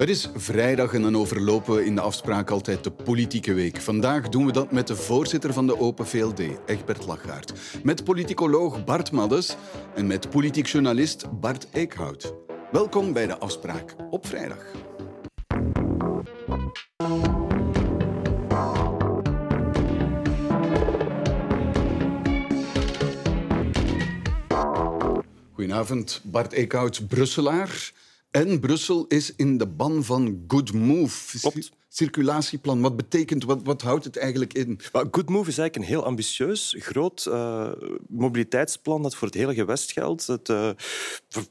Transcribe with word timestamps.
Het 0.00 0.08
is 0.08 0.28
vrijdag 0.34 0.94
en 0.94 1.02
dan 1.02 1.16
overlopen 1.16 1.74
we 1.74 1.84
in 1.84 1.94
de 1.94 2.00
afspraak 2.00 2.50
altijd 2.50 2.84
de 2.84 2.90
politieke 2.90 3.52
week. 3.52 3.80
Vandaag 3.80 4.28
doen 4.28 4.46
we 4.46 4.52
dat 4.52 4.72
met 4.72 4.86
de 4.86 4.96
voorzitter 4.96 5.52
van 5.52 5.66
de 5.66 5.78
Open 5.78 6.06
VLD, 6.06 6.40
Egbert 6.66 7.06
Lachaert. 7.06 7.52
Met 7.82 8.04
politicoloog 8.04 8.84
Bart 8.84 9.12
Maddes 9.12 9.56
en 9.94 10.06
met 10.06 10.30
politiek 10.30 10.66
journalist 10.66 11.40
Bart 11.40 11.66
Eekhout. 11.72 12.34
Welkom 12.72 13.12
bij 13.12 13.26
de 13.26 13.38
afspraak 13.38 13.96
op 14.10 14.26
vrijdag. 14.26 14.64
Goedenavond, 25.52 26.20
Bart 26.24 26.52
Eekhout, 26.52 27.08
Brusselaar. 27.08 27.92
En 28.30 28.60
Brussel 28.60 29.06
is 29.06 29.34
in 29.36 29.58
de 29.58 29.66
ban 29.66 30.04
van 30.04 30.44
Good 30.46 30.72
Move. 30.72 31.38
Klopt. 31.38 31.70
Circulatieplan, 31.88 32.80
wat 32.80 32.96
betekent, 32.96 33.44
wat, 33.44 33.62
wat 33.62 33.82
houdt 33.82 34.04
het 34.04 34.16
eigenlijk 34.16 34.54
in? 34.54 34.80
Maar 34.92 35.04
Good 35.10 35.28
Move 35.28 35.48
is 35.48 35.58
eigenlijk 35.58 35.76
een 35.76 35.96
heel 35.96 36.06
ambitieus, 36.06 36.76
groot 36.78 37.26
uh, 37.28 37.70
mobiliteitsplan 38.08 39.02
dat 39.02 39.14
voor 39.14 39.28
het 39.28 39.36
hele 39.36 39.54
gewest 39.54 39.92
geldt. 39.92 40.26
Het 40.26 40.48
uh, 40.48 40.70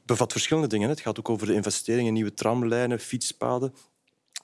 bevat 0.06 0.32
verschillende 0.32 0.68
dingen. 0.68 0.90
Het 0.90 1.00
gaat 1.00 1.20
ook 1.20 1.30
over 1.30 1.48
de 1.48 1.54
investeringen 1.54 2.08
in 2.08 2.14
nieuwe 2.14 2.34
tramlijnen, 2.34 3.00
fietspaden. 3.00 3.74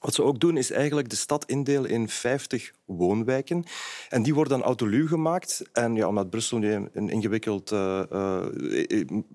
Wat 0.06 0.14
ze 0.14 0.22
ook 0.22 0.40
doen, 0.40 0.56
is 0.56 0.70
eigenlijk 0.70 1.08
de 1.08 1.16
stad 1.16 1.44
indelen 1.44 1.90
in 1.90 2.08
50 2.08 2.72
woonwijken. 2.84 3.64
En 4.08 4.22
die 4.22 4.34
worden 4.34 4.58
dan 4.58 4.66
autoluw 4.66 5.06
gemaakt. 5.06 5.62
En 5.72 5.94
ja, 5.94 6.08
omdat 6.08 6.30
Brussel 6.30 6.58
nu 6.58 6.88
een 6.92 7.08
ingewikkeld 7.08 7.72
uh, 7.72 8.02
uh, 8.12 8.42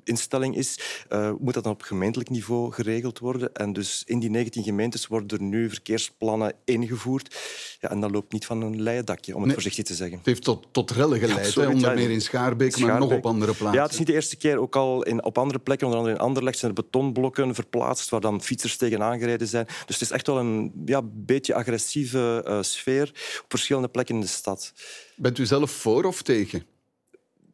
instelling 0.04 0.56
is, 0.56 1.04
uh, 1.10 1.32
moet 1.40 1.54
dat 1.54 1.64
dan 1.64 1.74
op 1.74 1.82
gemeentelijk 1.82 2.30
niveau 2.30 2.72
geregeld 2.72 3.20
worden. 3.20 3.54
En 3.54 3.74
dus 3.74 4.04
in 4.06 4.20
die 4.20 4.30
19 4.30 4.64
gemeentes 4.64 5.08
worden 5.08 5.38
er 5.38 5.44
nu 5.44 5.70
verkeersplannen 5.70 6.54
ingevoerd. 6.66 7.36
Ja, 7.80 7.90
en 7.90 8.00
dat 8.00 8.12
loopt 8.12 8.34
niet 8.34 8.46
van 8.46 8.62
een 8.62 8.82
leien 8.82 9.06
dakje, 9.06 9.32
om 9.32 9.38
het 9.38 9.46
nee, 9.46 9.54
voorzichtig 9.54 9.86
te 9.86 9.96
zeggen. 9.96 10.18
Het 10.18 10.26
heeft 10.26 10.44
tot, 10.44 10.68
tot 10.72 10.92
rellen 10.92 11.20
geleid, 11.20 11.54
ja, 11.54 11.70
onder 11.70 11.94
meer 11.94 12.10
in 12.10 12.22
Schaarbeek, 12.22 12.72
Schaarbeek, 12.72 13.00
maar 13.00 13.10
nog 13.10 13.18
op 13.18 13.26
andere 13.26 13.54
plaatsen. 13.54 13.78
Ja, 13.78 13.84
het 13.84 13.92
is 13.92 13.98
niet 13.98 14.08
de 14.08 14.14
eerste 14.14 14.38
keer. 14.38 14.58
Ook 14.58 14.76
al 14.76 15.04
in, 15.04 15.24
op 15.24 15.38
andere 15.38 15.60
plekken, 15.60 15.88
onder 15.88 16.02
andere 16.02 16.20
in 16.20 16.26
Anderlecht, 16.26 16.58
zijn 16.58 16.76
er 16.76 16.84
betonblokken 16.84 17.56
verplaatst 17.56 18.10
waar 18.10 18.22
dan 18.22 18.42
fietsers 18.42 18.78
tegenaan 18.78 19.20
gereden 19.20 19.48
zijn. 19.48 19.66
Dus 19.66 20.00
het 20.00 20.02
is 20.02 20.12
echt 20.12 20.28
wel 20.28 20.40
een 20.40 20.61
ja, 20.86 21.02
beetje 21.04 21.54
agressieve 21.54 22.46
uh, 22.48 22.62
sfeer 22.62 23.10
op 23.44 23.46
verschillende 23.48 23.88
plekken 23.88 24.16
in 24.16 24.22
de 24.22 24.28
stad. 24.28 24.74
Bent 25.16 25.38
u 25.38 25.46
zelf 25.46 25.72
voor 25.72 26.04
of 26.04 26.22
tegen? 26.22 26.66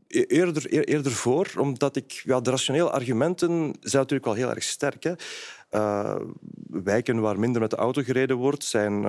E-, 0.08 0.22
eerder, 0.22 0.88
eerder 0.88 1.11
voor, 1.11 1.52
omdat 1.58 1.95
ik... 1.95 2.22
Ja, 2.25 2.39
de 2.39 2.50
rationele 2.50 2.91
argumenten 2.91 3.50
zijn 3.59 4.02
natuurlijk 4.02 4.25
wel 4.25 4.33
heel 4.33 4.50
erg 4.50 4.63
sterk. 4.63 5.03
Hè. 5.03 5.13
Uh, 5.72 6.16
wijken 6.69 7.19
waar 7.19 7.39
minder 7.39 7.61
met 7.61 7.69
de 7.69 7.75
auto 7.75 8.02
gereden 8.02 8.38
wordt, 8.38 8.63
zijn... 8.63 9.05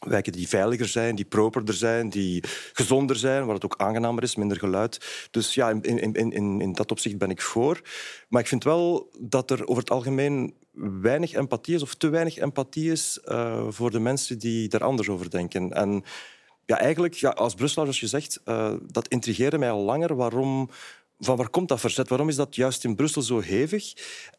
Wijken 0.00 0.32
die 0.32 0.48
veiliger 0.48 0.88
zijn, 0.88 1.14
die 1.14 1.24
properder 1.24 1.74
zijn, 1.74 2.08
die 2.08 2.44
gezonder 2.72 3.16
zijn, 3.16 3.44
waar 3.44 3.54
het 3.54 3.64
ook 3.64 3.76
aangenamer 3.76 4.22
is, 4.22 4.36
minder 4.36 4.58
geluid. 4.58 5.28
Dus 5.30 5.54
ja, 5.54 5.70
in, 5.70 5.82
in, 5.82 6.32
in, 6.32 6.60
in 6.60 6.72
dat 6.72 6.90
opzicht 6.90 7.18
ben 7.18 7.30
ik 7.30 7.42
voor. 7.42 7.80
Maar 8.28 8.40
ik 8.40 8.48
vind 8.48 8.64
wel 8.64 9.10
dat 9.20 9.50
er 9.50 9.66
over 9.66 9.82
het 9.82 9.90
algemeen 9.90 10.54
weinig 11.00 11.32
empathie 11.32 11.74
is, 11.74 11.82
of 11.82 11.94
te 11.94 12.08
weinig 12.08 12.36
empathie 12.36 12.90
is, 12.92 13.20
uh, 13.24 13.66
voor 13.68 13.90
de 13.90 14.00
mensen 14.00 14.38
die 14.38 14.68
daar 14.68 14.84
anders 14.84 15.08
over 15.08 15.30
denken. 15.30 15.72
En 15.72 16.04
ja, 16.64 16.78
eigenlijk, 16.78 17.14
ja, 17.14 17.30
als 17.30 17.54
Brusselaar, 17.54 17.84
zoals 17.84 18.00
je 18.00 18.06
zegt, 18.06 18.40
uh, 18.44 18.74
dat 18.86 19.08
intrigeerde 19.08 19.58
mij 19.58 19.70
al 19.70 19.82
langer. 19.82 20.16
Waarom 20.16 20.70
van 21.18 21.36
waar 21.36 21.48
komt 21.48 21.68
dat 21.68 21.80
verzet? 21.80 22.08
Waarom 22.08 22.28
is 22.28 22.36
dat 22.36 22.56
juist 22.56 22.84
in 22.84 22.94
Brussel 22.94 23.22
zo 23.22 23.40
hevig? 23.40 23.94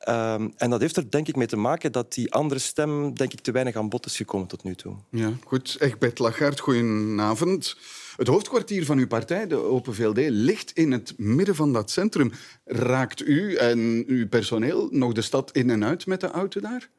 Um, 0.09 0.53
en 0.55 0.69
dat 0.69 0.81
heeft 0.81 0.97
er 0.97 1.11
denk 1.11 1.27
ik 1.27 1.35
mee 1.35 1.47
te 1.47 1.57
maken 1.57 1.91
dat 1.91 2.13
die 2.13 2.33
andere 2.33 2.59
stem 2.59 3.13
denk 3.13 3.33
ik 3.33 3.39
te 3.39 3.51
weinig 3.51 3.75
aan 3.75 3.89
bod 3.89 4.05
is 4.05 4.15
gekomen 4.15 4.47
tot 4.47 4.63
nu 4.63 4.75
toe. 4.75 4.95
Ja, 5.11 5.31
goed. 5.45 5.75
Egbert 5.79 6.19
Lachaert, 6.19 6.59
goedenavond. 6.59 7.77
Het 8.15 8.27
hoofdkwartier 8.27 8.85
van 8.85 8.97
uw 8.97 9.07
partij, 9.07 9.47
de 9.47 9.55
Open 9.55 9.95
VLD, 9.95 10.17
ligt 10.17 10.71
in 10.71 10.91
het 10.91 11.13
midden 11.17 11.55
van 11.55 11.73
dat 11.73 11.91
centrum. 11.91 12.31
Raakt 12.65 13.27
u 13.27 13.55
en 13.55 14.03
uw 14.07 14.27
personeel 14.27 14.87
nog 14.91 15.13
de 15.13 15.21
stad 15.21 15.51
in 15.51 15.69
en 15.69 15.85
uit 15.85 16.05
met 16.05 16.21
de 16.21 16.27
auto 16.31 16.59
daar? 16.61 16.89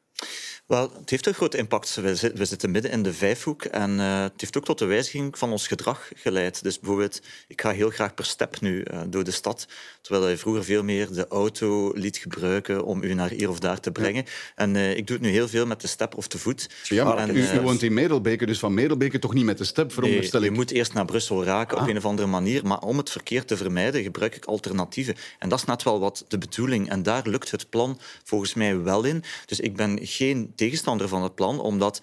Wel, 0.69 0.93
het 0.99 1.11
heeft 1.11 1.27
een 1.27 1.35
groot 1.35 1.55
impact. 1.55 1.95
We, 1.95 2.45
zitten 2.45 2.71
midden 2.71 2.91
in 2.91 3.03
de 3.03 3.13
vijfhoek 3.13 3.65
en 3.65 3.91
uh, 3.91 4.23
het 4.23 4.41
heeft 4.41 4.57
ook 4.57 4.65
tot 4.65 4.79
de 4.79 4.85
wijziging 4.85 5.39
van 5.39 5.51
ons 5.51 5.67
gedrag 5.67 6.11
geleid. 6.15 6.63
Dus 6.63 6.79
bijvoorbeeld, 6.79 7.21
ik 7.47 7.61
ga 7.61 7.71
heel 7.71 7.91
graag 7.91 8.15
per 8.15 8.25
step 8.25 8.61
nu 8.61 8.85
uh, 8.85 9.01
door 9.07 9.25
de 9.25 9.31
stad, 9.31 9.67
terwijl 10.01 10.29
je 10.29 10.37
vroeger 10.37 10.65
veel 10.65 10.83
meer 10.83 11.13
de 11.13 11.29
auto 11.29 11.93
liet 11.95 12.17
gebruiken 12.17 12.85
om 12.85 13.03
u 13.03 13.15
naar 13.15 13.31
hier 13.31 13.49
of 13.49 13.59
daar 13.59 13.81
te 13.81 13.91
brengen. 13.91 14.25
Ja. 14.25 14.31
En 14.55 14.75
uh, 14.75 14.97
ik 14.97 15.07
doe 15.07 15.17
het 15.17 15.25
nu 15.25 15.33
heel 15.33 15.49
veel 15.49 15.67
met 15.67 15.81
de 15.81 15.87
step 15.87 16.17
of 16.17 16.27
te 16.27 16.39
voet. 16.39 16.71
Ja, 16.83 17.05
maar 17.05 17.17
en, 17.17 17.37
u, 17.37 17.53
u, 17.53 17.61
woont 17.61 17.83
in 17.83 17.95
Medelbeke, 17.95 18.47
dus 18.47 18.59
van 18.59 18.75
Medelbeke 18.75 19.19
toch 19.19 19.35
niet 19.35 19.45
met 19.45 19.59
de 19.59 19.65
step, 19.65 19.93
veronderstel 19.93 20.41
nee, 20.41 20.51
je 20.51 20.57
moet 20.57 20.71
eerst 20.71 20.93
naar 20.93 21.05
Brussel 21.05 21.45
raken 21.45 21.77
ah. 21.77 21.83
op 21.83 21.89
een 21.89 21.97
of 21.97 22.05
andere 22.05 22.29
manier, 22.29 22.67
maar 22.67 22.81
om 22.81 22.99
het 22.99 23.11
verkeer 23.11 23.45
te 23.45 23.57
vermijden 23.57 24.03
gebruik 24.03 24.37
ik 24.37 24.45
alternatieven. 24.45 25.17
En 25.39 25.49
dat 25.49 25.59
is 25.59 25.65
net 25.65 25.83
wel 25.83 26.01
wat 26.01 26.25
de 26.29 26.39
bedoeling. 26.39 26.91
En 26.91 27.03
daar 27.03 27.23
lukt 27.29 27.51
het 27.51 27.71
plan 27.71 28.01
volgens 28.25 28.55
mij 28.55 28.83
wel 28.83 29.05
in. 29.05 29.23
Dus 29.47 29.61
ik 29.61 29.77
ben 29.77 29.99
geen 30.03 30.53
tegenstander 30.59 31.09
van 31.09 31.23
het 31.23 31.35
plan, 31.35 31.61
omdat 31.61 32.03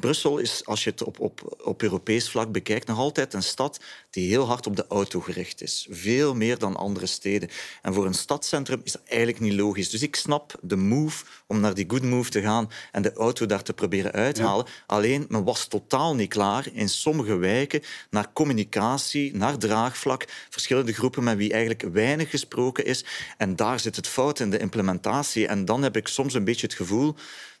Brussel 0.00 0.38
is, 0.38 0.66
als 0.66 0.84
je 0.84 0.90
het 0.90 1.02
op, 1.02 1.20
op, 1.20 1.56
op 1.64 1.82
Europees 1.82 2.30
vlak 2.30 2.52
bekijkt, 2.52 2.86
nog 2.86 2.98
altijd 2.98 3.34
een 3.34 3.42
stad 3.42 3.80
die 4.10 4.28
heel 4.28 4.46
hard 4.46 4.66
op 4.66 4.76
de 4.76 4.86
auto 4.88 5.20
gericht 5.20 5.62
is. 5.62 5.86
Veel 5.90 6.34
meer 6.34 6.58
dan 6.58 6.76
andere 6.76 7.06
steden. 7.06 7.48
En 7.82 7.94
voor 7.94 8.06
een 8.06 8.14
stadscentrum 8.14 8.80
is 8.84 8.92
dat 8.92 9.02
eigenlijk 9.04 9.40
niet 9.40 9.52
logisch. 9.52 9.90
Dus 9.90 10.02
ik 10.02 10.16
snap 10.16 10.54
de 10.62 10.76
move 10.76 11.24
om 11.46 11.60
naar 11.60 11.74
die 11.74 11.84
good 11.88 12.02
move 12.02 12.30
te 12.30 12.40
gaan 12.40 12.70
en 12.92 13.02
de 13.02 13.12
auto 13.12 13.46
daar 13.46 13.62
te 13.62 13.72
proberen 13.72 14.12
uithalen. 14.12 14.64
Ja. 14.66 14.72
Alleen, 14.86 15.24
men 15.28 15.44
was 15.44 15.66
totaal 15.66 16.14
niet 16.14 16.28
klaar 16.28 16.66
in 16.72 16.88
sommige 16.88 17.36
wijken 17.36 17.82
naar 18.10 18.32
communicatie, 18.32 19.36
naar 19.36 19.58
draagvlak, 19.58 20.26
verschillende 20.50 20.92
groepen 20.92 21.24
met 21.24 21.36
wie 21.36 21.52
eigenlijk 21.52 21.82
weinig 21.82 22.30
gesproken 22.30 22.84
is. 22.84 23.04
En 23.36 23.56
daar 23.56 23.80
zit 23.80 23.96
het 23.96 24.08
fout 24.08 24.40
in 24.40 24.50
de 24.50 24.58
implementatie. 24.58 25.46
En 25.46 25.64
dan 25.64 25.82
heb 25.82 25.96
ik 25.96 26.08
soms 26.08 26.34
een 26.34 26.44
beetje 26.44 26.66
het 26.66 26.76
gevoel 26.76 27.14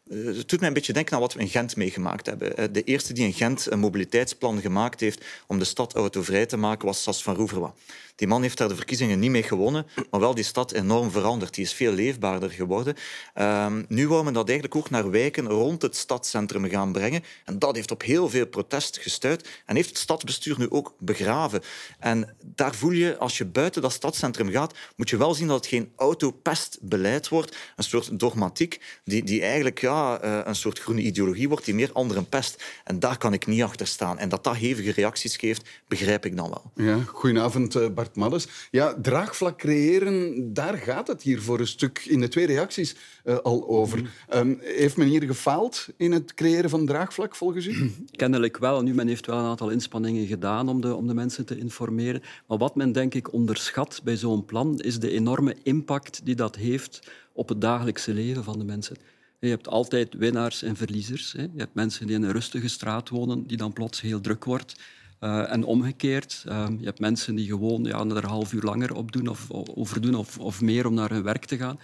het 0.08 0.48
doet 0.48 0.58
mij 0.58 0.68
een 0.68 0.74
beetje 0.74 0.92
denken 0.92 1.14
aan 1.14 1.20
wat 1.20 1.32
we 1.32 1.40
in 1.40 1.48
Gent 1.48 1.76
meegemaakt 1.76 2.26
hebben. 2.26 2.72
De 2.72 2.82
eerste 2.82 3.12
die 3.12 3.24
in 3.24 3.32
Gent 3.32 3.70
een 3.70 3.78
mobiliteitsplan 3.78 4.60
gemaakt 4.60 5.00
heeft 5.00 5.24
om 5.46 5.58
de 5.58 5.64
stad 5.64 5.94
autovrij 5.94 6.46
te 6.46 6.56
maken 6.56 6.86
was 6.86 7.02
Sas 7.02 7.22
van 7.22 7.34
Roeverwa. 7.34 7.74
Die 8.14 8.28
man 8.28 8.42
heeft 8.42 8.58
daar 8.58 8.68
de 8.68 8.76
verkiezingen 8.76 9.18
niet 9.18 9.30
mee 9.30 9.42
gewonnen, 9.42 9.86
maar 10.10 10.20
wel 10.20 10.34
die 10.34 10.44
stad 10.44 10.72
enorm 10.72 11.10
veranderd. 11.10 11.54
Die 11.54 11.64
is 11.64 11.72
veel 11.72 11.92
leefbaarder 11.92 12.50
geworden. 12.50 12.94
Um, 13.34 13.84
nu 13.88 14.08
wou 14.08 14.24
men 14.24 14.32
dat 14.32 14.48
eigenlijk 14.48 14.76
ook 14.76 14.90
naar 14.90 15.10
wijken 15.10 15.48
rond 15.48 15.82
het 15.82 15.96
stadscentrum 15.96 16.68
gaan 16.68 16.92
brengen. 16.92 17.24
En 17.44 17.58
dat 17.58 17.74
heeft 17.74 17.90
op 17.90 18.02
heel 18.02 18.28
veel 18.28 18.46
protest 18.46 18.98
gestuurd 18.98 19.48
en 19.66 19.76
heeft 19.76 19.88
het 19.88 19.98
stadsbestuur 19.98 20.58
nu 20.58 20.70
ook 20.70 20.94
begraven. 20.98 21.62
En 21.98 22.36
daar 22.40 22.74
voel 22.74 22.90
je, 22.90 23.18
als 23.18 23.38
je 23.38 23.44
buiten 23.44 23.82
dat 23.82 23.92
stadscentrum 23.92 24.50
gaat, 24.50 24.74
moet 24.96 25.10
je 25.10 25.16
wel 25.16 25.34
zien 25.34 25.46
dat 25.46 25.56
het 25.56 25.66
geen 25.66 25.92
autopestbeleid 25.96 27.28
wordt. 27.28 27.56
Een 27.76 27.84
soort 27.84 28.18
dogmatiek 28.18 28.80
die, 29.04 29.24
die 29.24 29.42
eigenlijk 29.42 29.78
uh, 29.92 30.38
een 30.44 30.54
soort 30.54 30.78
groene 30.78 31.00
ideologie 31.00 31.48
wordt, 31.48 31.64
die 31.64 31.74
meer 31.74 31.90
anderen 31.92 32.28
pest. 32.28 32.64
En 32.84 32.98
daar 32.98 33.18
kan 33.18 33.32
ik 33.32 33.46
niet 33.46 33.62
achter 33.62 33.86
staan. 33.86 34.18
En 34.18 34.28
dat 34.28 34.44
dat 34.44 34.56
hevige 34.56 34.92
reacties 34.92 35.36
geeft, 35.36 35.68
begrijp 35.88 36.26
ik 36.26 36.36
dan 36.36 36.50
wel. 36.50 36.86
Ja, 36.86 36.98
goedenavond, 37.02 37.76
uh, 37.76 37.88
Bart 37.88 38.16
Maddes. 38.16 38.48
Ja, 38.70 38.94
draagvlak 39.02 39.58
creëren, 39.58 40.50
daar 40.54 40.78
gaat 40.78 41.06
het 41.06 41.22
hier 41.22 41.42
voor 41.42 41.60
een 41.60 41.66
stuk 41.66 42.04
in 42.08 42.20
de 42.20 42.28
twee 42.28 42.46
reacties 42.46 42.96
uh, 43.24 43.36
al 43.36 43.68
over. 43.68 43.98
Mm. 43.98 44.08
Um, 44.34 44.58
heeft 44.60 44.96
men 44.96 45.06
hier 45.06 45.22
gefaald 45.22 45.88
in 45.96 46.12
het 46.12 46.34
creëren 46.34 46.70
van 46.70 46.86
draagvlak, 46.86 47.34
volgens 47.34 47.66
u? 47.66 47.90
Kennelijk 48.10 48.58
wel. 48.58 48.82
Nu, 48.82 48.94
men 48.94 49.08
heeft 49.08 49.26
wel 49.26 49.38
een 49.38 49.44
aantal 49.44 49.70
inspanningen 49.70 50.26
gedaan 50.26 50.68
om 50.68 50.80
de, 50.80 50.94
om 50.94 51.06
de 51.06 51.14
mensen 51.14 51.44
te 51.44 51.58
informeren. 51.58 52.22
Maar 52.46 52.58
wat 52.58 52.74
men 52.74 52.92
denk 52.92 53.14
ik 53.14 53.32
onderschat 53.32 54.00
bij 54.04 54.16
zo'n 54.16 54.44
plan, 54.44 54.80
is 54.80 54.98
de 54.98 55.10
enorme 55.10 55.56
impact 55.62 56.20
die 56.24 56.34
dat 56.34 56.56
heeft 56.56 57.10
op 57.32 57.48
het 57.48 57.60
dagelijkse 57.60 58.12
leven 58.12 58.44
van 58.44 58.58
de 58.58 58.64
mensen. 58.64 58.96
Je 59.42 59.48
hebt 59.48 59.68
altijd 59.68 60.14
winnaars 60.14 60.62
en 60.62 60.76
verliezers. 60.76 61.32
Je 61.32 61.48
hebt 61.56 61.74
mensen 61.74 62.06
die 62.06 62.16
in 62.16 62.22
een 62.22 62.32
rustige 62.32 62.68
straat 62.68 63.08
wonen, 63.08 63.46
die 63.46 63.56
dan 63.56 63.72
plots 63.72 64.00
heel 64.00 64.20
druk 64.20 64.44
wordt. 64.44 64.74
Uh, 65.20 65.52
en 65.52 65.64
omgekeerd, 65.64 66.44
uh, 66.48 66.66
je 66.78 66.84
hebt 66.84 67.00
mensen 67.00 67.34
die 67.34 67.46
gewoon 67.46 67.84
ja, 67.84 68.04
er 68.04 68.26
half 68.26 68.52
uur 68.52 68.62
langer 68.62 68.94
op 68.94 69.12
doen 69.12 69.28
of 69.28 69.50
over 69.50 70.00
doen 70.00 70.14
of, 70.14 70.38
of 70.38 70.60
meer 70.60 70.86
om 70.86 70.94
naar 70.94 71.10
hun 71.10 71.22
werk 71.22 71.44
te 71.44 71.56
gaan. 71.56 71.80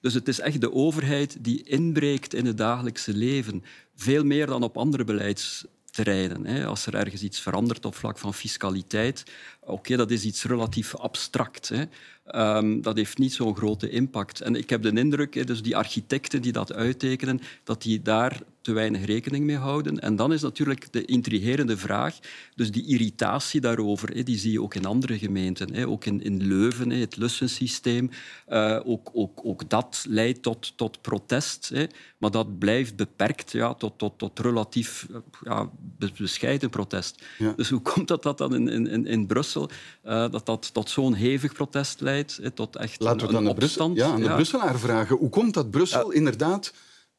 Dus 0.00 0.14
het 0.14 0.28
is 0.28 0.40
echt 0.40 0.60
de 0.60 0.72
overheid 0.72 1.44
die 1.44 1.62
inbreekt 1.62 2.34
in 2.34 2.46
het 2.46 2.58
dagelijkse 2.58 3.14
leven. 3.14 3.64
Veel 3.94 4.24
meer 4.24 4.46
dan 4.46 4.62
op 4.62 4.76
andere 4.76 5.04
beleidsterreinen. 5.04 6.46
Hè. 6.46 6.66
Als 6.66 6.86
er 6.86 6.94
ergens 6.94 7.22
iets 7.22 7.40
verandert 7.40 7.84
op 7.84 7.94
vlak 7.94 8.18
van 8.18 8.34
fiscaliteit, 8.34 9.24
oké, 9.68 9.96
dat 9.96 10.10
is 10.10 10.24
iets 10.24 10.44
relatief 10.44 10.96
abstract. 10.96 11.68
Hè. 11.68 11.84
Um, 12.56 12.82
dat 12.82 12.96
heeft 12.96 13.18
niet 13.18 13.32
zo'n 13.32 13.56
grote 13.56 13.90
impact. 13.90 14.40
En 14.40 14.54
ik 14.54 14.70
heb 14.70 14.82
de 14.82 14.92
indruk, 14.92 15.46
dus 15.46 15.62
die 15.62 15.76
architecten 15.76 16.42
die 16.42 16.52
dat 16.52 16.72
uittekenen, 16.72 17.40
dat 17.64 17.82
die 17.82 18.02
daar 18.02 18.40
te 18.60 18.72
weinig 18.72 19.04
rekening 19.04 19.44
mee 19.44 19.56
houden. 19.56 20.00
En 20.00 20.16
dan 20.16 20.32
is 20.32 20.42
natuurlijk 20.42 20.92
de 20.92 21.04
intrigerende 21.04 21.76
vraag, 21.76 22.18
dus 22.54 22.70
die 22.70 22.86
irritatie 22.86 23.60
daarover, 23.60 24.24
die 24.24 24.38
zie 24.38 24.52
je 24.52 24.62
ook 24.62 24.74
in 24.74 24.84
andere 24.84 25.18
gemeenten. 25.18 25.86
Ook 25.86 26.04
in, 26.04 26.46
Leuven, 26.46 26.90
het 26.90 27.16
lussensysteem. 27.16 28.10
Uh, 28.48 28.80
ook, 28.84 29.10
ook, 29.12 29.40
ook 29.42 29.70
dat 29.70 30.04
leidt 30.08 30.42
tot, 30.42 30.72
tot 30.76 31.00
protest. 31.00 31.72
Maar 32.18 32.30
dat 32.30 32.58
blijft 32.58 32.96
beperkt 32.96 33.52
ja, 33.52 33.74
tot, 33.74 33.98
tot, 33.98 34.18
tot 34.18 34.38
relatief 34.38 35.06
ja, 35.44 35.70
bescheiden 36.16 36.70
protest. 36.70 37.22
Dus 37.56 37.70
hoe 37.70 37.82
komt 37.82 38.08
dat, 38.08 38.22
dat 38.22 38.38
dan 38.38 38.54
in, 38.54 38.86
in, 38.86 39.06
in 39.06 39.26
Brussel, 39.26 39.57
uh, 39.62 40.30
dat 40.30 40.46
dat 40.46 40.74
tot 40.74 40.90
zo'n 40.90 41.14
hevig 41.14 41.52
protest 41.52 42.00
leidt? 42.00 42.40
Tot 42.54 42.76
echt 42.76 43.00
Laten 43.00 43.20
we 43.20 43.26
het 43.26 43.36
aan 43.36 43.44
de, 43.44 43.54
Brussel, 43.54 43.90
ja, 43.94 44.06
aan 44.06 44.20
de 44.20 44.34
Brusselaar 44.34 44.78
vragen. 44.78 45.16
Hoe 45.16 45.30
komt 45.30 45.54
dat 45.54 45.70
Brussel 45.70 46.10
inderdaad 46.10 46.72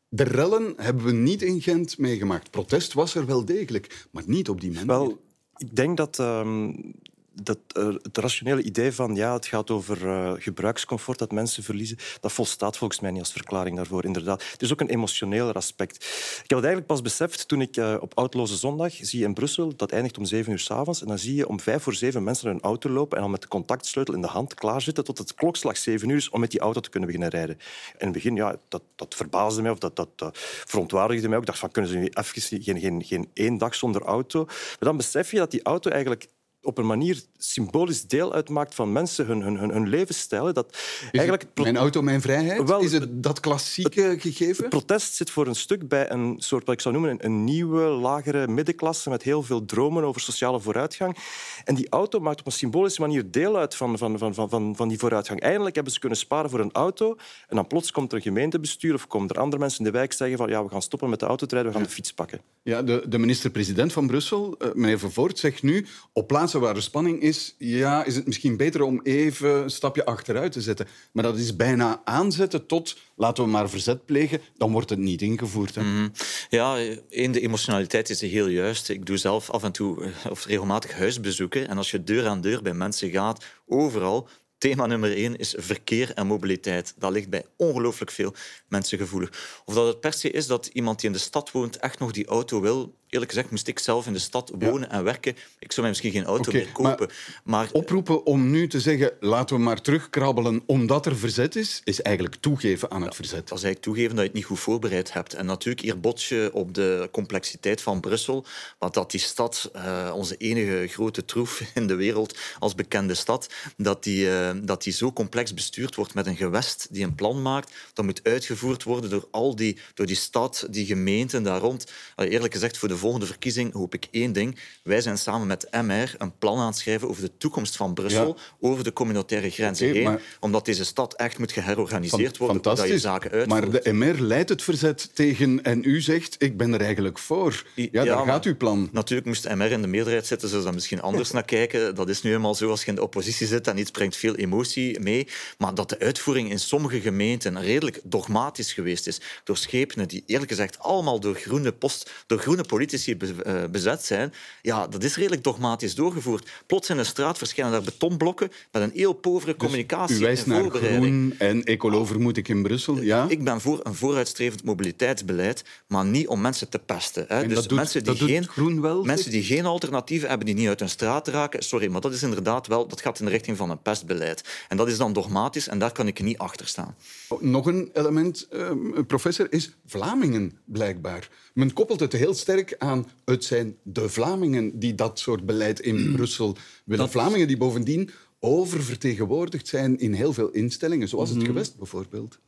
de 0.09 0.23
rellen 0.23 0.73
hebben 0.77 1.05
we 1.05 1.11
niet 1.11 1.41
in 1.41 1.61
Gent 1.61 1.97
meegemaakt. 1.97 2.51
Protest 2.51 2.93
was 2.93 3.15
er 3.15 3.25
wel 3.25 3.45
degelijk, 3.45 4.07
maar 4.11 4.23
niet 4.25 4.49
op 4.49 4.61
die 4.61 4.71
manier. 4.71 4.87
Wel, 4.87 5.21
ik 5.57 5.75
denk 5.75 5.97
dat 5.97 6.19
um, 6.19 6.93
dat, 7.33 7.57
het 8.01 8.17
rationele 8.17 8.61
idee 8.61 8.91
van 8.91 9.15
ja, 9.15 9.33
het 9.33 9.45
gaat 9.45 9.69
over 9.69 10.05
uh, 10.05 10.31
gebruikscomfort 10.37 11.19
dat 11.19 11.31
mensen 11.31 11.63
verliezen, 11.63 11.97
dat 12.19 12.31
volstaat 12.31 12.77
volgens 12.77 12.99
mij 12.99 13.11
niet 13.11 13.19
als 13.19 13.31
verklaring 13.31 13.75
daarvoor. 13.75 14.05
Inderdaad. 14.05 14.43
Het 14.51 14.61
is 14.61 14.71
ook 14.71 14.81
een 14.81 14.89
emotioneel 14.89 15.53
aspect. 15.53 15.95
Ik 15.95 16.49
heb 16.49 16.57
het 16.57 16.65
eigenlijk 16.65 16.85
pas 16.85 17.01
beseft 17.01 17.47
toen 17.47 17.61
ik 17.61 17.77
uh, 17.77 17.95
op 17.99 18.17
Outloze 18.17 18.57
Zondag 18.57 18.93
zie 19.01 19.23
in 19.23 19.33
Brussel, 19.33 19.75
dat 19.75 19.91
eindigt 19.91 20.17
om 20.17 20.25
zeven 20.25 20.51
uur 20.51 20.59
s'avonds, 20.59 21.01
en 21.01 21.07
dan 21.07 21.19
zie 21.19 21.35
je 21.35 21.47
om 21.47 21.59
vijf 21.59 21.83
voor 21.83 21.93
zeven 21.93 22.23
mensen 22.23 22.49
hun 22.49 22.61
auto 22.61 22.89
lopen 22.89 23.15
en 23.15 23.23
dan 23.23 23.31
met 23.31 23.41
de 23.41 23.47
contactsleutel 23.47 24.13
in 24.13 24.21
de 24.21 24.27
hand 24.27 24.53
klaarzitten 24.53 25.03
tot 25.03 25.17
het 25.17 25.33
klokslag 25.33 25.77
zeven 25.77 26.09
uur 26.09 26.17
is 26.17 26.29
om 26.29 26.39
met 26.39 26.51
die 26.51 26.59
auto 26.59 26.79
te 26.79 26.89
kunnen 26.89 27.09
beginnen 27.09 27.31
rijden. 27.31 27.57
In 27.97 28.05
het 28.05 28.11
begin, 28.11 28.35
ja, 28.35 28.55
dat, 28.67 28.81
dat 28.95 29.15
verbaasde 29.15 29.61
mij 29.61 29.71
of 29.71 29.79
dat, 29.79 29.95
dat, 29.95 30.09
dat 30.15 30.37
verontwaardigde 30.65 31.27
mij 31.27 31.35
ook. 31.35 31.43
Ik 31.43 31.47
dacht 31.47 31.59
van, 31.59 31.71
kunnen 31.71 31.91
ze 31.91 31.97
nu 31.97 32.05
even 32.05 32.61
geen, 32.61 32.79
geen, 32.79 33.03
geen 33.03 33.29
één 33.33 33.57
dag 33.57 33.75
zonder 33.75 34.01
auto? 34.01 34.45
Maar 34.45 34.77
dan 34.79 34.97
besef 34.97 35.31
je 35.31 35.37
dat 35.37 35.51
die 35.51 35.63
auto 35.63 35.89
eigenlijk 35.89 36.27
op 36.61 36.77
een 36.77 36.85
manier 36.85 37.23
symbolisch 37.37 38.07
deel 38.07 38.33
uitmaakt 38.33 38.75
van 38.75 38.91
mensen, 38.91 39.25
hun, 39.25 39.41
hun, 39.41 39.57
hun, 39.57 39.69
hun 39.69 39.87
levensstijl. 39.87 40.53
Dat 40.53 40.77
eigenlijk 41.11 41.45
mijn 41.53 41.77
auto, 41.77 42.01
mijn 42.01 42.21
vrijheid? 42.21 42.69
Wel, 42.69 42.79
is 42.79 42.91
het 42.91 43.23
dat 43.23 43.39
klassieke 43.39 44.15
gegeven? 44.19 44.63
Het 44.63 44.69
protest 44.69 45.13
zit 45.13 45.29
voor 45.29 45.47
een 45.47 45.55
stuk 45.55 45.87
bij 45.87 46.11
een 46.11 46.35
soort, 46.37 46.65
wat 46.65 46.75
ik 46.75 46.81
zou 46.81 46.93
noemen, 46.93 47.25
een, 47.25 47.43
nieuwe, 47.43 47.81
lagere 47.81 48.47
middenklasse 48.47 49.09
met 49.09 49.23
heel 49.23 49.43
veel 49.43 49.65
dromen 49.65 50.03
over 50.03 50.21
sociale 50.21 50.59
vooruitgang. 50.59 51.17
En 51.63 51.75
die 51.75 51.89
auto 51.89 52.19
maakt 52.19 52.39
op 52.39 52.45
een 52.45 52.51
symbolische 52.51 53.01
manier 53.01 53.31
deel 53.31 53.57
uit 53.57 53.75
van, 53.75 53.97
van, 53.97 54.17
van, 54.17 54.49
van, 54.49 54.75
van 54.75 54.87
die 54.87 54.99
vooruitgang. 54.99 55.41
Eindelijk 55.41 55.75
hebben 55.75 55.93
ze 55.93 55.99
kunnen 55.99 56.17
sparen 56.17 56.49
voor 56.49 56.59
een 56.59 56.71
auto 56.71 57.15
en 57.47 57.55
dan 57.55 57.67
plots 57.67 57.91
komt 57.91 58.11
er 58.11 58.17
een 58.17 58.23
gemeentebestuur 58.23 58.93
of 58.93 59.07
komen 59.07 59.29
er 59.29 59.39
andere 59.39 59.61
mensen 59.61 59.79
in 59.79 59.91
de 59.91 59.97
wijk 59.97 60.13
zeggen 60.13 60.37
van 60.37 60.49
ja, 60.49 60.63
we 60.63 60.69
gaan 60.69 60.81
stoppen 60.81 61.09
met 61.09 61.19
de 61.19 61.25
auto 61.25 61.45
te 61.45 61.53
rijden, 61.55 61.71
we 61.71 61.77
gaan 61.77 61.87
de 61.87 61.93
fiets 61.93 62.13
pakken. 62.13 62.41
Ja, 62.63 62.81
de, 62.81 63.03
de 63.07 63.17
minister-president 63.17 63.93
van 63.93 64.07
Brussel, 64.07 64.55
uh, 64.59 64.69
meneer 64.73 64.99
Vervoort, 64.99 65.39
zegt 65.39 65.63
nu 65.63 65.85
op 66.13 66.27
plaats 66.27 66.48
waar 66.57 66.75
er 66.75 66.81
spanning 66.81 67.21
is, 67.21 67.55
ja, 67.57 68.03
is 68.03 68.15
het 68.15 68.25
misschien 68.25 68.57
beter 68.57 68.81
om 68.81 69.01
even 69.03 69.63
een 69.63 69.69
stapje 69.69 70.05
achteruit 70.05 70.51
te 70.51 70.61
zetten. 70.61 70.87
Maar 71.11 71.23
dat 71.23 71.37
is 71.37 71.55
bijna 71.55 72.01
aanzetten 72.03 72.65
tot, 72.65 72.97
laten 73.15 73.43
we 73.43 73.49
maar 73.49 73.69
verzet 73.69 74.05
plegen, 74.05 74.41
dan 74.57 74.71
wordt 74.71 74.89
het 74.89 74.99
niet 74.99 75.21
ingevoerd. 75.21 75.75
Hè? 75.75 75.81
Mm 75.81 76.11
Ja, 76.49 76.77
één, 77.09 77.31
de 77.31 77.41
emotionaliteit 77.41 78.09
is 78.09 78.21
heel 78.21 78.47
juist. 78.47 78.89
Ik 78.89 79.05
doe 79.05 79.17
zelf 79.17 79.49
af 79.49 79.63
en 79.63 79.71
toe 79.71 80.03
eh, 80.03 80.31
of 80.31 80.45
regelmatig 80.45 80.93
huisbezoeken. 80.93 81.67
En 81.67 81.77
als 81.77 81.91
je 81.91 82.03
deur 82.03 82.27
aan 82.27 82.41
deur 82.41 82.61
bij 82.61 82.73
mensen 82.73 83.09
gaat, 83.09 83.45
overal, 83.67 84.27
thema 84.57 84.85
nummer 84.85 85.15
één 85.15 85.37
is 85.37 85.55
verkeer 85.57 86.13
en 86.13 86.27
mobiliteit. 86.27 86.93
Dat 86.97 87.11
ligt 87.11 87.29
bij 87.29 87.45
ongelooflijk 87.55 88.11
veel 88.11 88.33
mensen 88.67 88.97
gevoelig. 88.97 89.61
Of 89.65 89.73
dat 89.73 89.87
het 89.87 89.99
per 89.99 90.13
se 90.13 90.31
is 90.31 90.47
dat 90.47 90.69
iemand 90.73 90.99
die 90.99 91.07
in 91.07 91.15
de 91.15 91.21
stad 91.21 91.51
woont 91.51 91.77
echt 91.77 91.99
nog 91.99 92.11
die 92.11 92.27
auto 92.27 92.61
wil, 92.61 92.93
eerlijk 93.09 93.31
gezegd 93.31 93.51
moest 93.51 93.67
ik 93.67 93.79
zelf 93.79 94.07
in 94.07 94.13
de 94.13 94.19
stad 94.19 94.51
wonen 94.59 94.89
en 94.89 95.03
werken. 95.03 95.35
Ik 95.59 95.71
zou 95.71 95.81
mij 95.81 95.89
misschien 95.89 96.11
geen 96.11 96.25
auto 96.25 96.51
meer 96.51 96.71
kopen. 96.71 97.09
Maar, 97.43 97.69
oproepen 97.71 98.25
om 98.25 98.49
nu 98.49 98.67
te 98.67 98.79
zeggen, 98.79 99.11
laten 99.19 99.55
we 99.55 99.61
maar 99.61 99.81
terugkrabbelen 99.81 100.63
omdat 100.65 101.05
er 101.05 101.17
verzet 101.17 101.55
is, 101.55 101.81
is 101.83 102.01
eigenlijk 102.01 102.35
toegeven 102.35 102.91
aan 102.91 103.01
het 103.01 103.15
verzet. 103.15 103.47
Dat 103.47 103.57
is 103.57 103.63
eigenlijk 103.63 103.81
toegeven 103.81 104.09
dat 104.09 104.19
je 104.19 104.29
het 104.29 104.33
niet 104.33 104.45
goed 104.45 104.59
voorbereid 104.59 105.13
hebt. 105.13 105.33
En 105.33 105.45
natuurlijk, 105.45 105.81
hier 105.81 105.99
bots 105.99 106.29
je 106.29 106.49
op 106.53 106.73
de 106.73 107.09
complexiteit 107.11 107.81
van 107.81 107.99
Brussel. 107.99 108.45
Want 108.77 108.93
dat 108.93 109.11
die 109.11 109.19
stad, 109.19 109.71
uh, 109.75 110.11
onze 110.15 110.37
enige 110.37 110.87
grote 110.87 111.25
troef 111.25 111.61
in 111.73 111.87
de 111.87 111.95
wereld 111.95 112.37
als 112.59 112.75
bekende 112.75 113.13
stad, 113.13 113.49
dat 113.77 114.03
die, 114.03 114.25
uh, 114.25 114.49
dat 114.61 114.83
die 114.83 114.93
zo 114.93 115.13
complex 115.13 115.53
bestuurd 115.53 115.95
wordt 115.95 116.13
met 116.13 116.27
een 116.27 116.37
gewest 116.37 116.87
die 116.91 117.03
een 117.03 117.15
plan 117.15 117.41
maakt, 117.41 117.73
dat 117.93 118.05
moet 118.05 118.23
uitgevoerd 118.23 118.83
worden 118.83 119.09
door 119.09 119.27
al 119.31 119.55
die, 119.55 119.77
door 119.93 120.05
die 120.05 120.15
stad, 120.15 120.67
die 120.69 120.85
gemeenten 120.85 121.43
daar 121.43 121.59
rond. 121.59 121.91
Uh, 122.17 122.31
eerlijk 122.31 122.53
gezegd, 122.53 122.77
voor 122.77 122.87
de 122.87 122.97
volgende 122.99 123.25
verkiezing 123.25 123.73
hoop 123.73 123.93
ik 123.93 124.07
één 124.11 124.33
ding. 124.33 124.59
Wij 124.83 125.01
zijn 125.01 125.17
samen 125.17 125.47
met 125.47 125.67
MR 125.71 126.15
een 126.17 126.37
plan 126.37 126.57
aan 126.59 126.67
het 126.67 126.77
schrijven 126.77 127.09
over 127.09 127.21
de 127.21 127.31
toekomst 127.37 127.75
van 127.75 127.93
Brussel, 127.93 128.37
over 128.59 128.83
de 128.83 128.93
communautaire 128.93 129.49
grenzen 129.49 129.91
heen, 129.91 130.19
omdat 130.39 130.65
deze 130.65 130.85
stad 130.85 131.13
echt 131.13 131.37
moet 131.37 131.51
geherorganiseerd 131.51 132.37
worden, 132.37 132.61
dat 132.61 132.87
je 132.87 132.99
zaken 132.99 133.31
uitvoert. 133.31 133.71
Maar 133.71 133.81
de 133.81 133.93
MR 133.93 134.19
leidt 134.19 134.49
het 134.49 134.63
verzet 134.63 135.09
tegen 135.15 135.63
en 135.63 135.83
u 135.83 136.01
zegt, 136.01 136.35
ik 136.37 136.57
ben 136.57 136.73
er 136.73 136.81
eigenlijk 136.81 137.19
voor. 137.19 137.63
Ja, 137.75 138.03
daar 138.03 138.25
gaat 138.25 138.45
uw 138.45 138.57
plan. 138.57 138.89
Natuurlijk 138.91 139.27
moest 139.27 139.49
MR 139.55 139.71
in 139.71 139.81
de 139.81 139.87
meerderheid 139.87 140.25
zitten, 140.25 140.49
ze 140.49 140.63
dan 140.63 140.73
misschien 140.73 141.01
anders 141.01 141.31
naar 141.37 141.45
kijken. 141.45 141.95
Dat 141.95 142.09
is 142.09 142.21
nu 142.21 142.33
eenmaal 142.33 142.55
zo 142.55 142.69
als 142.69 142.83
je 142.83 142.87
in 142.89 142.95
de 142.95 143.03
oppositie 143.03 143.47
zit 143.47 143.67
en 143.67 143.77
iets 143.77 143.91
brengt 143.91 144.15
veel 144.15 144.35
emotie 144.35 144.99
mee. 144.99 145.27
Maar 145.57 145.75
dat 145.75 145.89
de 145.89 145.99
uitvoering 145.99 146.49
in 146.49 146.59
sommige 146.59 147.01
gemeenten 147.01 147.61
redelijk 147.61 147.99
dogmatisch 148.03 148.73
geweest 148.73 149.07
is 149.07 149.21
door 149.43 149.57
schepenen 149.57 150.07
die 150.07 150.23
eerlijk 150.25 150.51
gezegd 150.51 150.79
allemaal 150.79 151.19
door 151.19 151.35
groene, 151.35 151.71
post, 151.71 152.11
door 152.27 152.39
groene 152.39 152.63
politici 152.63 152.88
eh, 152.93 153.63
bezet 153.71 154.03
zijn, 154.03 154.33
ja, 154.61 154.87
dat 154.87 155.03
is 155.03 155.15
redelijk 155.15 155.43
dogmatisch 155.43 155.95
doorgevoerd. 155.95 156.49
Plots 156.65 156.89
in 156.89 156.97
de 156.97 157.03
straat 157.03 157.37
verschijnen 157.37 157.73
daar 157.73 157.81
betonblokken 157.81 158.51
met 158.71 158.81
een 158.81 158.91
heel 158.93 159.13
povere 159.13 159.51
dus 159.51 159.61
communicatie 159.61 160.15
u 160.15 160.19
wijst 160.19 160.45
naar 160.45 160.69
groen 160.69 161.35
en 161.37 161.63
ecolo, 161.63 162.05
vermoed 162.05 162.37
ik, 162.37 162.47
in 162.47 162.63
Brussel. 162.63 163.01
Ja? 163.01 163.25
Ik 163.29 163.43
ben 163.43 163.61
voor 163.61 163.79
een 163.83 163.95
vooruitstrevend 163.95 164.63
mobiliteitsbeleid, 164.63 165.63
maar 165.87 166.05
niet 166.05 166.27
om 166.27 166.41
mensen 166.41 166.69
te 166.69 166.79
pesten. 166.79 167.25
Hè. 167.27 167.47
Dus 167.47 167.67
doet, 167.67 167.77
mensen, 167.77 168.03
die 168.03 168.15
geen, 168.15 168.47
groen 168.47 168.81
wel, 168.81 169.03
mensen 169.03 169.31
die 169.31 169.43
geen 169.43 169.65
alternatieven 169.65 170.29
hebben, 170.29 170.45
die 170.45 170.55
niet 170.55 170.67
uit 170.67 170.79
hun 170.79 170.89
straat 170.89 171.27
raken, 171.27 171.63
sorry, 171.63 171.87
maar 171.87 172.01
dat 172.01 172.13
is 172.13 172.23
inderdaad 172.23 172.67
wel, 172.67 172.87
dat 172.87 173.01
gaat 173.01 173.19
in 173.19 173.25
de 173.25 173.31
richting 173.31 173.57
van 173.57 173.69
een 173.69 173.81
pestbeleid. 173.81 174.43
En 174.67 174.77
dat 174.77 174.87
is 174.87 174.97
dan 174.97 175.13
dogmatisch 175.13 175.67
en 175.67 175.79
daar 175.79 175.91
kan 175.91 176.07
ik 176.07 176.21
niet 176.21 176.37
achter 176.37 176.67
staan. 176.67 176.95
Nog 177.39 177.65
een 177.65 177.89
element, 177.93 178.47
uh, 178.51 178.71
professor, 179.07 179.47
is 179.53 179.75
Vlamingen 179.85 180.57
blijkbaar. 180.65 181.29
Men 181.53 181.73
koppelt 181.73 181.99
het 181.99 182.13
heel 182.13 182.33
sterk 182.33 182.75
aan 182.77 183.07
het 183.25 183.43
zijn 183.43 183.77
de 183.83 184.09
Vlamingen 184.09 184.79
die 184.79 184.95
dat 184.95 185.19
soort 185.19 185.45
beleid 185.45 185.79
in 185.79 186.11
Brussel 186.15 186.57
willen. 186.85 187.03
Dat... 187.03 187.13
Vlamingen 187.13 187.47
die 187.47 187.57
bovendien 187.57 188.09
oververtegenwoordigd 188.39 189.67
zijn 189.67 189.99
in 189.99 190.13
heel 190.13 190.33
veel 190.33 190.49
instellingen, 190.49 191.07
zoals 191.07 191.29
het 191.29 191.37
mhm. 191.37 191.47
gewest 191.47 191.77
bijvoorbeeld. 191.77 192.39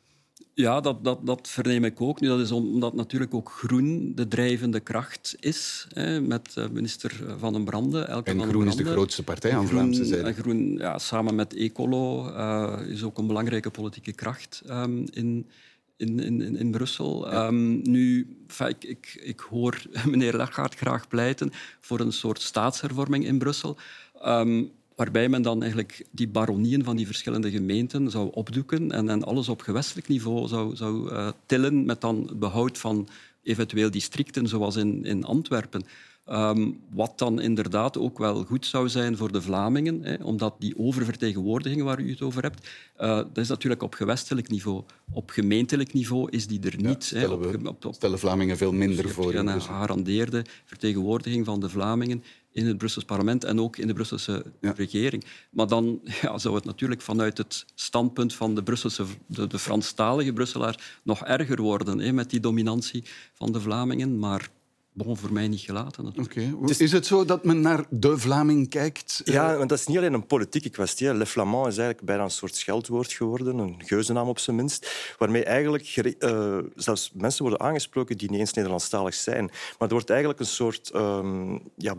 Ja, 0.54 0.82
dat, 0.82 1.04
dat, 1.04 1.26
dat 1.26 1.48
verneem 1.48 1.84
ik 1.84 2.02
ook. 2.02 2.20
Nu, 2.20 2.28
dat 2.28 2.40
is 2.40 2.52
omdat 2.52 2.94
natuurlijk 2.94 3.34
ook 3.34 3.52
groen 3.52 4.12
de 4.16 4.28
drijvende 4.28 4.80
kracht 4.80 5.36
is, 5.40 5.88
hè, 5.94 6.22
met 6.22 6.54
eh, 6.56 6.68
minister 6.68 7.24
Van 7.38 7.54
den 7.54 7.64
Brande. 7.64 8.02
Elke 8.02 8.32
en 8.32 8.42
Groen 8.42 8.68
is 8.68 8.76
de 8.76 8.86
grootste 8.86 9.24
partij 9.24 9.56
aan 9.56 9.68
Vlaamse 9.68 10.06
zijde. 10.06 10.28
En 10.28 10.34
groen, 10.34 10.78
ja, 10.78 10.98
samen 10.98 11.36
met 11.36 11.56
Ecolo, 11.56 12.28
uh, 12.28 12.80
is 12.88 13.04
ook 13.04 13.18
een 13.18 13.28
belangrijke 13.28 13.70
politieke 13.70 14.12
kracht 14.12 14.62
um, 14.70 15.06
in, 15.12 15.48
in, 15.98 16.20
in, 16.20 16.56
in 16.56 16.72
Brussel. 16.72 17.34
Um, 17.34 17.90
nu, 17.90 18.38
ik, 18.68 18.84
ik, 18.84 19.20
ik, 19.24 19.40
hoor 19.40 19.82
meneer 20.10 20.36
Lagarde 20.36 20.78
graag 20.78 21.08
pleiten 21.08 21.52
voor 21.80 22.00
een 22.00 22.14
soort 22.14 22.42
staatshervorming 22.42 23.26
in 23.26 23.38
Brussel. 23.38 23.78
Um, 24.26 24.72
waarbij 25.02 25.30
men 25.30 25.42
dan 25.42 25.62
eigenlijk 25.62 26.06
die 26.12 26.28
baronieën 26.28 26.84
van 26.84 26.96
die 26.96 27.06
verschillende 27.06 27.52
gemeenten 27.52 28.12
zou 28.12 28.30
opdoeken 28.34 28.92
en, 28.92 29.10
en 29.10 29.24
alles 29.24 29.50
op 29.50 29.62
gewestelijk 29.62 30.08
niveau 30.08 30.48
zou, 30.48 30.76
zou 30.76 31.12
uh, 31.12 31.30
tillen 31.46 31.86
met 31.86 32.02
dan 32.02 32.30
behoud 32.36 32.78
van 32.78 33.08
eventueel 33.44 33.92
districten 33.92 34.48
zoals 34.48 34.76
in, 34.76 35.06
in 35.06 35.24
Antwerpen. 35.24 35.84
Um, 36.30 36.80
wat 36.94 37.14
dan 37.16 37.42
inderdaad 37.42 37.98
ook 37.98 38.18
wel 38.18 38.44
goed 38.44 38.66
zou 38.66 38.90
zijn 38.90 39.18
voor 39.18 39.32
de 39.32 39.42
Vlamingen, 39.42 40.04
hè, 40.04 40.16
omdat 40.24 40.56
die 40.60 40.78
oververtegenwoordiging 40.78 41.84
waar 41.84 42.00
u 42.00 42.10
het 42.10 42.22
over 42.22 42.44
hebt, 42.44 42.68
uh, 43.00 43.08
dat 43.16 43.38
is 43.38 43.48
natuurlijk 43.48 43.84
op 43.84 43.94
gewestelijk 43.94 44.50
niveau. 44.50 44.84
Op 45.12 45.30
gemeentelijk 45.30 45.94
niveau 45.94 46.30
is 46.30 46.48
die 46.48 46.60
er 46.60 46.76
niet. 46.78 47.08
Ja, 47.08 47.20
stellen, 47.20 47.42
hè, 47.42 47.68
op, 47.68 47.86
op, 47.86 47.94
stellen 47.94 48.20
Vlamingen 48.20 48.58
veel 48.58 48.74
minder 48.74 49.04
dus 49.06 49.14
voor. 49.14 49.34
Een 49.34 49.62
gegarandeerde 49.62 50.46
vertegenwoordiging 50.66 51.46
van 51.46 51.60
de 51.60 51.70
Vlamingen 51.70 52.24
in 52.52 52.66
het 52.66 52.78
Brussels 52.78 53.06
parlement 53.06 53.44
en 53.44 53.60
ook 53.60 53.78
in 53.78 53.88
de 53.88 53.94
Brusselse 53.94 54.46
regering. 54.62 55.26
Maar 55.50 55.68
dan 55.68 56.02
ja, 56.22 56.38
zou 56.38 56.56
het 56.56 56.66
natuurlijk 56.66 57.02
vanuit 57.02 57.38
het 57.38 57.66
standpunt 57.76 58.34
van 58.34 58.56
de, 58.56 58.64
Brusselse, 58.64 59.06
de, 59.26 59.48
de 59.48 59.60
Franstalige 59.60 60.34
Brusselaar 60.34 61.00
nog 61.04 61.24
erger 61.24 61.62
worden 61.62 62.00
hè, 62.00 62.12
met 62.12 62.30
die 62.30 62.40
dominantie 62.40 63.04
van 63.34 63.52
de 63.52 63.62
Vlamingen. 63.62 64.20
Maar 64.20 64.50
bon, 64.94 65.18
voor 65.18 65.34
mij 65.34 65.48
niet 65.48 65.60
gelaten. 65.60 66.14
Oké. 66.20 66.56
Is 66.78 66.92
het 66.92 67.06
zo 67.06 67.26
dat 67.26 67.44
men 67.44 67.62
naar 67.62 67.86
de 67.90 68.18
Vlaming 68.18 68.70
kijkt? 68.70 69.22
Ja, 69.24 69.58
maar 69.58 69.68
dat 69.68 69.80
is 69.80 69.88
niet 69.88 69.98
alleen 69.98 70.14
een 70.14 70.26
politieke 70.26 70.70
kwestie. 70.70 71.14
Le 71.14 71.26
Flamand 71.26 71.68
is 71.68 71.78
eigenlijk 71.78 72.08
bijna 72.08 72.24
een 72.24 72.32
soort 72.32 72.56
scheldwoord 72.56 73.12
geworden, 73.12 73.58
een 73.58 73.82
geuzennaam 73.86 74.28
op 74.28 74.40
zijn 74.40 74.56
minst, 74.56 75.16
waarmee 75.18 75.44
eigenlijk 75.44 76.16
uh, 76.20 76.58
zelfs 76.76 77.12
mensen 77.14 77.46
worden 77.46 77.68
aangesproken 77.68 78.18
die 78.18 78.30
niet 78.30 78.40
eens 78.40 78.54
Nederlandstalig 78.54 79.14
zijn. 79.14 79.46
Maar 79.46 79.88
er 79.88 79.94
wordt 79.94 80.10
eigenlijk 80.10 80.40
een 80.40 80.46
soort 80.46 80.92
um, 80.96 81.62
ja, 81.78 81.96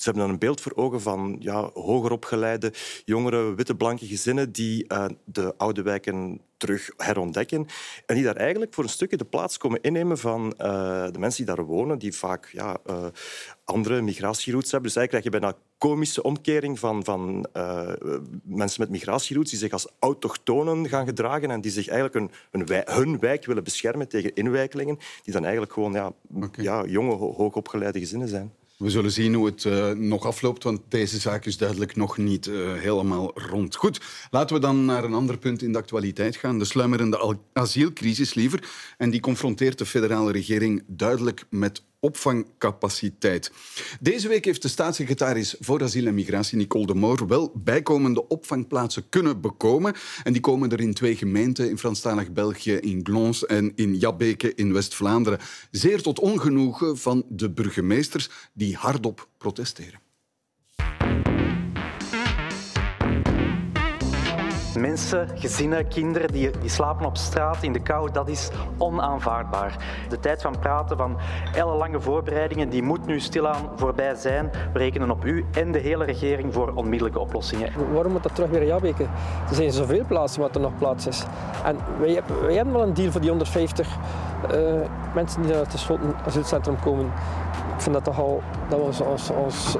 ze 0.00 0.04
hebben 0.04 0.22
dan 0.22 0.32
een 0.32 0.38
beeld 0.38 0.60
voor 0.60 0.72
ogen 0.74 1.00
van 1.00 1.36
ja, 1.38 1.70
hoger 1.74 2.12
opgeleide, 2.12 2.72
jongere, 3.04 3.54
witte, 3.54 3.74
blanke 3.74 4.06
gezinnen 4.06 4.52
die 4.52 4.84
uh, 4.88 5.04
de 5.24 5.54
oude 5.56 5.82
wijken 5.82 6.40
terug 6.56 6.90
herontdekken. 6.96 7.66
En 8.06 8.14
die 8.14 8.24
daar 8.24 8.36
eigenlijk 8.36 8.74
voor 8.74 8.84
een 8.84 8.90
stukje 8.90 9.16
de 9.16 9.24
plaats 9.24 9.56
komen 9.56 9.82
innemen 9.82 10.18
van 10.18 10.44
uh, 10.58 11.06
de 11.10 11.18
mensen 11.18 11.44
die 11.44 11.54
daar 11.54 11.64
wonen, 11.64 11.98
die 11.98 12.14
vaak 12.14 12.48
ja, 12.52 12.76
uh, 12.86 13.04
andere 13.64 14.02
migratieroutes 14.02 14.70
hebben. 14.70 14.88
Dus 14.90 14.98
eigenlijk 14.98 15.08
krijg 15.08 15.24
je 15.24 15.40
bijna 15.40 15.68
komische 15.78 16.22
omkering 16.22 16.78
van, 16.78 17.04
van 17.04 17.46
uh, 17.56 17.92
mensen 18.42 18.80
met 18.80 18.90
migratieroutes 18.90 19.50
die 19.52 19.60
zich 19.60 19.72
als 19.72 19.88
autochtonen 19.98 20.88
gaan 20.88 21.06
gedragen 21.06 21.50
en 21.50 21.60
die 21.60 21.70
zich 21.70 21.88
eigenlijk 21.88 22.14
een, 22.14 22.60
een 22.60 22.66
wij, 22.66 22.82
hun 22.84 23.18
wijk 23.18 23.44
willen 23.44 23.64
beschermen 23.64 24.08
tegen 24.08 24.34
inwijkelingen, 24.34 24.98
die 25.22 25.32
dan 25.32 25.42
eigenlijk 25.42 25.72
gewoon 25.72 25.92
ja, 25.92 26.12
okay. 26.34 26.64
ja, 26.64 26.84
jonge, 26.84 27.14
hoogopgeleide 27.14 27.98
gezinnen 27.98 28.28
zijn. 28.28 28.59
We 28.80 28.90
zullen 28.90 29.12
zien 29.12 29.34
hoe 29.34 29.46
het 29.46 29.64
uh, 29.64 29.90
nog 29.90 30.24
afloopt, 30.24 30.62
want 30.62 30.80
deze 30.88 31.18
zaak 31.18 31.44
is 31.44 31.56
duidelijk 31.56 31.96
nog 31.96 32.16
niet 32.16 32.46
uh, 32.46 32.72
helemaal 32.72 33.30
rond. 33.34 33.76
Goed, 33.76 34.00
laten 34.30 34.56
we 34.56 34.62
dan 34.62 34.84
naar 34.84 35.04
een 35.04 35.14
ander 35.14 35.38
punt 35.38 35.62
in 35.62 35.72
de 35.72 35.78
actualiteit 35.78 36.36
gaan. 36.36 36.58
De 36.58 36.64
sluimerende 36.64 37.38
asielcrisis 37.52 38.34
liever. 38.34 38.68
En 38.98 39.10
die 39.10 39.20
confronteert 39.20 39.78
de 39.78 39.86
federale 39.86 40.32
regering 40.32 40.82
duidelijk 40.86 41.44
met 41.50 41.82
opvangcapaciteit. 42.00 43.52
Deze 44.00 44.28
week 44.28 44.44
heeft 44.44 44.62
de 44.62 44.68
staatssecretaris 44.68 45.54
voor 45.60 45.82
asiel 45.82 46.06
en 46.06 46.14
migratie, 46.14 46.56
Nicole 46.56 46.86
de 46.86 46.94
Moor, 46.94 47.26
wel 47.26 47.52
bijkomende 47.54 48.28
opvangplaatsen 48.28 49.08
kunnen 49.08 49.40
bekomen. 49.40 49.94
En 50.22 50.32
die 50.32 50.42
komen 50.42 50.70
er 50.70 50.80
in 50.80 50.94
twee 50.94 51.16
gemeenten, 51.16 51.68
in 51.68 51.78
Franstalig 51.78 52.32
België, 52.32 52.74
in 52.74 53.00
Glons 53.02 53.46
en 53.46 53.72
in 53.74 53.96
Jabbeke 53.96 54.54
in 54.54 54.72
West-Vlaanderen. 54.72 55.38
Zeer 55.70 56.02
tot 56.02 56.18
ongenoegen 56.18 56.98
van 56.98 57.24
de 57.28 57.50
burgemeesters 57.50 58.30
die 58.52 58.76
hardop 58.76 59.28
protesteren. 59.38 60.09
Mensen, 64.80 65.28
gezinnen, 65.34 65.88
kinderen 65.88 66.32
die, 66.32 66.50
die 66.60 66.68
slapen 66.70 67.06
op 67.06 67.16
straat 67.16 67.62
in 67.62 67.72
de 67.72 67.80
kou, 67.80 68.10
dat 68.12 68.28
is 68.28 68.50
onaanvaardbaar. 68.78 69.76
De 70.08 70.20
tijd 70.20 70.42
van 70.42 70.58
praten, 70.58 70.96
van 70.96 71.16
ellenlange 71.54 72.00
voorbereidingen, 72.00 72.68
die 72.68 72.82
moet 72.82 73.06
nu 73.06 73.20
stilaan 73.20 73.70
voorbij 73.76 74.14
zijn. 74.14 74.50
We 74.72 74.78
rekenen 74.78 75.10
op 75.10 75.24
u 75.24 75.44
en 75.52 75.72
de 75.72 75.78
hele 75.78 76.04
regering 76.04 76.54
voor 76.54 76.72
onmiddellijke 76.74 77.18
oplossingen. 77.18 77.72
Waarom 77.92 78.12
moet 78.12 78.22
dat 78.22 78.34
terug 78.34 78.50
weer 78.50 78.66
Jabbeke? 78.66 79.02
Er 79.48 79.54
zijn 79.54 79.72
zoveel 79.72 80.04
plaatsen 80.06 80.40
wat 80.40 80.54
er 80.54 80.60
nog 80.60 80.78
plaats 80.78 81.06
is. 81.06 81.24
En 81.64 81.76
wij, 81.98 82.22
wij 82.42 82.54
hebben 82.54 82.74
wel 82.74 82.82
een 82.82 82.94
deal 82.94 83.10
voor 83.10 83.20
die 83.20 83.30
150 83.30 83.88
uh, 84.50 84.80
eh, 84.80 84.90
mensen 85.14 85.42
die 85.42 85.50
naar 85.50 85.60
het 85.60 85.70
gesloten 85.70 86.14
asielcentrum 86.26 86.80
komen. 86.80 87.06
Ik 87.74 87.80
vind 87.80 87.94
dat 87.94 88.04
toch 88.04 88.18
al 88.18 88.42
dat 88.68 88.78
we 88.78 88.84
ons, 89.04 89.30
ons, 89.30 89.76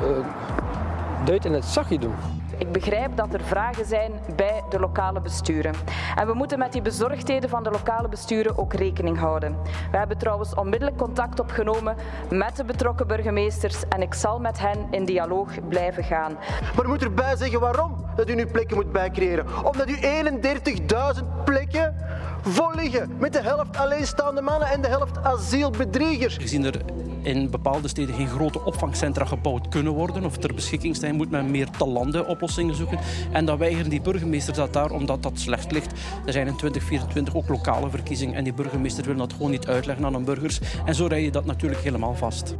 uh, 1.27 1.45
in 1.45 1.53
het 1.53 1.65
zakje 1.65 1.99
doen. 1.99 2.15
Ik 2.61 2.73
begrijp 2.73 3.17
dat 3.17 3.35
er 3.35 3.41
vragen 3.41 3.87
zijn 3.87 4.13
bij 4.37 4.63
de 4.69 4.81
lokale 4.81 5.21
besturen. 5.21 5.75
En 6.17 6.27
we 6.27 6.35
moeten 6.35 6.59
met 6.59 6.73
die 6.73 6.83
bezorgdheden 6.83 7.51
van 7.51 7.63
de 7.63 7.71
lokale 7.71 8.09
besturen 8.09 8.59
ook 8.59 8.73
rekening 8.73 9.19
houden. 9.19 9.57
We 9.91 9.97
hebben 9.97 10.19
trouwens 10.19 10.55
onmiddellijk 10.55 10.99
contact 10.99 11.41
opgenomen 11.41 11.97
met 12.31 12.57
de 12.57 12.65
betrokken 12.65 13.07
burgemeesters 13.07 13.83
en 13.89 14.03
ik 14.03 14.15
zal 14.15 14.39
met 14.39 14.59
hen 14.59 14.87
in 14.91 15.05
dialoog 15.05 15.69
blijven 15.69 16.05
gaan. 16.05 16.39
Maar 16.77 16.85
u 16.85 16.89
moet 16.89 17.03
erbij 17.03 17.37
zeggen 17.37 17.61
waarom 17.61 18.05
dat 18.17 18.29
u 18.29 18.35
nu 18.35 18.47
plekken 18.47 18.77
moet 18.77 18.93
bijcreëren. 18.93 19.47
Omdat 19.65 19.89
u 19.89 19.97
31.000 19.97 21.25
plekken 21.45 21.95
vol 22.43 22.75
liggen 22.75 23.11
met 23.19 23.33
de 23.33 23.43
helft 23.43 23.77
alleenstaande 23.77 24.41
mannen 24.41 24.69
en 24.69 24.81
de 24.81 24.89
helft 24.89 25.23
asielbedriegers. 25.23 26.37
Gezien 26.37 26.65
er 26.65 26.81
in 27.23 27.51
bepaalde 27.51 27.89
steden 27.89 28.15
geen 28.15 28.29
grote 28.29 28.65
opvangcentra 28.65 29.25
gebouwd 29.25 29.69
kunnen 29.69 29.93
worden 29.93 30.25
of 30.25 30.37
ter 30.37 30.55
beschikking 30.55 30.97
staan, 30.97 31.15
moet 31.15 31.31
men 31.31 31.51
meer 31.51 31.71
te 31.71 31.87
landen 31.87 32.27
oplossingen 32.27 32.75
zoeken. 32.75 32.99
En 33.33 33.45
dan 33.45 33.59
weigeren 33.59 33.91
die 33.91 34.01
burgemeesters 34.01 34.57
dat 34.57 34.73
daar 34.73 34.91
omdat 34.91 35.23
dat 35.23 35.39
slecht 35.39 35.73
ligt. 35.73 35.93
Er 36.27 36.33
zijn 36.33 36.47
in 36.47 36.57
2024 36.57 37.35
ook 37.35 37.49
lokale 37.49 37.91
verkiezingen 37.91 38.35
en 38.35 38.45
die 38.45 38.53
burgemeester 38.53 39.05
wil 39.05 39.17
dat 39.17 39.33
gewoon 39.33 39.51
niet 39.51 39.67
uitleggen 39.67 40.05
aan 40.05 40.15
hun 40.15 40.25
burgers. 40.25 40.61
En 40.85 40.95
zo 40.95 41.07
rij 41.07 41.23
je 41.23 41.31
dat 41.31 41.45
natuurlijk 41.45 41.81
helemaal 41.81 42.15
vast. 42.15 42.57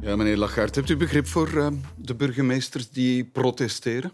Ja, 0.00 0.16
meneer 0.16 0.36
Lagarde, 0.36 0.72
hebt 0.74 0.90
u 0.90 0.96
begrip 0.96 1.26
voor 1.26 1.48
uh, 1.54 1.66
de 1.96 2.14
burgemeesters 2.14 2.90
die 2.90 3.24
protesteren? 3.24 4.12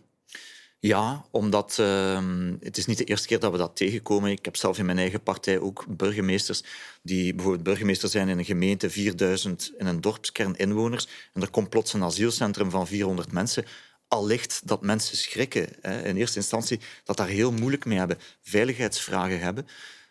Ja, 0.87 1.25
omdat 1.31 1.77
uh, 1.81 2.19
het 2.61 2.77
is 2.77 2.87
niet 2.87 2.99
de 2.99 3.05
eerste 3.05 3.27
keer 3.27 3.41
dat 3.41 3.53
we 3.53 3.59
dat 3.59 3.77
tegenkomen. 3.77 4.31
Ik 4.31 4.45
heb 4.45 4.57
zelf 4.57 4.79
in 4.79 4.87
mijn 4.87 4.99
eigen 4.99 5.23
partij 5.23 5.59
ook 5.59 5.85
burgemeesters 5.89 6.63
die 7.03 7.35
bijvoorbeeld 7.35 7.65
burgemeester 7.65 8.09
zijn 8.09 8.29
in 8.29 8.39
een 8.39 8.45
gemeente, 8.45 8.91
4000 8.91 9.73
in 9.79 9.87
een 9.87 10.01
dorpskern 10.01 10.57
inwoners, 10.57 11.09
en 11.33 11.43
er 11.43 11.51
komt 11.51 11.69
plots 11.69 11.93
een 11.93 12.03
asielcentrum 12.03 12.71
van 12.71 12.87
400 12.87 13.33
mensen. 13.33 13.65
Allicht 14.09 14.61
dat 14.65 14.83
mensen 14.83 15.17
schrikken. 15.17 15.69
Hè. 15.81 16.05
In 16.05 16.17
eerste 16.17 16.39
instantie 16.39 16.81
dat 17.05 17.17
daar 17.17 17.29
heel 17.29 17.53
moeilijk 17.53 17.85
mee 17.85 17.99
hebben, 17.99 18.19
veiligheidsvragen 18.43 19.41
hebben. 19.41 19.67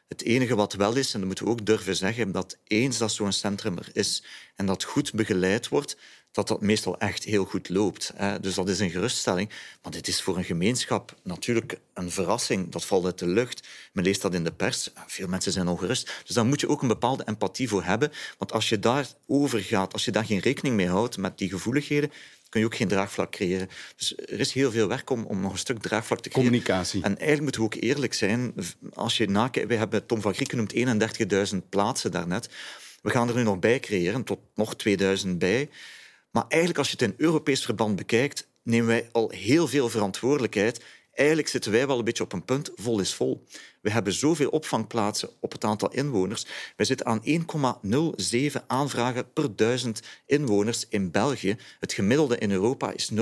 Het 0.07 0.23
enige 0.23 0.55
wat 0.55 0.73
wel 0.73 0.95
is, 0.95 1.13
en 1.13 1.19
dat 1.19 1.27
moeten 1.27 1.45
we 1.45 1.51
ook 1.51 1.65
durven 1.65 1.95
zeggen, 1.95 2.31
dat 2.31 2.57
eens 2.63 2.97
dat 2.97 3.11
zo'n 3.11 3.31
centrum 3.31 3.77
er 3.77 3.89
is 3.93 4.23
en 4.55 4.65
dat 4.65 4.83
goed 4.83 5.13
begeleid 5.13 5.67
wordt, 5.67 5.97
dat 6.35 6.47
dat 6.47 6.61
meestal 6.61 6.97
echt 6.97 7.23
heel 7.23 7.45
goed 7.45 7.69
loopt. 7.69 8.13
Dus 8.41 8.55
dat 8.55 8.69
is 8.69 8.79
een 8.79 8.89
geruststelling. 8.89 9.49
Maar 9.81 9.91
dit 9.91 10.07
is 10.07 10.21
voor 10.21 10.37
een 10.37 10.43
gemeenschap 10.43 11.15
natuurlijk 11.23 11.79
een 11.93 12.11
verrassing. 12.11 12.71
Dat 12.71 12.85
valt 12.85 13.05
uit 13.05 13.19
de 13.19 13.27
lucht. 13.27 13.67
Men 13.93 14.03
leest 14.03 14.21
dat 14.21 14.33
in 14.33 14.43
de 14.43 14.51
pers. 14.51 14.89
Veel 15.07 15.27
mensen 15.27 15.51
zijn 15.51 15.67
ongerust. 15.67 16.11
Dus 16.25 16.35
daar 16.35 16.45
moet 16.45 16.59
je 16.59 16.69
ook 16.69 16.81
een 16.81 16.87
bepaalde 16.87 17.23
empathie 17.25 17.69
voor 17.69 17.83
hebben. 17.83 18.11
Want 18.37 18.51
als 18.51 18.69
je 18.69 18.79
daarover 18.79 19.59
gaat, 19.59 19.93
als 19.93 20.05
je 20.05 20.11
daar 20.11 20.25
geen 20.25 20.39
rekening 20.39 20.75
mee 20.75 20.87
houdt 20.87 21.17
met 21.17 21.37
die 21.37 21.49
gevoeligheden, 21.49 22.11
kun 22.49 22.59
je 22.59 22.65
ook 22.65 22.75
geen 22.75 22.87
draagvlak 22.87 23.31
creëren. 23.31 23.69
Dus 23.95 24.17
er 24.17 24.39
is 24.39 24.53
heel 24.53 24.71
veel 24.71 24.87
werk 24.87 25.09
om, 25.09 25.25
om 25.25 25.41
nog 25.41 25.51
een 25.51 25.57
stuk 25.57 25.81
draagvlak 25.81 26.19
te 26.19 26.29
creëren. 26.29 26.51
Communicatie. 26.51 27.03
En 27.03 27.17
eigenlijk 27.17 27.41
moeten 27.41 27.61
we 27.61 27.67
ook 27.67 27.83
eerlijk 27.83 28.13
zijn. 28.13 28.53
Als 28.93 29.17
je 29.17 29.29
nakijkt, 29.29 29.67
wij 29.67 29.77
hebben 29.77 30.05
Tom 30.05 30.21
van 30.21 30.33
Griek 30.33 30.49
genoemd 30.49 30.73
31.000 31.53 31.57
plaatsen 31.69 32.11
daarnet. 32.11 32.49
We 33.01 33.09
gaan 33.09 33.29
er 33.29 33.35
nu 33.35 33.43
nog 33.43 33.59
bij 33.59 33.79
creëren, 33.79 34.23
tot 34.23 34.39
nog 34.55 34.75
2000 34.75 35.39
bij. 35.39 35.69
Maar 36.35 36.45
eigenlijk, 36.47 36.77
als 36.79 36.87
je 36.91 36.97
het 36.99 37.09
in 37.09 37.25
Europees 37.25 37.65
verband 37.65 37.95
bekijkt, 37.95 38.47
nemen 38.63 38.87
wij 38.87 39.09
al 39.11 39.29
heel 39.29 39.67
veel 39.67 39.89
verantwoordelijkheid. 39.89 40.83
Eigenlijk 41.13 41.47
zitten 41.47 41.71
wij 41.71 41.87
wel 41.87 41.97
een 41.97 42.03
beetje 42.03 42.23
op 42.23 42.33
een 42.33 42.45
punt, 42.45 42.71
vol 42.75 42.99
is 42.99 43.13
vol. 43.13 43.43
We 43.81 43.91
hebben 43.91 44.13
zoveel 44.13 44.49
opvangplaatsen 44.49 45.29
op 45.39 45.51
het 45.51 45.63
aantal 45.63 45.91
inwoners. 45.91 46.45
Wij 46.75 46.85
zitten 46.85 47.05
aan 47.05 47.21
1,07 48.31 48.65
aanvragen 48.67 49.33
per 49.33 49.55
duizend 49.55 50.01
inwoners 50.25 50.85
in 50.89 51.11
België. 51.11 51.57
Het 51.79 51.93
gemiddelde 51.93 52.37
in 52.37 52.51
Europa 52.51 52.91
is 52.91 53.11
0,7. 53.11 53.17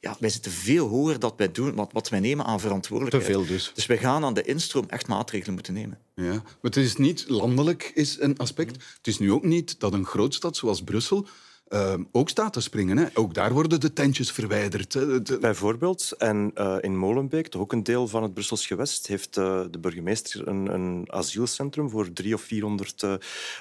Ja, 0.00 0.16
wij 0.18 0.30
zitten 0.30 0.52
veel 0.52 0.88
hoger 0.88 1.18
dat 1.18 1.34
wij 1.36 1.52
doen, 1.52 1.74
wat, 1.74 1.92
wat 1.92 2.08
wij 2.08 2.20
nemen 2.20 2.44
aan 2.44 2.60
verantwoordelijkheid. 2.60 3.26
Te 3.26 3.32
veel 3.32 3.46
dus. 3.46 3.72
Dus 3.74 3.86
wij 3.86 3.98
gaan 3.98 4.24
aan 4.24 4.34
de 4.34 4.42
instroom 4.42 4.84
echt 4.88 5.06
maatregelen 5.06 5.54
moeten 5.54 5.74
nemen. 5.74 5.98
Ja, 6.14 6.32
maar 6.32 6.42
het 6.60 6.76
is 6.76 6.96
niet 6.96 7.24
landelijk 7.28 7.90
is 7.94 8.20
een 8.20 8.38
aspect. 8.38 8.70
Het 8.96 9.06
is 9.06 9.18
nu 9.18 9.32
ook 9.32 9.44
niet 9.44 9.80
dat 9.80 9.92
een 9.92 10.06
grootstad 10.06 10.56
zoals 10.56 10.82
Brussel 10.82 11.26
uh, 11.70 11.94
ook 12.12 12.28
staat 12.28 12.52
te 12.52 12.60
springen. 12.60 12.96
Hè. 12.96 13.06
Ook 13.14 13.34
daar 13.34 13.52
worden 13.52 13.80
de 13.80 13.92
tentjes 13.92 14.30
verwijderd. 14.30 14.92
Hè. 14.92 15.20
Bijvoorbeeld. 15.40 16.12
En 16.18 16.50
uh, 16.54 16.76
in 16.80 16.96
Molenbeek, 16.96 17.48
toch 17.48 17.60
ook 17.60 17.72
een 17.72 17.82
deel 17.82 18.08
van 18.08 18.22
het 18.22 18.34
Brussels 18.34 18.66
gewest, 18.66 19.06
heeft 19.06 19.36
uh, 19.36 19.60
de 19.70 19.78
burgemeester 19.78 20.48
een, 20.48 20.74
een, 20.74 21.04
asielcentrum 21.06 21.90
voor 21.90 22.12
drie 22.12 22.34
of 22.34 22.40
vierhonderd 22.40 23.06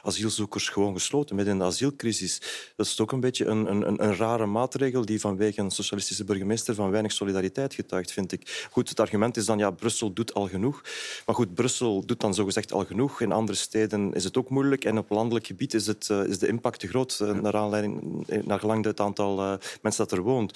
asielzoekers 0.03 0.69
gewoon 0.69 0.93
gesloten, 0.93 1.35
midden 1.35 1.53
in 1.53 1.59
de 1.59 1.65
asielcrisis. 1.65 2.41
Dat 2.75 2.85
is 2.85 2.99
ook 2.99 3.11
een 3.11 3.19
beetje 3.19 3.45
een, 3.45 3.71
een, 3.71 4.03
een, 4.03 4.15
rare 4.15 4.45
maatregel 4.45 5.05
die 5.05 5.19
vanwege 5.19 5.61
een 5.61 5.71
socialistische 5.71 6.23
burgemeester 6.23 6.75
van 6.75 6.91
weinig 6.91 7.11
solidariteit 7.11 7.73
getuigt, 7.73 8.11
vind 8.11 8.31
ik. 8.31 8.67
Goed, 8.71 8.89
het 8.89 8.99
argument 8.99 9.37
is 9.37 9.45
dan, 9.45 9.57
ja, 9.57 9.71
Brussel 9.71 10.13
doet 10.13 10.33
al 10.33 10.47
genoeg. 10.47 10.81
Maar 11.25 11.35
goed, 11.35 11.53
Brussel 11.53 12.05
doet 12.05 12.19
dan 12.19 12.33
zogezegd 12.33 12.71
al 12.71 12.85
genoeg. 12.85 13.21
In 13.21 13.31
andere 13.31 13.57
steden 13.57 14.13
is 14.13 14.23
het 14.23 14.37
ook 14.37 14.49
moeilijk. 14.49 14.85
En 14.85 14.97
op 14.97 15.09
landelijk 15.09 15.45
gebied 15.47 15.73
is, 15.73 15.87
het, 15.87 16.09
is 16.09 16.39
de 16.39 16.47
impact 16.47 16.79
te 16.79 16.87
groot, 16.87 17.19
naar 17.41 17.55
aanleiding 17.55 17.98
naar 18.43 18.59
gelang 18.59 18.85
het 18.85 18.99
aantal 18.99 19.39
uh, 19.39 19.53
mensen 19.81 20.07
dat 20.07 20.17
er 20.17 20.23
woont. 20.23 20.51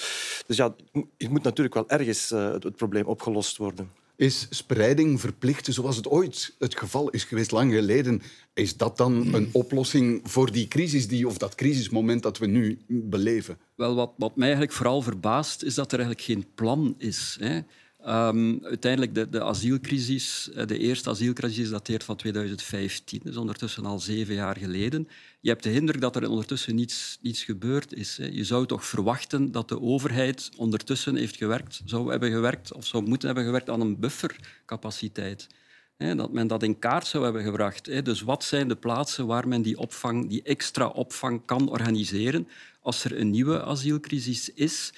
Dus 0.47 0.57
ja, 0.57 0.75
het 1.17 1.29
moet 1.29 1.43
natuurlijk 1.43 1.75
wel 1.75 1.89
ergens 1.89 2.31
uh, 2.31 2.51
het, 2.51 2.75
probleem 2.75 3.05
opgelost 3.05 3.57
worden. 3.57 3.91
Is 4.15 4.47
spreiding 4.50 5.19
verplicht, 5.19 5.73
zoals 5.73 5.95
het 5.95 6.07
ooit 6.07 6.55
het 6.59 6.77
geval 6.77 7.09
is 7.09 7.23
geweest, 7.23 7.51
lang 7.51 7.73
geleden? 7.73 8.21
Is 8.53 8.77
dat 8.77 8.97
dan 8.97 9.33
een 9.33 9.50
oplossing 9.51 10.21
voor 10.23 10.51
die 10.51 10.67
crisis, 10.67 11.07
die, 11.07 11.27
of 11.27 11.38
dat 11.38 11.55
crisismoment 11.55 12.23
dat 12.23 12.38
we 12.38 12.45
nu 12.45 12.79
beleven? 12.88 13.57
Wel, 13.75 13.95
wat, 13.95 14.12
wat 14.17 14.35
mij 14.35 14.47
eigenlijk 14.47 14.75
vooral 14.75 15.01
verbaast, 15.01 15.63
is 15.63 15.73
dat 15.73 15.91
er 15.91 16.00
eigenlijk 16.00 16.27
geen 16.27 16.45
plan 16.55 16.95
is. 16.97 17.38
Hè 17.39 17.59
Um, 18.07 18.60
uiteindelijk, 18.65 19.15
de, 19.15 19.29
de 19.29 19.43
asielcrisis, 19.43 20.50
eh, 20.51 20.67
de 20.67 20.77
eerste 20.77 21.10
asielcrisis 21.10 21.69
dateert 21.69 22.03
van 22.03 22.15
2015, 22.15 23.19
dus 23.24 23.38
ondertussen 23.38 23.86
al 23.86 24.00
zeven 24.00 24.33
jaar 24.33 24.57
geleden. 24.57 25.07
Je 25.39 25.50
hebt 25.50 25.63
de 25.63 25.74
indruk 25.74 26.01
dat 26.01 26.15
er 26.15 26.29
ondertussen 26.29 26.75
niets, 26.75 27.17
niets 27.22 27.43
gebeurd 27.43 27.93
is. 27.93 28.17
Hè. 28.17 28.25
Je 28.25 28.43
zou 28.43 28.65
toch 28.65 28.86
verwachten 28.86 29.51
dat 29.51 29.69
de 29.69 29.81
overheid 29.81 30.50
ondertussen 30.57 31.15
heeft 31.15 31.36
gewerkt, 31.36 31.81
zou 31.86 32.12
hebben 32.12 32.31
gewerkt 32.31 32.74
of 32.74 32.86
zou 32.86 33.03
moeten 33.07 33.27
hebben 33.27 33.45
gewerkt 33.45 33.69
aan 33.69 33.81
een 33.81 34.00
buffercapaciteit. 34.00 35.48
Hè, 35.98 36.15
dat 36.15 36.33
men 36.33 36.48
dat 36.48 36.63
in 36.63 36.79
kaart 36.79 37.07
zou 37.07 37.24
hebben 37.24 37.43
gebracht. 37.43 37.86
Hè. 37.86 38.01
Dus 38.01 38.22
wat 38.22 38.43
zijn 38.43 38.67
de 38.67 38.75
plaatsen 38.75 39.25
waar 39.25 39.48
men 39.48 39.62
die, 39.62 39.77
opvang, 39.77 40.29
die 40.29 40.43
extra 40.43 40.88
opvang 40.88 41.45
kan 41.45 41.69
organiseren 41.69 42.48
als 42.81 43.03
er 43.03 43.19
een 43.19 43.29
nieuwe 43.29 43.63
asielcrisis 43.63 44.50
is? 44.50 44.93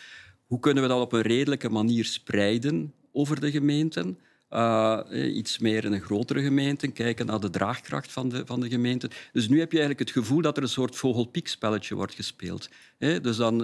Hoe 0.46 0.60
kunnen 0.60 0.84
we 0.84 0.90
dat 0.90 1.02
op 1.02 1.14
een 1.14 1.22
redelijke 1.22 1.70
manier 1.70 2.06
spreiden 2.06 2.94
over 3.12 3.40
de 3.40 3.52
gemeenten? 3.52 4.20
Uh, 4.52 5.00
iets 5.36 5.60
meer 5.60 5.86
in 5.86 5.94
een 5.94 6.02
grotere 6.02 6.44
gemeente, 6.44 6.88
kijken 6.88 7.26
naar 7.26 7.40
de 7.40 7.50
draagkracht 7.50 8.12
van 8.12 8.30
de, 8.30 8.46
van 8.46 8.60
de 8.60 8.70
gemeente. 8.70 9.10
Dus 9.32 9.48
nu 9.48 9.60
heb 9.60 9.72
je 9.72 9.78
eigenlijk 9.78 10.10
het 10.10 10.24
gevoel 10.24 10.42
dat 10.42 10.58
er 10.58 10.64
een 10.64 10.70
soort 10.70 10.96
vogelpiekspelletje 10.96 11.96
wordt 11.96 12.14
gespeeld. 12.14 12.70
Dus 12.98 13.38
dan, 13.38 13.58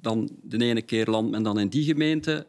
dan 0.00 0.30
de 0.42 0.64
ene 0.64 0.82
keer 0.82 1.06
landt 1.06 1.30
men 1.30 1.42
dan 1.42 1.58
in 1.58 1.68
die 1.68 1.84
gemeente 1.84 2.46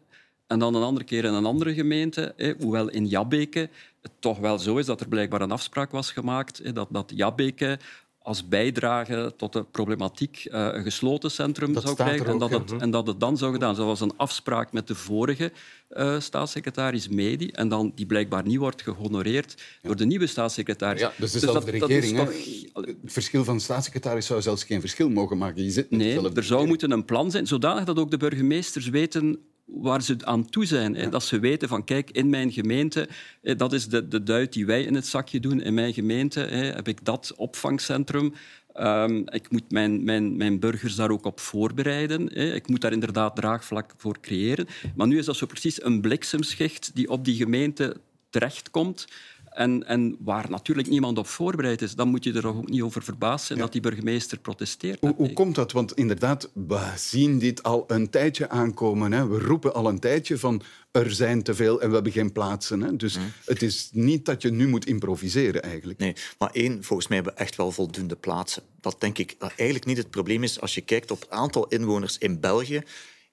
en 0.48 0.60
dan 0.60 0.76
een 0.76 0.84
andere 0.84 1.06
keer 1.06 1.24
in 1.24 1.34
een 1.34 1.46
andere 1.46 1.74
gemeente. 1.74 2.56
Hoewel 2.60 2.90
in 2.90 3.08
Jabbeke 3.08 3.70
het 4.02 4.12
toch 4.20 4.40
wel 4.40 4.60
zo 4.60 4.78
is 4.78 4.86
dat 4.86 5.02
er 5.02 5.08
blijkbaar 5.08 5.42
een 5.42 5.52
afspraak 5.52 5.92
was 5.92 6.12
gemaakt 6.12 6.76
dat, 6.76 6.88
dat 6.92 7.12
Jabbeke 7.16 7.80
als 8.24 8.48
bijdrage 8.48 9.34
tot 9.38 9.54
de 9.54 9.64
problematiek 9.64 10.46
uh, 10.46 10.68
een 10.72 10.84
gesloten 10.84 11.32
centrum 11.32 11.80
zou 11.80 11.96
krijgen 11.96 12.26
en, 12.26 12.38
dat 12.38 12.50
het, 12.50 12.72
en 12.78 12.92
dat 12.92 13.08
het 13.08 13.20
dan 13.20 13.38
zou 13.38 13.52
gedaan. 13.52 13.76
Dat 13.76 13.86
was 13.86 14.02
een 14.02 14.18
afspraak 14.18 14.72
met 14.72 14.88
de 14.88 14.96
vorige 14.96 15.52
uh, 15.90 16.20
staatssecretaris 16.20 17.08
Medi 17.08 17.48
en 17.48 17.70
dan, 17.70 17.92
die 17.96 18.06
blijkbaar 18.06 18.44
niet 18.44 18.58
wordt 18.58 18.82
gehonoreerd 18.82 19.62
door 19.82 19.96
de 19.96 20.06
nieuwe 20.06 20.28
staatssecretaris. 20.28 21.02
Ja, 21.02 21.14
dus, 21.18 21.32
dus 21.32 21.42
dat, 21.42 21.64
regering. 21.64 22.18
Toch... 22.18 22.34
Het 22.74 22.98
verschil 23.06 23.44
van 23.44 23.60
staatssecretaris 23.60 24.26
zou 24.26 24.42
zelfs 24.42 24.64
geen 24.64 24.80
verschil 24.80 25.10
mogen 25.10 25.38
maken. 25.38 25.64
Je 25.64 25.72
zit 25.72 25.92
nee, 25.92 26.32
er 26.34 26.44
zou 26.44 26.68
moeten 26.68 26.92
een 26.92 27.06
plan 27.06 27.32
zijn, 27.32 27.48
zodanig 27.48 27.84
dat 27.84 28.00
ook 28.00 28.12
de 28.12 28.18
burgemeesters 28.18 28.90
weten 28.90 29.40
waar 29.72 30.02
ze 30.02 30.16
aan 30.24 30.50
toe 30.50 30.66
zijn. 30.66 31.10
Dat 31.10 31.24
ze 31.24 31.40
weten 31.40 31.68
van, 31.68 31.84
kijk, 31.84 32.10
in 32.12 32.30
mijn 32.30 32.52
gemeente, 32.52 33.08
dat 33.42 33.74
is 33.74 33.88
de, 33.88 34.08
de 34.08 34.24
duit 34.24 34.54
die 34.54 34.66
wij 34.66 34.84
in 34.84 34.96
het 34.96 35.08
zakje 35.08 35.40
doen. 35.40 35.62
In 35.62 35.74
mijn 35.74 35.94
gemeente 35.94 36.40
heb 36.40 36.88
ik 36.88 37.06
dat 37.06 37.34
opvangcentrum. 37.36 38.34
Um, 38.80 39.30
ik 39.30 39.52
moet 39.52 39.72
mijn, 39.72 40.04
mijn, 40.04 40.38
mijn 40.38 40.60
burgers 40.60 40.96
daar 40.96 41.12
ook 41.12 41.26
op 41.26 41.40
voorbereiden. 41.40 42.30
Hè. 42.34 42.54
Ik 42.54 42.68
moet 42.68 42.82
daar 42.82 42.92
inderdaad 42.92 43.36
draagvlak 43.36 43.94
voor 43.98 44.20
creëren. 44.22 44.68
Maar 44.96 45.08
nu 45.08 45.18
is 45.18 45.26
dat 45.26 45.36
zo 45.36 45.46
precies 45.46 45.84
een 45.84 46.02
bliksemschicht 46.02 46.92
die 46.94 47.10
op 47.10 47.26
die 47.26 47.36
gemeente 47.36 47.96
terechtkomt. 48.30 49.08
En, 49.52 49.88
en, 49.88 50.16
waar 50.20 50.50
natuurlijk 50.50 50.90
niemand 50.90 51.18
op 51.18 51.28
voorbereid 51.28 51.82
is, 51.82 51.96
dan 51.96 52.08
moet 52.08 52.24
je 52.24 52.34
er 52.34 52.48
ook 52.48 52.70
niet 52.70 52.82
over 52.82 53.04
verbaasd 53.04 53.46
zijn 53.46 53.60
dat 53.60 53.72
die 53.72 53.82
burgemeester 53.82 54.40
protesteert. 54.40 55.00
Hoe, 55.00 55.14
hoe, 55.16 55.34
komt 55.34 55.56
dat? 55.56 55.72
Want 55.72 55.94
inderdaad, 55.94 56.50
we 56.54 56.92
zien 56.96 57.40
dit 57.40 57.64
al 57.64 57.84
een 57.88 58.10
tijdje 58.10 58.50
aankomen. 58.50 59.12
Hè. 59.12 59.28
We 59.28 59.40
roepen 59.40 59.74
al 59.74 59.88
een 59.88 60.00
tijdje 60.00 60.38
van 60.38 60.62
er 60.92 61.12
zijn 61.12 61.44
te 61.44 61.56
veel 61.56 61.82
en 61.82 61.88
we 61.88 61.94
hebben 61.94 62.12
geen 62.12 62.32
plaatsen. 62.32 62.82
Hè. 62.82 62.96
Dus 62.96 63.18
mm. 63.18 63.24
het 63.46 63.62
is 63.62 63.90
niet 63.94 64.26
dat 64.26 64.42
je 64.42 64.52
nu 64.52 64.68
moet 64.68 64.86
improviseren 64.86 65.64
eigenlijk. 65.64 66.00
Nee, 66.00 66.16
maar 66.38 66.50
één, 66.52 66.84
volgens 66.84 67.08
mij 67.08 67.18
hebben 67.18 67.36
we 67.36 67.40
echt 67.40 67.56
wel 67.56 67.72
voldoende 67.72 68.16
plaatsen. 68.16 68.64
Dat 68.82 68.96
denk 69.00 69.18
ik 69.18 69.36
dat 69.40 69.54
eigenlijk 69.56 69.86
niet 69.86 69.98
het 69.98 70.10
probleem 70.10 70.44
is 70.44 70.62
als 70.62 70.76
je 70.76 70.82
kijkt 70.82 71.12
op 71.12 71.20
het 71.20 71.30
aantal 71.30 71.68
inwoners 71.68 72.18
in 72.18 72.40
België, 72.40 72.82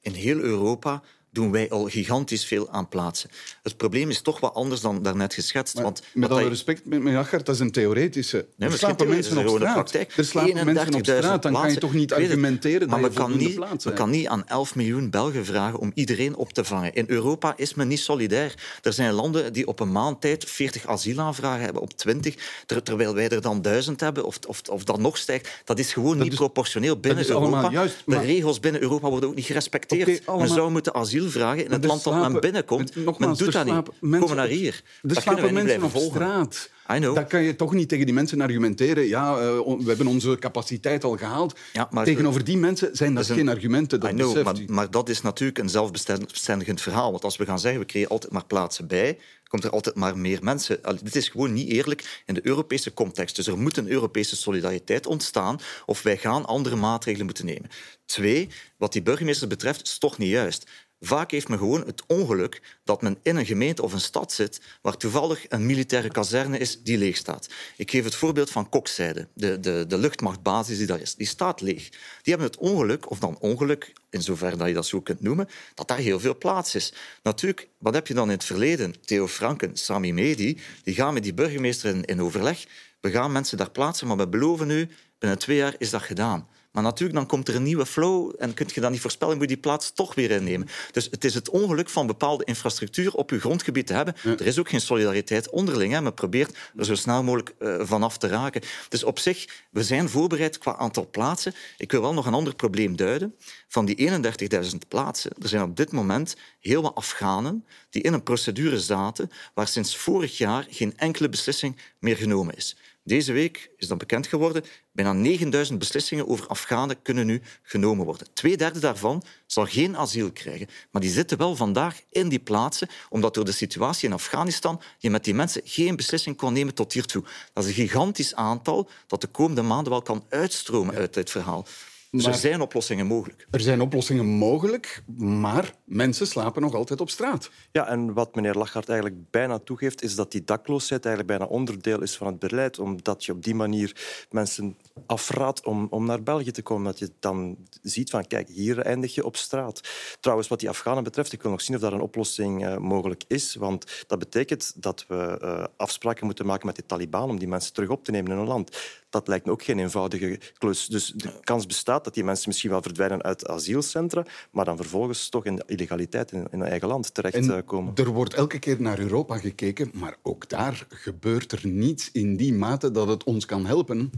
in 0.00 0.12
heel 0.12 0.38
Europa 0.38 1.02
doen 1.38 1.50
wij 1.50 1.70
al 1.70 1.84
gigantisch 1.84 2.44
veel 2.44 2.70
aan 2.70 2.88
plaatsen. 2.88 3.30
Het 3.62 3.76
probleem 3.76 4.10
is 4.10 4.20
toch 4.20 4.40
wat 4.40 4.54
anders 4.54 4.80
dan 4.80 5.02
daarnet 5.02 5.34
geschetst. 5.34 5.80
want 5.80 6.02
met 6.14 6.30
alle 6.30 6.48
respect, 6.48 6.84
meneer 6.84 7.16
Achard, 7.16 7.46
dat 7.46 7.54
is 7.54 7.60
een 7.60 7.72
theoretische... 7.72 8.46
Nee, 8.56 8.70
er 8.70 8.78
slapen 8.78 9.08
mensen 9.08 9.38
op 9.38 9.48
straat. 9.48 9.92
Er 9.92 10.24
slapen 10.24 10.64
mensen 10.64 10.94
op 10.94 11.04
straat, 11.04 11.42
dan 11.42 11.52
kan 11.52 11.70
je 11.70 11.78
toch 11.78 11.92
niet 11.92 12.12
argumenteren 12.12 12.88
maar 12.88 13.00
dat 13.00 13.12
je 13.12 13.18
kan 13.18 13.36
niet, 13.36 13.54
plaatsen 13.54 13.94
kan 13.94 14.10
niet 14.10 14.26
aan 14.26 14.46
11 14.46 14.74
miljoen 14.74 15.10
Belgen 15.10 15.44
vragen 15.44 15.78
om 15.78 15.90
iedereen 15.94 16.36
op 16.36 16.52
te 16.52 16.64
vangen. 16.64 16.94
In 16.94 17.04
Europa 17.08 17.52
is 17.56 17.74
men 17.74 17.88
niet 17.88 18.00
solidair. 18.00 18.54
Er 18.82 18.92
zijn 18.92 19.12
landen 19.12 19.52
die 19.52 19.66
op 19.66 19.80
een 19.80 19.92
maand 19.92 20.20
tijd 20.20 20.44
40 20.44 20.86
asielaanvragen 20.86 21.64
hebben 21.64 21.82
op 21.82 21.92
20, 21.92 22.34
terwijl 22.82 23.14
wij 23.14 23.28
er 23.28 23.40
dan 23.40 23.62
duizend 23.62 24.00
hebben, 24.00 24.24
of, 24.24 24.38
of, 24.46 24.60
of 24.70 24.84
dat 24.84 24.98
nog 24.98 25.16
stijgt. 25.16 25.62
Dat 25.64 25.78
is 25.78 25.92
gewoon 25.92 26.18
niet 26.18 26.34
proportioneel 26.34 26.96
binnen 26.96 27.28
Europa. 27.28 27.70
Juist, 27.70 28.02
De 28.06 28.18
regels 28.18 28.60
binnen 28.60 28.82
Europa 28.82 29.08
worden 29.08 29.28
ook 29.28 29.34
niet 29.34 29.44
gerespecteerd. 29.44 30.20
Okay, 30.26 30.38
men 30.38 30.48
zou 30.48 30.70
moeten 30.70 30.94
asiel 30.94 31.27
vragen 31.30 31.64
in 31.64 31.70
het 31.70 31.84
land 31.84 32.04
dat 32.04 32.30
men 32.30 32.40
binnenkomt. 32.40 32.94
men 33.18 33.34
doet 33.34 33.52
dat 33.52 33.64
niet. 33.64 34.20
Komen 34.20 34.36
naar 34.36 34.46
hier. 34.46 34.82
Er 35.02 35.22
slapen 35.22 35.54
mensen 35.54 35.82
op 35.82 35.96
straat. 35.96 36.70
Dan 37.00 37.26
kan 37.26 37.42
je 37.42 37.56
toch 37.56 37.72
niet 37.72 37.88
tegen 37.88 38.04
die 38.04 38.14
mensen 38.14 38.40
argumenteren. 38.40 39.06
Ja, 39.06 39.32
uh, 39.32 39.58
we 39.58 39.84
hebben 39.86 40.06
onze 40.06 40.36
capaciteit 40.38 41.04
al 41.04 41.16
gehaald. 41.16 41.58
Ja, 41.72 41.88
maar 41.90 42.04
Tegenover 42.04 42.44
die 42.44 42.56
mensen 42.56 42.96
zijn 42.96 43.14
dat, 43.14 43.26
geen 43.26 43.48
argumenten. 43.48 44.00
Dat 44.00 44.10
know, 44.10 44.44
maar, 44.44 44.56
maar, 44.66 44.90
dat 44.90 45.08
is 45.08 45.22
natuurlijk 45.22 45.58
een 45.58 45.68
zelfbestendigend 45.68 46.80
verhaal. 46.80 47.10
Want 47.10 47.24
als 47.24 47.36
we 47.36 47.44
gaan 47.44 47.58
zeggen, 47.58 47.80
we 47.80 47.86
creëren 47.86 48.10
altijd 48.10 48.32
maar 48.32 48.44
plaatsen 48.44 48.86
bij, 48.86 49.18
komt 49.48 49.64
er 49.64 49.70
altijd 49.70 49.94
maar 49.94 50.18
meer 50.18 50.38
mensen. 50.42 50.80
Dit 51.02 51.16
is 51.16 51.28
gewoon 51.28 51.52
niet 51.52 51.68
eerlijk 51.68 52.22
in 52.26 52.34
de 52.34 52.46
Europese 52.46 52.94
context. 52.94 53.36
Dus 53.36 53.46
er 53.46 53.58
moet 53.58 53.76
een 53.76 53.88
Europese 53.90 54.36
solidariteit 54.36 55.06
ontstaan 55.06 55.60
of 55.86 56.02
wij 56.02 56.16
gaan 56.16 56.46
andere 56.46 56.76
maatregelen 56.76 57.26
moeten 57.26 57.46
nemen. 57.46 57.70
Twee, 58.06 58.48
wat 58.76 58.92
die 58.92 59.02
burgemeesters 59.02 59.50
betreft, 59.50 59.86
is 59.86 59.98
toch 59.98 60.18
niet 60.18 60.30
juist. 60.30 60.66
Vaak 61.00 61.30
heeft 61.30 61.48
men 61.48 61.58
gewoon 61.58 61.86
het 61.86 62.02
ongeluk 62.06 62.62
dat 62.84 63.02
men 63.02 63.18
in 63.22 63.36
een 63.36 63.46
gemeente 63.46 63.82
of 63.82 63.92
een 63.92 64.00
stad 64.00 64.32
zit 64.32 64.60
waar 64.82 64.96
toevallig 64.96 65.44
een 65.48 65.66
militaire 65.66 66.08
kazerne 66.08 66.58
is 66.58 66.82
die 66.82 66.98
leeg 66.98 67.16
staat. 67.16 67.48
Ik 67.76 67.90
geef 67.90 68.04
het 68.04 68.14
voorbeeld 68.14 68.50
van 68.50 68.68
Kokzijde, 68.68 69.28
de, 69.34 69.60
de, 69.60 69.84
de 69.88 69.98
luchtmachtbasis 69.98 70.78
die 70.78 70.86
daar 70.86 71.00
is. 71.00 71.14
Die 71.14 71.26
staat 71.26 71.60
leeg. 71.60 71.88
Die 72.22 72.34
hebben 72.34 72.46
het 72.46 72.56
ongeluk, 72.56 73.10
of 73.10 73.18
dan 73.18 73.38
ongeluk, 73.38 73.92
in 74.10 74.22
zover 74.22 74.58
dat 74.58 74.68
je 74.68 74.74
dat 74.74 74.86
zo 74.86 75.00
kunt 75.00 75.20
noemen, 75.20 75.48
dat 75.74 75.88
daar 75.88 75.98
heel 75.98 76.20
veel 76.20 76.38
plaats 76.38 76.74
is. 76.74 76.92
Natuurlijk, 77.22 77.68
wat 77.78 77.94
heb 77.94 78.06
je 78.06 78.14
dan 78.14 78.30
in 78.30 78.34
het 78.34 78.44
verleden? 78.44 78.94
Theo 79.04 79.28
Franken, 79.28 79.76
Sami 79.76 80.12
Medi, 80.12 80.60
die 80.82 80.94
gaan 80.94 81.14
met 81.14 81.22
die 81.22 81.34
burgemeester 81.34 81.94
in, 81.94 82.04
in 82.04 82.22
overleg. 82.22 82.66
We 83.00 83.10
gaan 83.10 83.32
mensen 83.32 83.56
daar 83.56 83.70
plaatsen, 83.70 84.06
maar 84.06 84.16
we 84.16 84.28
beloven 84.28 84.66
nu, 84.66 84.88
binnen 85.18 85.38
twee 85.38 85.56
jaar 85.56 85.74
is 85.78 85.90
dat 85.90 86.02
gedaan. 86.02 86.48
Maar 86.78 86.86
natuurlijk, 86.86 87.18
dan 87.18 87.28
komt 87.28 87.48
er 87.48 87.54
een 87.54 87.62
nieuwe 87.62 87.86
flow 87.86 88.32
en 88.38 88.54
kun 88.54 88.66
je 88.74 88.80
dan 88.80 88.90
niet 88.90 89.00
voorspellen, 89.00 89.34
moet 89.34 89.42
je 89.42 89.54
die 89.54 89.62
plaats 89.62 89.90
toch 89.90 90.14
weer 90.14 90.30
innemen. 90.30 90.68
Dus 90.92 91.08
het 91.10 91.24
is 91.24 91.34
het 91.34 91.50
ongeluk 91.50 91.88
van 91.88 92.06
bepaalde 92.06 92.44
infrastructuur 92.44 93.14
op 93.14 93.30
je 93.30 93.40
grondgebied 93.40 93.86
te 93.86 93.92
hebben. 93.92 94.14
Er 94.22 94.46
is 94.46 94.58
ook 94.58 94.68
geen 94.68 94.80
solidariteit 94.80 95.50
onderling. 95.50 95.92
Hè. 95.92 96.00
Men 96.00 96.14
probeert 96.14 96.56
er 96.76 96.84
zo 96.84 96.94
snel 96.94 97.22
mogelijk 97.22 97.54
uh, 97.58 97.80
vanaf 97.80 98.18
te 98.18 98.26
raken. 98.26 98.62
Dus 98.88 99.04
op 99.04 99.18
zich, 99.18 99.64
we 99.70 99.82
zijn 99.84 100.08
voorbereid 100.08 100.58
qua 100.58 100.76
aantal 100.76 101.08
plaatsen. 101.10 101.54
Ik 101.76 101.92
wil 101.92 102.00
wel 102.00 102.14
nog 102.14 102.26
een 102.26 102.34
ander 102.34 102.54
probleem 102.54 102.96
duiden. 102.96 103.34
Van 103.68 103.84
die 103.84 104.10
31.000 104.10 104.68
plaatsen, 104.88 105.30
er 105.42 105.48
zijn 105.48 105.62
op 105.62 105.76
dit 105.76 105.92
moment 105.92 106.36
heel 106.60 106.82
wat 106.82 106.94
Afghanen 106.94 107.64
die 107.90 108.02
in 108.02 108.12
een 108.12 108.22
procedure 108.22 108.80
zaten 108.80 109.30
waar 109.54 109.68
sinds 109.68 109.96
vorig 109.96 110.38
jaar 110.38 110.66
geen 110.70 110.92
enkele 110.96 111.28
beslissing 111.28 111.76
meer 111.98 112.16
genomen 112.16 112.56
is. 112.56 112.76
Deze 113.08 113.32
week 113.32 113.70
is 113.76 113.88
dat 113.88 113.98
bekend 113.98 114.26
geworden. 114.26 114.64
Bijna 114.92 115.12
9000 115.12 115.78
beslissingen 115.78 116.28
over 116.28 116.46
Afghanen 116.46 117.02
kunnen 117.02 117.26
nu 117.26 117.42
genomen 117.62 118.04
worden. 118.04 118.26
Tweederde 118.32 118.78
daarvan 118.78 119.22
zal 119.46 119.66
geen 119.66 119.96
asiel 119.96 120.32
krijgen. 120.32 120.68
Maar 120.90 121.02
die 121.02 121.10
zitten 121.10 121.38
wel 121.38 121.56
vandaag 121.56 122.00
in 122.10 122.28
die 122.28 122.38
plaatsen, 122.38 122.88
omdat 123.08 123.34
door 123.34 123.44
de 123.44 123.52
situatie 123.52 124.08
in 124.08 124.14
Afghanistan 124.14 124.80
je 124.98 125.10
met 125.10 125.24
die 125.24 125.34
mensen 125.34 125.62
geen 125.64 125.96
beslissing 125.96 126.36
kon 126.36 126.52
nemen 126.52 126.74
tot 126.74 126.92
hiertoe. 126.92 127.24
Dat 127.52 127.64
is 127.64 127.70
een 127.70 127.88
gigantisch 127.88 128.34
aantal 128.34 128.88
dat 129.06 129.20
de 129.20 129.26
komende 129.26 129.62
maanden 129.62 129.92
wel 129.92 130.02
kan 130.02 130.24
uitstromen 130.28 130.94
uit 130.94 131.14
dit 131.14 131.30
verhaal. 131.30 131.66
Dus 132.10 132.26
er 132.26 132.34
zijn 132.34 132.60
oplossingen 132.60 133.06
mogelijk. 133.06 133.46
Er 133.50 133.60
zijn 133.60 133.80
oplossingen 133.80 134.26
mogelijk, 134.26 135.02
maar 135.16 135.74
mensen 135.84 136.26
slapen 136.26 136.62
nog 136.62 136.74
altijd 136.74 137.00
op 137.00 137.10
straat. 137.10 137.50
Ja, 137.72 137.88
en 137.88 138.12
wat 138.12 138.34
meneer 138.34 138.54
Lachart 138.54 138.88
eigenlijk 138.88 139.30
bijna 139.30 139.58
toegeeft, 139.58 140.02
is 140.02 140.14
dat 140.14 140.32
die 140.32 140.44
dakloosheid 140.44 141.06
eigenlijk 141.06 141.38
bijna 141.38 141.52
onderdeel 141.52 142.02
is 142.02 142.16
van 142.16 142.26
het 142.26 142.38
beleid, 142.38 142.78
omdat 142.78 143.24
je 143.24 143.32
op 143.32 143.44
die 143.44 143.54
manier 143.54 143.96
mensen 144.30 144.76
afraadt 145.06 145.64
om, 145.66 145.86
om 145.90 146.04
naar 146.04 146.22
België 146.22 146.50
te 146.50 146.62
komen. 146.62 146.84
Dat 146.84 146.98
je 146.98 147.10
dan 147.20 147.56
ziet 147.82 148.10
van, 148.10 148.26
kijk, 148.26 148.48
hier 148.48 148.78
eindig 148.78 149.14
je 149.14 149.24
op 149.24 149.36
straat. 149.36 149.80
Trouwens, 150.20 150.48
wat 150.48 150.60
die 150.60 150.68
Afghanen 150.68 151.04
betreft, 151.04 151.32
ik 151.32 151.42
wil 151.42 151.50
nog 151.50 151.60
zien 151.60 151.76
of 151.76 151.82
daar 151.82 151.92
een 151.92 152.00
oplossing 152.00 152.66
uh, 152.66 152.76
mogelijk 152.76 153.24
is, 153.26 153.54
want 153.54 154.04
dat 154.06 154.18
betekent 154.18 154.72
dat 154.76 155.04
we 155.08 155.38
uh, 155.42 155.64
afspraken 155.76 156.26
moeten 156.26 156.46
maken 156.46 156.66
met 156.66 156.76
de 156.76 156.86
Taliban 156.86 157.28
om 157.30 157.38
die 157.38 157.48
mensen 157.48 157.72
terug 157.72 157.88
op 157.88 158.04
te 158.04 158.10
nemen 158.10 158.30
in 158.30 158.36
hun 158.36 158.46
land. 158.46 158.76
Dat 159.10 159.28
lijkt 159.28 159.46
me 159.46 159.52
ook 159.52 159.62
geen 159.62 159.78
eenvoudige 159.78 160.40
klus. 160.58 160.86
Dus 160.86 161.12
de 161.16 161.32
kans 161.40 161.66
bestaat 161.66 161.97
dat 162.04 162.14
die 162.14 162.24
mensen 162.24 162.48
misschien 162.48 162.70
wel 162.70 162.82
verdwijnen 162.82 163.22
uit 163.22 163.48
asielcentra, 163.48 164.24
maar 164.50 164.64
dan 164.64 164.76
vervolgens 164.76 165.28
toch 165.28 165.44
in 165.44 165.56
de 165.56 165.62
illegaliteit 165.66 166.32
in, 166.32 166.46
in 166.50 166.60
hun 166.60 166.68
eigen 166.68 166.88
land 166.88 167.14
terechtkomen. 167.14 167.94
er 167.94 168.08
wordt 168.08 168.34
elke 168.34 168.58
keer 168.58 168.82
naar 168.82 168.98
Europa 168.98 169.38
gekeken, 169.38 169.90
maar 169.94 170.16
ook 170.22 170.48
daar 170.48 170.86
gebeurt 170.88 171.52
er 171.52 171.66
niets 171.66 172.10
in 172.12 172.36
die 172.36 172.54
mate 172.54 172.90
dat 172.90 173.08
het 173.08 173.24
ons 173.24 173.44
kan 173.44 173.66
helpen. 173.66 174.10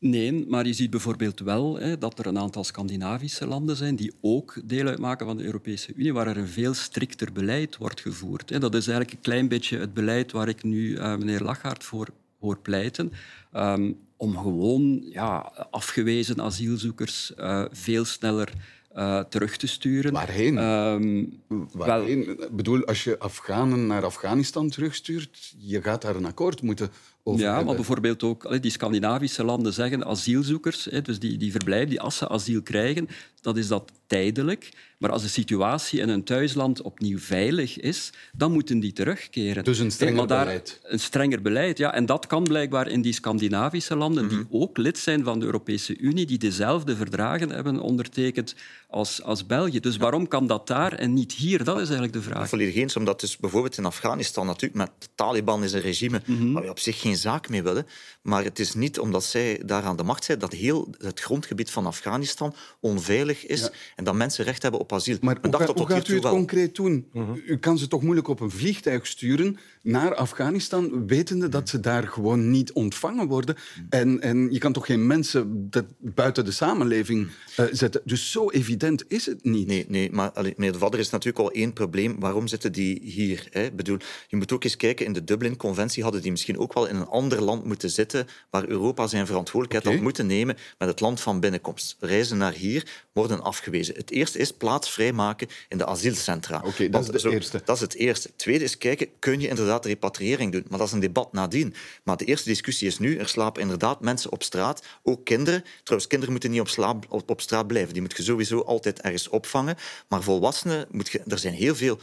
Nee, 0.00 0.46
maar 0.48 0.66
je 0.66 0.72
ziet 0.72 0.90
bijvoorbeeld 0.90 1.40
wel 1.40 1.78
hè, 1.78 1.98
dat 1.98 2.18
er 2.18 2.26
een 2.26 2.38
aantal 2.38 2.64
Scandinavische 2.64 3.46
landen 3.46 3.76
zijn 3.76 3.96
die 3.96 4.12
ook 4.20 4.60
deel 4.64 4.86
uitmaken 4.86 5.26
van 5.26 5.36
de 5.36 5.44
Europese 5.44 5.92
Unie, 5.94 6.12
waar 6.12 6.26
er 6.26 6.36
een 6.36 6.48
veel 6.48 6.74
strikter 6.74 7.32
beleid 7.32 7.76
wordt 7.76 8.00
gevoerd. 8.00 8.50
Hè. 8.50 8.58
Dat 8.58 8.74
is 8.74 8.86
eigenlijk 8.86 9.16
een 9.16 9.22
klein 9.22 9.48
beetje 9.48 9.78
het 9.78 9.94
beleid 9.94 10.32
waar 10.32 10.48
ik 10.48 10.62
nu 10.62 10.88
uh, 10.88 11.16
meneer 11.16 11.40
Lachaert 11.40 11.84
voor 11.84 12.08
hoor 12.40 12.58
pleiten. 12.58 13.12
Um, 13.56 13.98
om 14.16 14.36
gewoon 14.38 15.02
ja, 15.10 15.52
afgewezen 15.70 16.40
asielzoekers 16.40 17.32
uh, 17.38 17.64
veel 17.70 18.04
sneller 18.04 18.52
uh, 18.96 19.20
terug 19.20 19.56
te 19.56 19.66
sturen. 19.66 20.12
Waarheen? 20.12 20.56
Um, 20.58 21.40
Waarheen? 21.72 22.24
Wel, 22.26 22.44
ik 22.46 22.56
bedoel, 22.56 22.84
als 22.84 23.04
je 23.04 23.18
Afghanen 23.18 23.86
naar 23.86 24.04
Afghanistan 24.04 24.68
terugstuurt, 24.68 25.54
je 25.58 25.82
gaat 25.82 26.02
daar 26.02 26.16
een 26.16 26.26
akkoord 26.26 26.62
moeten 26.62 26.90
over 27.22 27.40
Ja, 27.40 27.46
hebben. 27.46 27.66
maar 27.66 27.74
bijvoorbeeld 27.74 28.22
ook 28.22 28.62
die 28.62 28.70
Scandinavische 28.70 29.44
landen 29.44 29.72
zeggen 29.72 30.04
asielzoekers, 30.06 30.88
dus 31.02 31.18
die, 31.18 31.36
die 31.38 31.50
verblijven, 31.50 31.88
die 31.88 32.00
als 32.00 32.16
ze 32.16 32.28
asiel 32.28 32.62
krijgen, 32.62 33.08
dat 33.40 33.56
is 33.56 33.68
dat 33.68 33.92
tijdelijk. 34.06 34.72
Maar 34.98 35.10
als 35.10 35.22
de 35.22 35.28
situatie 35.28 36.00
in 36.00 36.08
hun 36.08 36.24
thuisland 36.24 36.82
opnieuw 36.82 37.18
veilig 37.18 37.80
is, 37.80 38.12
dan 38.32 38.52
moeten 38.52 38.80
die 38.80 38.92
terugkeren. 38.92 39.64
Dus 39.64 39.78
een 39.78 39.90
strenger 39.90 40.26
daar, 40.26 40.44
beleid. 40.44 40.80
Een 40.82 41.00
strenger 41.00 41.42
beleid, 41.42 41.78
ja. 41.78 41.94
En 41.94 42.06
dat 42.06 42.26
kan 42.26 42.42
blijkbaar 42.42 42.88
in 42.88 43.02
die 43.02 43.12
Scandinavische 43.12 43.96
landen, 43.96 44.28
die 44.28 44.46
ook 44.50 44.76
lid 44.76 44.98
zijn 44.98 45.24
van 45.24 45.38
de 45.38 45.44
Europese 45.46 45.96
Unie, 45.98 46.26
die 46.26 46.38
dezelfde 46.38 46.96
verdragen 46.96 47.50
hebben 47.50 47.80
ondertekend 47.80 48.54
als, 48.88 49.22
als 49.22 49.46
België. 49.46 49.80
Dus 49.80 49.96
waarom 49.96 50.28
kan 50.28 50.46
dat 50.46 50.66
daar 50.66 50.92
en 50.92 51.12
niet 51.12 51.32
hier? 51.32 51.64
Dat 51.64 51.76
is 51.76 51.82
eigenlijk 51.82 52.12
de 52.12 52.22
vraag. 52.22 52.48
Volledig 52.48 52.74
eens, 52.74 52.96
omdat 52.96 53.20
dus 53.20 53.36
bijvoorbeeld 53.36 53.78
in 53.78 53.84
Afghanistan 53.84 54.46
natuurlijk 54.46 54.74
met 54.74 54.90
de 54.98 55.06
Taliban 55.14 55.64
is 55.64 55.72
een 55.72 55.80
regime 55.80 56.20
waar 56.52 56.62
we 56.62 56.70
op 56.70 56.78
zich 56.78 57.00
geen 57.00 57.16
zaak 57.18 57.48
mee 57.48 57.62
willen. 57.62 57.86
Maar 58.22 58.44
het 58.44 58.58
is 58.58 58.74
niet 58.74 58.98
omdat 58.98 59.24
zij 59.24 59.60
daar 59.66 59.82
aan 59.82 59.96
de 59.96 60.02
macht 60.02 60.24
zijn 60.24 60.38
dat 60.38 60.52
heel 60.52 60.94
het 60.98 61.20
grondgebied 61.20 61.70
van 61.70 61.86
Afghanistan 61.86 62.54
onveilig 62.80 63.46
is 63.46 63.60
Ja. 63.60 63.70
en 63.96 64.04
dat 64.04 64.14
mensen 64.14 64.44
recht 64.44 64.62
hebben 64.62 64.80
op 64.80 64.92
asiel. 64.92 65.16
Maar 65.20 65.34
Men 65.34 65.42
hoe, 65.42 65.50
dacht 65.50 65.62
ga- 65.62 65.68
dat 65.68 65.78
hoe 65.78 65.86
tot 65.86 65.96
gaat 65.96 66.08
u 66.08 66.14
het 66.14 66.22
wel. 66.22 66.32
concreet 66.32 66.74
doen? 66.74 67.06
U 67.46 67.58
kan 67.58 67.78
ze 67.78 67.88
toch 67.88 68.02
moeilijk 68.02 68.28
op 68.28 68.40
een 68.40 68.50
vliegtuig 68.50 69.06
sturen 69.06 69.58
naar 69.82 70.14
Afghanistan, 70.14 71.06
wetende 71.06 71.48
dat 71.48 71.68
ze 71.68 71.80
daar 71.80 72.06
gewoon 72.08 72.50
niet 72.50 72.72
ontvangen 72.72 73.26
worden. 73.28 73.56
En, 73.90 74.20
en 74.20 74.52
je 74.52 74.58
kan 74.58 74.72
toch 74.72 74.86
geen 74.86 75.06
mensen 75.06 75.66
dat 75.70 75.84
buiten 75.98 76.44
de 76.44 76.50
samenleving 76.50 77.28
eh, 77.56 77.64
zetten. 77.72 78.00
Dus 78.04 78.30
zo 78.30 78.50
evident 78.50 79.04
is 79.08 79.26
het 79.26 79.44
niet. 79.44 79.66
Nee, 79.66 79.84
nee 79.88 80.10
maar 80.12 80.30
allee, 80.30 80.54
meneer 80.56 80.72
De 80.72 80.78
Vadder 80.78 81.00
is 81.00 81.10
natuurlijk 81.10 81.44
al 81.44 81.50
één 81.52 81.72
probleem. 81.72 82.20
Waarom 82.20 82.46
zitten 82.48 82.72
die 82.72 83.00
hier? 83.02 83.46
Hè? 83.50 83.64
Ik 83.64 83.76
bedoel, 83.76 83.96
je 84.28 84.36
moet 84.36 84.52
ook 84.52 84.64
eens 84.64 84.76
kijken, 84.76 85.06
in 85.06 85.12
de 85.12 85.24
Dublin-conventie 85.24 86.02
hadden 86.02 86.22
die 86.22 86.30
misschien 86.30 86.58
ook 86.58 86.72
wel 86.74 86.86
in 86.86 86.97
een 87.00 87.06
ander 87.08 87.42
land 87.42 87.64
moeten 87.64 87.90
zitten 87.90 88.28
waar 88.50 88.64
Europa 88.64 89.06
zijn 89.06 89.26
verantwoordelijkheid 89.26 89.84
Oké. 89.84 89.94
had 89.94 90.04
moeten 90.04 90.26
nemen 90.26 90.56
met 90.78 90.88
het 90.88 91.00
land 91.00 91.20
van 91.20 91.40
binnenkomst. 91.40 91.96
Reizen 92.00 92.36
naar 92.38 92.52
hier 92.52 92.86
worden 93.12 93.42
afgewezen. 93.42 93.94
Het 93.94 94.10
eerste 94.10 94.38
is 94.38 94.52
plaats 94.52 94.90
vrijmaken 94.90 95.48
in 95.68 95.78
de 95.78 95.86
asielcentra. 95.86 96.62
Oké, 96.64 96.88
dat 96.88 97.14
is 97.14 97.22
zo- 97.22 97.30
eerste. 97.30 97.62
Dat 97.64 97.76
is 97.76 97.82
het 97.82 97.94
eerste. 97.94 98.28
Het 98.28 98.38
tweede 98.38 98.64
is 98.64 98.78
kijken, 98.78 99.08
kun 99.18 99.40
je 99.40 99.48
inderdaad 99.48 99.84
repatriëring 99.84 100.52
doen? 100.52 100.64
Maar 100.68 100.78
dat 100.78 100.86
is 100.86 100.92
een 100.92 101.00
debat 101.00 101.32
nadien. 101.32 101.74
Maar 102.02 102.16
de 102.16 102.24
eerste 102.24 102.48
discussie 102.48 102.86
is 102.86 102.98
nu, 102.98 103.16
er 103.16 103.28
slapen 103.28 103.62
inderdaad 103.62 104.00
mensen 104.00 104.32
op 104.32 104.42
straat, 104.42 104.82
ook 105.02 105.24
kinderen. 105.24 105.64
Trouwens, 105.82 106.06
kinderen 106.08 106.32
moeten 106.32 106.50
niet 106.50 106.60
op, 106.60 106.68
slaap, 106.68 107.06
op, 107.08 107.30
op 107.30 107.40
straat 107.40 107.66
blijven. 107.66 107.92
Die 107.92 108.02
moet 108.02 108.16
je 108.16 108.22
sowieso 108.22 108.60
altijd 108.60 109.00
ergens 109.00 109.28
opvangen. 109.28 109.76
Maar 110.08 110.22
volwassenen, 110.22 110.86
moet 110.90 111.08
je, 111.08 111.20
er 111.26 111.38
zijn 111.38 111.54
heel 111.54 111.74
veel 111.74 111.98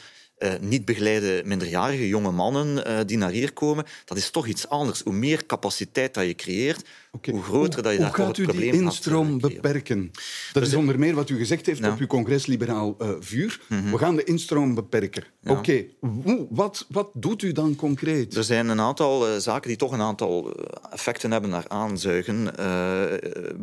niet 0.61 0.85
begeleide 0.85 1.41
minderjarige 1.45 2.07
jonge 2.07 2.31
mannen 2.31 2.85
eh, 2.85 2.99
die 3.05 3.17
naar 3.17 3.29
hier 3.31 3.53
komen. 3.53 3.85
Dat 4.05 4.17
is 4.17 4.29
toch 4.29 4.47
iets 4.47 4.67
anders. 4.69 5.01
Hoe 5.01 5.13
meer 5.13 5.45
capaciteit 5.45 6.13
dat 6.13 6.25
je 6.25 6.35
creëert, 6.35 6.85
hoe 7.31 7.43
groter 7.43 7.83
dat 7.83 7.91
je 7.93 7.97
Hoe 7.97 8.13
gaat 8.13 8.27
het 8.27 8.37
u 8.37 8.43
probleem 8.43 8.61
die 8.71 8.71
gaat, 8.71 8.81
eh, 8.89 8.95
instroom 8.95 9.39
beperken? 9.39 10.11
Dat 10.53 10.67
is 10.67 10.73
onder 10.73 10.99
meer 10.99 11.13
wat 11.15 11.29
u 11.29 11.37
gezegd 11.37 11.65
heeft 11.65 11.79
Ja. 11.79 11.91
op 11.91 11.99
uw 11.99 12.07
congres 12.07 12.45
Liberaal 12.45 12.95
eh, 12.99 13.09
Vuur. 13.19 13.59
We 13.91 13.97
gaan 13.97 14.15
de 14.15 14.23
instroom 14.23 14.75
beperken. 14.75 15.23
Oké, 15.45 15.85
hoe- 15.99 16.47
wat, 16.49 16.85
wat 16.89 17.09
doet 17.13 17.41
u 17.41 17.51
dan 17.51 17.75
concreet? 17.75 18.35
Er 18.35 18.43
zijn 18.43 18.67
een 18.67 18.79
aantal 18.79 19.27
eh, 19.27 19.37
zaken 19.37 19.67
die 19.67 19.77
toch 19.77 19.91
een 19.91 20.01
aantal 20.01 20.53
eh, 20.53 20.65
effecten 20.91 21.31
hebben 21.31 21.49
naar 21.49 21.67
aanzuigen. 21.67 22.57
Eh, 22.57 23.03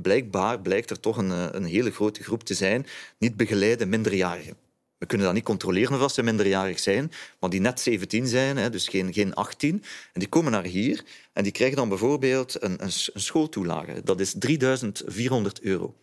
blijkbaar 0.03 0.61
blijkt 0.61 0.91
er 0.91 1.01
toch 1.01 1.17
een, 1.17 1.31
eh, 1.31 1.47
een 1.51 1.65
hele 1.65 1.91
grote 1.91 2.23
groep 2.23 2.43
te 2.45 2.55
zijn 2.55 2.87
niet 3.19 3.37
begeleide 3.37 3.87
minderjarigen. 3.87 4.57
We 5.03 5.09
kunnen 5.09 5.27
dat 5.27 5.37
niet 5.37 5.45
controleren 5.45 6.03
of 6.03 6.13
ze 6.13 6.23
minderjarig 6.23 6.79
zijn, 6.79 7.13
maar 7.41 7.51
die 7.51 7.61
net 7.61 7.81
17 7.81 8.27
zijn, 8.27 8.73
dus 8.73 8.89
geen, 8.89 9.13
geen 9.13 9.35
18. 9.35 9.83
En 10.13 10.21
die 10.21 10.29
komen 10.29 10.53
naar 10.53 10.65
hier 10.65 11.05
en 11.33 11.43
die 11.43 11.53
krijgen 11.53 11.77
dan 11.77 11.89
bijvoorbeeld 11.89 12.63
een, 12.63 12.83
een 12.83 12.93
schooltoelage. 13.15 14.03
Dat 14.05 14.21
is 14.21 14.35
3400 14.39 15.61
euro. 15.61 15.95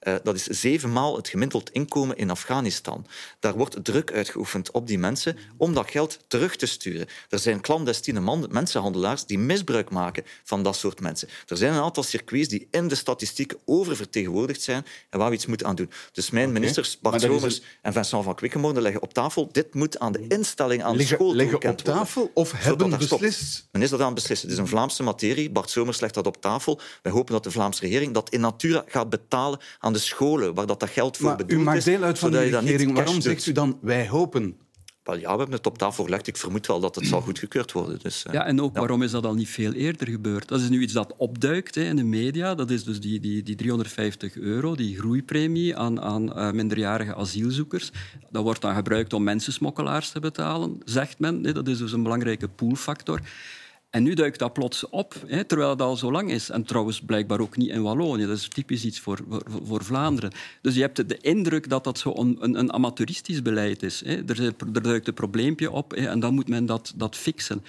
Eh, 0.00 0.14
dat 0.22 0.34
is 0.34 0.42
zevenmaal 0.42 1.16
het 1.16 1.28
gemiddeld 1.28 1.70
inkomen 1.70 2.16
in 2.16 2.30
Afghanistan. 2.30 3.06
Daar 3.40 3.54
wordt 3.56 3.84
druk 3.84 4.12
uitgeoefend 4.12 4.70
op 4.70 4.86
die 4.86 4.98
mensen 4.98 5.36
om 5.56 5.74
dat 5.74 5.90
geld 5.90 6.18
terug 6.28 6.56
te 6.56 6.66
sturen. 6.66 7.06
Er 7.28 7.38
zijn 7.38 7.60
clandestine 7.60 8.20
man- 8.20 8.46
mensenhandelaars 8.50 9.24
die 9.26 9.38
misbruik 9.38 9.90
maken 9.90 10.24
van 10.44 10.62
dat 10.62 10.76
soort 10.76 11.00
mensen. 11.00 11.28
Er 11.46 11.56
zijn 11.56 11.72
een 11.74 11.82
aantal 11.82 12.02
circuits 12.02 12.48
die 12.48 12.68
in 12.70 12.88
de 12.88 12.94
statistieken 12.94 13.58
oververtegenwoordigd 13.64 14.62
zijn 14.62 14.84
en 15.10 15.18
waar 15.18 15.28
we 15.28 15.34
iets 15.34 15.46
moeten 15.46 15.66
aan 15.66 15.74
doen. 15.74 15.90
Dus 16.12 16.30
mijn 16.30 16.52
ministers, 16.52 16.98
Bart 17.00 17.14
Somers 17.40 17.56
een- 17.56 17.62
en 17.82 17.92
Vincent 17.92 18.24
van 18.24 18.34
Quickenborne 18.34 18.80
leggen 18.80 19.02
op 19.02 19.12
tafel 19.14 19.48
dit 19.52 19.74
moet 19.74 19.98
aan 19.98 20.12
de 20.12 20.24
instelling, 20.28 20.82
aan 20.82 20.92
de 20.92 20.98
school 21.16 21.34
liggen 21.34 21.58
op 21.70 21.76
tafel 21.78 22.30
of 22.34 22.52
hebben 22.52 22.86
stopt. 23.02 23.20
beslist? 23.22 23.68
Men 23.72 23.82
is 23.82 23.90
dat 23.90 24.00
aan 24.00 24.06
het 24.06 24.14
beslissen. 24.14 24.48
Het 24.48 24.56
is 24.56 24.62
een 24.62 24.68
Vlaamse 24.68 25.02
materie. 25.02 25.50
Bart 25.50 25.70
Somers 25.70 26.00
legt 26.00 26.14
dat 26.14 26.26
op 26.26 26.40
tafel. 26.40 26.80
Wij 27.02 27.12
hopen 27.12 27.32
dat 27.32 27.44
de 27.44 27.50
Vlaamse 27.50 27.80
regering 27.80 28.14
dat 28.14 28.30
in 28.30 28.40
natura 28.40 28.84
gaat 28.86 29.10
betalen 29.10 29.58
aan 29.86 29.92
de 29.92 29.98
scholen 29.98 30.54
waar 30.54 30.66
dat, 30.66 30.80
dat 30.80 30.90
geld 30.90 31.16
voor 31.16 31.26
Maar 31.26 31.36
bedoeld 31.36 31.60
u 31.60 31.64
maakt 31.64 31.78
is. 31.78 31.84
deel 31.84 32.02
uit 32.02 32.18
van 32.18 32.30
de 32.30 32.38
regering. 32.38 32.92
Waarom 32.94 33.20
zegt 33.20 33.46
u 33.46 33.52
dan 33.52 33.78
wij 33.82 34.08
hopen? 34.08 34.56
Wel, 35.02 35.16
ja, 35.16 35.32
we 35.32 35.38
hebben 35.38 35.56
het 35.56 35.66
op 35.66 35.78
tafel 35.78 36.04
gelegd. 36.04 36.26
Ik 36.26 36.36
vermoed 36.36 36.66
wel 36.66 36.80
dat 36.80 36.94
het 36.94 37.06
zal 37.06 37.20
goedgekeurd 37.20 37.72
worden. 37.72 37.98
Dus, 38.02 38.22
eh, 38.24 38.32
Ja, 38.32 38.46
en 38.46 38.60
ook 38.60 38.72
ja. 38.74 38.78
waarom 38.78 39.02
is 39.02 39.10
dat 39.10 39.26
al 39.26 39.34
niet 39.34 39.48
veel 39.48 39.72
eerder 39.72 40.08
gebeurd? 40.08 40.48
Dat 40.48 40.60
is 40.60 40.68
nu 40.68 40.80
iets 40.82 40.92
dat 40.92 41.14
opduikt 41.16 41.74
hè, 41.74 41.82
in 41.82 41.96
de 41.96 42.04
media. 42.04 42.54
Dat 42.54 42.70
is 42.70 42.84
dus 42.84 43.00
die, 43.00 43.20
die, 43.20 43.42
die 43.42 43.54
350 43.54 44.36
euro, 44.36 44.74
die 44.74 44.96
groeipremie 44.98 45.76
aan, 45.76 46.00
aan 46.00 46.34
eh, 46.36 46.50
minderjarige 46.52 47.14
asielzoekers. 47.14 47.90
Dat 48.30 48.42
wordt 48.42 48.60
dan 48.60 48.74
gebruikt 48.74 49.12
om 49.12 49.22
mensensmokkelaars 49.24 50.10
te 50.10 50.20
betalen, 50.20 50.78
zegt 50.84 51.18
men. 51.18 51.44
hè. 51.44 51.52
Dat 51.52 51.68
is 51.68 51.78
dus 51.78 51.92
een 51.92 52.02
belangrijke 52.02 52.48
poolfactor. 52.48 53.20
En 53.96 54.02
nu 54.02 54.14
duikt 54.14 54.38
dat 54.38 54.52
plots 54.52 54.88
op, 54.88 55.14
hè, 55.26 55.44
terwijl 55.44 55.70
het 55.70 55.82
al 55.82 55.96
zo 55.96 56.12
lang 56.12 56.30
is. 56.30 56.50
En 56.50 56.64
trouwens 56.64 57.00
blijkbaar 57.00 57.40
ook 57.40 57.56
niet 57.56 57.70
in 57.70 57.82
Wallonië. 57.82 58.26
Dat 58.26 58.36
is 58.36 58.48
typisch 58.48 58.84
iets 58.84 59.00
voor, 59.00 59.18
voor, 59.28 59.42
voor 59.64 59.84
Vlaanderen. 59.84 60.32
Dus 60.60 60.74
je 60.74 60.80
hebt 60.80 61.08
de 61.08 61.18
indruk 61.20 61.68
dat 61.68 61.84
dat 61.84 61.98
zo 61.98 62.12
een, 62.16 62.58
een, 62.58 62.72
amateuristisch 62.72 63.42
beleid 63.42 63.82
is. 63.82 64.02
Hè. 64.04 64.22
Er, 64.26 64.54
er 64.74 64.82
duikt 64.82 65.08
een 65.08 65.14
probleempje 65.14 65.70
op 65.70 65.90
hè, 65.90 66.06
en 66.08 66.20
dan 66.20 66.34
moet 66.34 66.48
men 66.48 66.66
dat, 66.66 66.92
dat 66.96 67.16
fixen. 67.16 67.64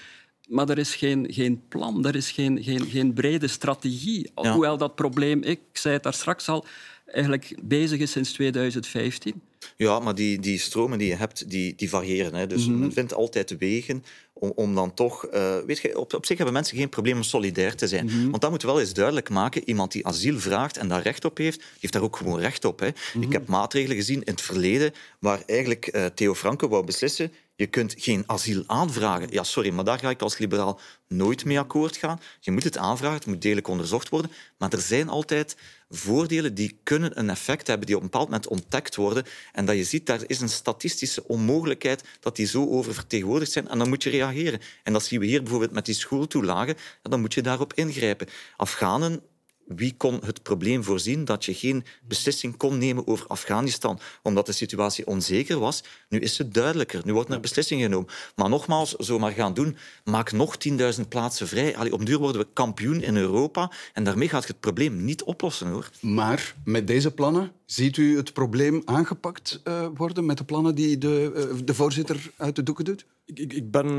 Maar 0.47 0.69
er 0.69 0.77
is 0.77 0.95
geen, 0.95 1.27
geen 1.29 1.61
plan, 1.67 2.05
er 2.05 2.15
is 2.15 2.31
geen, 2.31 2.63
geen, 2.63 2.85
geen 2.85 3.13
brede 3.13 3.47
strategie. 3.47 4.31
Ja. 4.41 4.51
Hoewel 4.51 4.77
dat 4.77 4.95
probleem, 4.95 5.43
ik 5.43 5.59
zei 5.73 5.93
het 5.93 6.03
daar 6.03 6.13
straks 6.13 6.49
al, 6.49 6.65
eigenlijk 7.05 7.55
bezig 7.63 7.99
is 7.99 8.11
sinds 8.11 8.31
2015. 8.31 9.41
Ja, 9.77 9.99
maar 9.99 10.15
die, 10.15 10.39
die 10.39 10.59
stromen 10.59 10.97
die 10.97 11.07
je 11.07 11.15
hebt, 11.15 11.49
die, 11.49 11.73
die 11.75 11.89
variëren. 11.89 12.33
Hè. 12.33 12.47
Dus 12.47 12.67
Mhm. 12.67 12.79
men 12.79 12.93
vindt 12.93 13.13
altijd 13.13 13.57
wegen 13.57 14.03
om, 14.39 14.51
om 14.55 14.75
dan 14.75 14.93
toch... 14.93 15.25
eh, 15.25 15.57
weet 15.65 15.79
je, 15.79 15.97
op, 15.97 16.13
op 16.13 16.25
zich 16.25 16.37
hebben 16.37 16.55
mensen 16.55 16.77
geen 16.77 16.89
probleem 16.89 17.15
om 17.15 17.23
solidair 17.23 17.75
te 17.75 17.87
zijn. 17.87 18.05
Mhm. 18.05 18.29
Want 18.29 18.41
dat 18.41 18.51
moet 18.51 18.63
wel 18.63 18.79
eens 18.79 18.93
duidelijk 18.93 19.29
maken. 19.29 19.69
Iemand 19.69 19.91
die 19.91 20.05
asiel 20.05 20.39
vraagt 20.39 20.77
en 20.77 20.87
daar 20.87 21.01
recht 21.01 21.25
op 21.25 21.37
heeft, 21.37 21.63
heeft 21.79 21.93
daar 21.93 22.01
ook 22.01 22.15
gewoon 22.15 22.39
recht 22.39 22.65
op. 22.65 22.79
Hè. 22.79 22.89
Mhm. 23.13 23.23
Ik 23.23 23.31
heb 23.31 23.47
maatregelen 23.47 23.95
gezien 23.95 24.23
in 24.23 24.31
het 24.31 24.41
verleden 24.41 24.93
waar 25.19 25.41
eigenlijk 25.45 25.87
eh, 25.87 26.05
Theo 26.05 26.35
Franke 26.35 26.67
wou 26.67 26.85
beslissen 26.85 27.31
je 27.57 27.67
kunt 27.67 27.93
geen 27.97 28.23
asiel 28.25 28.63
aanvragen. 28.67 29.27
Ja, 29.31 29.43
sorry, 29.43 29.69
maar 29.69 29.83
daar 29.83 29.99
ga 29.99 30.09
ik 30.09 30.21
als 30.21 30.37
liberaal 30.37 30.79
nooit 31.07 31.45
mee 31.45 31.59
akkoord 31.59 31.97
gaan. 31.97 32.19
Je 32.39 32.51
moet 32.51 32.63
het 32.63 32.77
aanvragen, 32.77 33.17
het 33.17 33.25
moet 33.25 33.41
degelijk 33.41 33.67
onderzocht 33.67 34.09
worden. 34.09 34.31
Maar 34.57 34.73
er 34.73 34.81
zijn 34.81 35.09
altijd 35.09 35.57
voordelen 35.89 36.53
die 36.53 36.79
kunnen 36.83 37.19
een 37.19 37.29
effect 37.29 37.67
hebben, 37.67 37.87
die 37.87 37.95
op 37.95 38.01
een 38.01 38.09
bepaald 38.09 38.29
moment 38.29 38.47
ontdekt 38.47 38.95
worden. 38.95 39.25
En 39.51 39.65
dat 39.65 39.75
je 39.75 39.83
ziet, 39.83 40.05
daar 40.05 40.23
is 40.27 40.41
een 40.41 40.49
statistische 40.49 41.27
onmogelijkheid 41.27 42.03
dat 42.19 42.35
die 42.35 42.47
zo 42.47 42.67
oververtegenwoordigd 42.67 43.51
zijn. 43.51 43.67
En 43.67 43.77
dan 43.77 43.89
moet 43.89 44.03
je 44.03 44.09
reageren. 44.09 44.59
En 44.83 44.93
dat 44.93 45.05
zien 45.05 45.19
we 45.19 45.25
hier 45.25 45.41
bijvoorbeeld 45.41 45.71
met 45.71 45.85
die 45.85 45.95
schooltoelagen. 45.95 46.77
Dan 47.01 47.19
moet 47.19 47.33
je 47.33 47.41
daarop 47.41 47.73
ingrijpen. 47.73 48.27
Afghanen 48.57 49.21
wie 49.67 49.93
kon 49.97 50.19
het 50.25 50.43
probleem 50.43 50.83
voorzien 50.83 51.25
dat 51.25 51.45
je 51.45 51.53
geen 51.53 51.83
beslissing 52.07 52.57
kon 52.57 52.77
nemen 52.77 53.07
over 53.07 53.27
Afghanistan, 53.27 53.99
omdat 54.23 54.45
de 54.45 54.51
situatie 54.51 55.07
onzeker 55.07 55.59
was? 55.59 55.83
Nu 56.09 56.19
is 56.19 56.37
het 56.37 56.53
duidelijker. 56.53 57.01
Nu 57.05 57.13
wordt 57.13 57.31
er 57.31 57.39
beslissing 57.39 57.81
genomen. 57.81 58.09
Maar 58.35 58.49
nogmaals, 58.49 58.91
zomaar 58.91 59.31
gaan 59.31 59.53
doen, 59.53 59.77
maak 60.03 60.31
nog 60.31 60.55
10.000 60.69 61.07
plaatsen 61.09 61.47
vrij. 61.47 61.77
Allee, 61.77 61.93
op 61.93 62.05
duur 62.05 62.17
worden 62.17 62.41
we 62.41 62.47
kampioen 62.53 63.01
in 63.01 63.17
Europa 63.17 63.71
en 63.93 64.03
daarmee 64.03 64.29
gaat 64.29 64.41
je 64.41 64.47
het 64.47 64.59
probleem 64.59 65.05
niet 65.05 65.23
oplossen. 65.23 65.67
hoor. 65.67 65.89
Maar 66.01 66.55
met 66.63 66.87
deze 66.87 67.11
plannen 67.11 67.51
ziet 67.65 67.97
u 67.97 68.17
het 68.17 68.33
probleem 68.33 68.81
aangepakt 68.85 69.61
eh, 69.63 69.87
worden 69.93 70.25
met 70.25 70.37
de 70.37 70.43
plannen 70.43 70.75
die 70.75 70.97
de, 70.97 71.31
eh, 71.35 71.57
de 71.65 71.73
voorzitter 71.73 72.31
uit 72.37 72.55
de 72.55 72.63
doeken 72.63 72.85
doet? 72.85 73.05
Ik, 73.27 73.39
ik, 73.39 73.53
ik 73.53 73.71
ben 73.71 73.89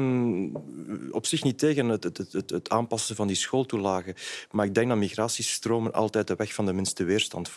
op 1.10 1.26
zich 1.26 1.42
niet 1.42 1.58
tegen 1.58 1.88
het, 1.88 2.04
het, 2.04 2.18
het, 2.18 2.50
het 2.50 2.68
aanpassen 2.70 3.16
van 3.16 3.26
die 3.26 3.36
schooltoelagen. 3.36 4.14
Maar 4.50 4.66
ik 4.66 4.74
denk 4.74 4.88
dat 4.88 4.96
migratiestromen 4.96 5.92
altijd 5.92 6.26
de 6.26 6.34
weg 6.36 6.54
van 6.54 6.66
de 6.66 6.72
minste 6.72 7.04
weerstand 7.04 7.48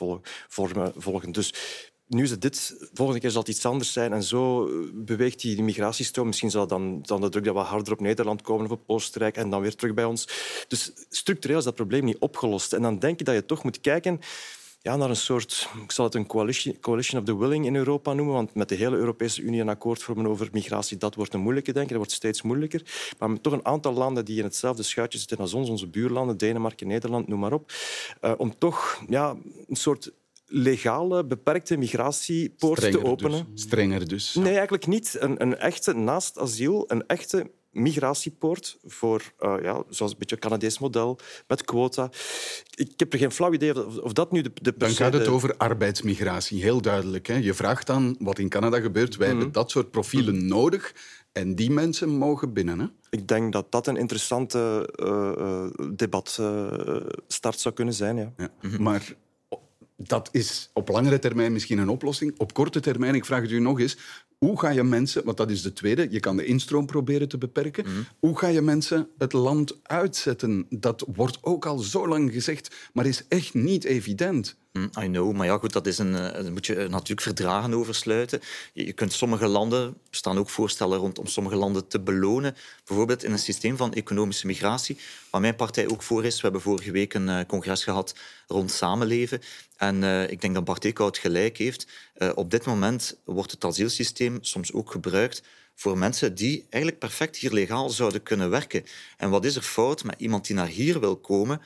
volgen. 0.98 1.32
Dus 1.32 1.54
nu 2.08 2.24
is 2.24 2.30
het 2.30 2.42
dit, 2.42 2.90
volgende 2.94 3.22
keer 3.22 3.32
zal 3.32 3.42
het 3.42 3.50
iets 3.50 3.66
anders 3.66 3.94
zijn. 3.94 4.14
En 4.14 4.24
zo 4.24 4.70
beweegt 4.94 5.42
die, 5.42 5.64
migratiestroom. 5.64 6.28
Misschien 6.28 6.52
zal 6.52 6.68
dan, 6.68 7.02
dan 7.02 7.22
de 7.22 7.30
druk 7.30 7.44
dat 7.44 7.54
wat 7.54 7.66
harder 7.66 7.94
op 7.94 8.00
Nederland 8.00 8.42
komen 8.42 8.66
of 8.66 8.72
op 8.72 8.84
Oostenrijk 8.86 9.38
en 9.38 9.50
dan 9.50 9.62
weer 9.62 9.76
terug 9.76 9.94
bij 9.94 10.06
ons. 10.06 10.28
Dus 10.68 10.92
structureel 11.10 11.58
is 11.58 11.64
dat 11.64 11.76
probleem 11.76 12.06
niet 12.06 12.20
opgelost. 12.20 12.74
En 12.74 12.82
dan 12.82 13.00
denk 13.00 13.20
je 13.20 13.26
dat 13.26 13.36
je 13.36 13.46
toch 13.46 13.64
moet 13.64 13.82
kijken 13.82 14.20
ja, 14.82 14.96
naar 14.96 15.10
een 15.10 15.16
soort, 15.16 15.70
ik 15.84 15.92
zal 15.92 16.06
het 16.06 16.16
een 16.16 16.26
coalition, 16.26 16.80
coalition 16.80 17.20
of 17.20 17.26
the 17.26 17.38
willing 17.38 17.66
in 17.66 17.76
Europa 17.76 18.14
noemen, 18.14 18.34
want 18.34 18.54
met 18.54 18.70
de 18.70 18.76
hele 18.76 18.96
Europese 18.96 19.42
Unie 19.42 19.62
een 19.62 19.70
akkoord 19.70 20.04
vormen 20.04 20.28
over 20.28 20.50
migratie, 20.52 20.98
dat 20.98 21.16
wordt 21.16 21.34
een 21.34 21.40
moeilijke, 21.40 21.72
denk 21.72 21.84
ik. 21.86 21.90
Dat 21.90 21.98
wordt 21.98 22.12
steeds 22.12 22.42
moeilijker. 22.42 23.14
Maar 23.20 23.30
met 23.30 23.44
toch 23.44 23.54
een 23.54 23.66
aantal 23.66 23.94
landen 23.94 24.26
die 24.26 24.38
in 24.38 24.44
hetzelfde 24.44 24.84
schuitje 24.84 25.20
zitten 25.20 25.38
als 25.38 25.54
ons, 25.54 25.70
onze 25.70 25.88
buurlanden, 25.88 26.38
Denemarken, 26.38 26.88
Nederland, 26.88 27.28
noem 27.28 27.40
maar 27.40 27.54
op, 27.54 27.72
uh, 28.22 28.34
om 28.38 28.58
toch 28.58 29.04
ja, 29.08 29.36
een 29.68 29.76
soort 29.76 30.12
legale, 30.46 31.26
beperkte 31.26 31.78
migratiepoort 31.78 32.92
te 32.92 33.04
openen. 33.04 33.48
Dus. 33.52 33.62
Strenger 33.62 34.08
dus. 34.08 34.34
Nee, 34.34 34.54
eigenlijk 34.54 34.88
niet. 34.88 35.16
Een, 35.20 35.42
een 35.42 35.58
echte, 35.58 35.94
naast 35.94 36.40
asiel, 36.40 36.84
een 36.88 37.08
echte 37.08 37.52
migratiepoort 37.72 38.78
voor, 38.86 39.34
uh, 39.40 39.56
ja, 39.62 39.84
zoals 39.90 40.12
een 40.12 40.18
beetje 40.18 40.36
het 40.36 40.44
Canadees 40.44 40.80
model, 40.80 41.20
met 41.48 41.64
quota. 41.64 42.10
Ik 42.76 42.92
heb 42.96 43.14
er 43.14 43.20
geen 43.20 43.32
flauw 43.32 43.54
idee 43.54 43.86
of, 43.86 43.98
of 43.98 44.14
dat 44.14 44.32
nu 44.32 44.42
de, 44.42 44.52
de 44.62 44.74
Dan 44.78 44.90
gaat 44.90 45.14
het 45.14 45.28
over 45.28 45.58
arbeidsmigratie, 45.58 46.62
heel 46.62 46.82
duidelijk. 46.82 47.28
Hè? 47.28 47.36
Je 47.36 47.54
vraagt 47.54 47.88
dan 47.88 48.16
wat 48.20 48.40
in 48.40 48.50
Canada 48.50 48.80
gebeurt. 48.80 49.16
Wij 49.16 49.28
hebben 49.28 49.46
mhm. 49.46 49.54
dat 49.54 49.72
soort 49.72 49.92
profielen 49.92 50.48
nodig 50.48 50.94
en 51.32 51.56
die 51.56 51.72
mensen 51.72 52.10
mogen 52.10 52.54
binnen. 52.54 52.80
Hè? 52.80 52.86
Ik 53.10 53.28
denk 53.28 53.54
dat 53.54 53.72
dat 53.72 53.88
een 53.88 53.98
interessante 53.98 54.90
uh, 55.04 55.88
debatstart 55.96 57.60
zou 57.60 57.76
kunnen 57.76 57.94
zijn. 57.94 58.18
Ja. 58.18 58.34
ja. 58.38 58.50
Mhm. 58.62 58.84
Maar 58.84 59.16
dat 59.98 60.30
is 60.32 60.70
op 60.74 60.90
langere 60.90 61.20
termijn 61.20 61.52
misschien 61.52 61.78
een 61.78 61.90
oplossing. 61.90 62.34
Op 62.38 62.54
korte 62.54 62.80
termijn, 62.80 63.16
ik 63.16 63.26
vraag 63.26 63.42
het 63.42 63.52
u 63.52 63.60
nog 63.60 63.80
eens, 63.80 63.98
hoe 64.46 64.60
ga 64.60 64.70
je 64.70 64.84
mensen, 64.84 65.26
want 65.26 65.38
dat 65.38 65.50
is 65.50 65.62
de 65.62 65.74
tweede, 65.74 66.08
je 66.10 66.20
kan 66.20 66.38
de 66.38 66.46
instroom 66.46 66.86
proberen 66.86 67.28
te 67.28 67.38
beperken. 67.38 67.84
Mhm. 67.84 68.02
Hoe 68.20 68.38
ga 68.38 68.48
je 68.48 68.62
mensen 68.62 69.08
het 69.18 69.34
land 69.34 69.80
uitzetten? 69.84 70.66
Dat 70.70 71.06
wordt 71.16 71.38
ook 71.42 71.66
al 71.66 71.78
zo 71.78 72.08
lang 72.08 72.32
gezegd, 72.32 72.76
maar 72.94 73.06
is 73.06 73.26
echt 73.28 73.54
niet 73.54 73.84
evident. 73.84 74.56
Mm, 74.74 74.90
I 75.00 75.06
know, 75.08 75.34
maar 75.34 75.46
ja, 75.46 75.58
goed, 75.58 75.74
dat 75.74 75.88
is 75.88 75.98
een, 75.98 76.14
uh, 76.14 76.50
moet 76.50 76.66
je 76.66 76.76
natuurlijk 76.76 77.22
verdragen 77.22 77.74
oversluiten. 77.74 78.42
Je, 78.74 78.86
je 78.86 78.94
kunt 78.94 79.14
sommige 79.14 79.48
landen, 79.48 79.82
er 79.88 79.94
staan 80.10 80.38
ook 80.38 80.50
voorstellen 80.50 80.98
rond 80.98 81.20
om 81.20 81.28
sommige 81.28 81.56
landen 81.56 81.88
te 81.88 82.00
belonen, 82.00 82.56
bijvoorbeeld 82.86 83.24
in 83.24 83.32
een 83.32 83.40
systeem 83.40 83.78
van 83.78 83.94
economische 83.94 84.48
migratie, 84.48 84.98
waar 85.30 85.42
mijn 85.42 85.56
partij 85.56 85.88
ook 85.88 86.04
voor 86.04 86.26
is. 86.26 86.36
We 86.36 86.42
hebben 86.42 86.62
vorige 86.62 86.92
week 86.92 87.14
een 87.14 87.28
uh, 87.28 87.40
congres 87.48 87.84
gehad 87.84 88.16
rond 88.48 88.72
samenleven. 88.72 89.42
En 89.78 90.02
uh, 90.02 90.30
ik 90.30 90.42
denk 90.42 90.54
dat 90.54 90.64
Bart 90.64 90.86
Eekhout 90.86 91.18
gelijk 91.18 91.58
heeft. 91.58 91.88
op 92.36 92.52
dit 92.52 92.66
moment 92.66 93.18
wordt 93.26 93.52
het 93.52 93.66
asielsysteem 93.66 94.38
soms 94.42 94.74
ook 94.74 94.92
gebruikt 94.92 95.44
voor 95.76 95.98
mensen 95.98 96.36
die 96.36 96.66
eigenlijk 96.70 97.02
perfect 97.02 97.38
hier 97.38 97.52
legaal 97.52 97.90
zouden 97.90 98.24
kunnen 98.24 98.50
werken. 98.50 98.84
En 99.18 99.30
wat 99.30 99.46
is 99.46 99.56
er 99.56 99.62
fout 99.62 100.04
met 100.04 100.16
iemand 100.18 100.48
die 100.48 100.56
naar 100.56 100.68
hier 100.68 101.00
wil 101.00 101.18
komen 101.18 101.62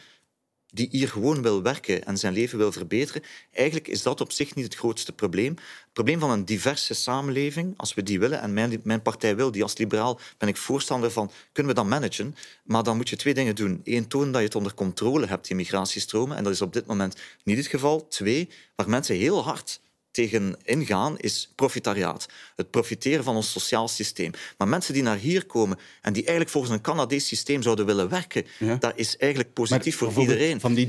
die 0.76 0.88
hier 0.92 1.10
gewoon 1.10 1.42
wil 1.42 1.62
werken 1.62 2.06
en 2.06 2.18
zijn 2.18 2.34
leven 2.34 2.58
wil 2.58 2.72
verbeteren, 2.72 3.24
eigenlijk 3.52 3.88
is 3.88 4.02
dat 4.02 4.22
op 4.22 4.32
zich 4.32 4.56
niet 4.56 4.66
het 4.66 4.76
grootste 4.76 5.12
probleem. 5.12 5.56
Het 5.56 5.94
probleem 5.94 6.20
van 6.20 6.30
een 6.32 6.46
diverse 6.46 6.94
samenleving, 6.94 7.74
als 7.78 7.94
we 7.94 8.04
die 8.04 8.20
willen, 8.20 8.42
en 8.42 8.54
mijn, 8.54 8.82
mijn 8.84 9.02
partij 9.02 9.36
wil 9.36 9.52
die 9.52 9.64
als 9.64 9.78
liberaal, 9.78 10.20
ben 10.38 10.50
ik 10.50 10.58
voorstander 10.58 11.12
van, 11.12 11.32
kunnen 11.52 11.76
we 11.76 11.82
dat 11.82 11.90
managen? 11.90 12.36
Maar 12.64 12.84
dan 12.84 12.96
moet 12.96 13.10
je 13.10 13.16
twee 13.16 13.34
dingen 13.34 13.56
doen. 13.56 13.82
Eén, 13.84 14.08
tonen 14.08 14.32
dat 14.32 14.42
je 14.42 14.48
het 14.48 14.56
onder 14.56 14.74
controle 14.74 15.26
hebt, 15.26 15.48
die 15.48 15.56
migratiestromen, 15.56 16.38
en 16.38 16.44
dat 16.44 16.54
is 16.54 16.62
op 16.62 16.74
dit 16.74 16.86
moment 16.86 17.16
niet 17.44 17.58
het 17.58 17.68
geval. 17.68 18.08
Twee, 18.08 18.50
waar 18.76 18.90
mensen 18.90 19.16
heel 19.16 19.44
hard 19.44 19.80
tegen 20.16 20.58
ingaan, 20.64 21.18
is 21.18 21.52
profitariaat. 21.56 22.26
Het 22.56 22.70
profiteren 22.70 23.24
van 23.24 23.36
ons 23.36 23.52
sociaal 23.52 23.88
systeem. 23.88 24.32
Maar 24.58 24.68
mensen 24.68 24.94
die 24.94 25.04
naar 25.04 25.18
hier 25.18 25.46
komen 25.46 25.78
en 26.02 26.14
die 26.14 26.22
eigenlijk 26.22 26.52
volgens 26.52 26.74
een 26.74 26.82
Canadees 26.82 27.28
systeem 27.28 27.62
zouden 27.62 27.86
willen 27.86 28.10
werken, 28.10 28.46
dat 28.80 28.94
is 28.96 29.18
eigenlijk 29.18 29.54
positief 29.54 29.98
voor 29.98 30.14
iedereen. 30.18 30.60
Van 30.60 30.74
die 30.74 30.88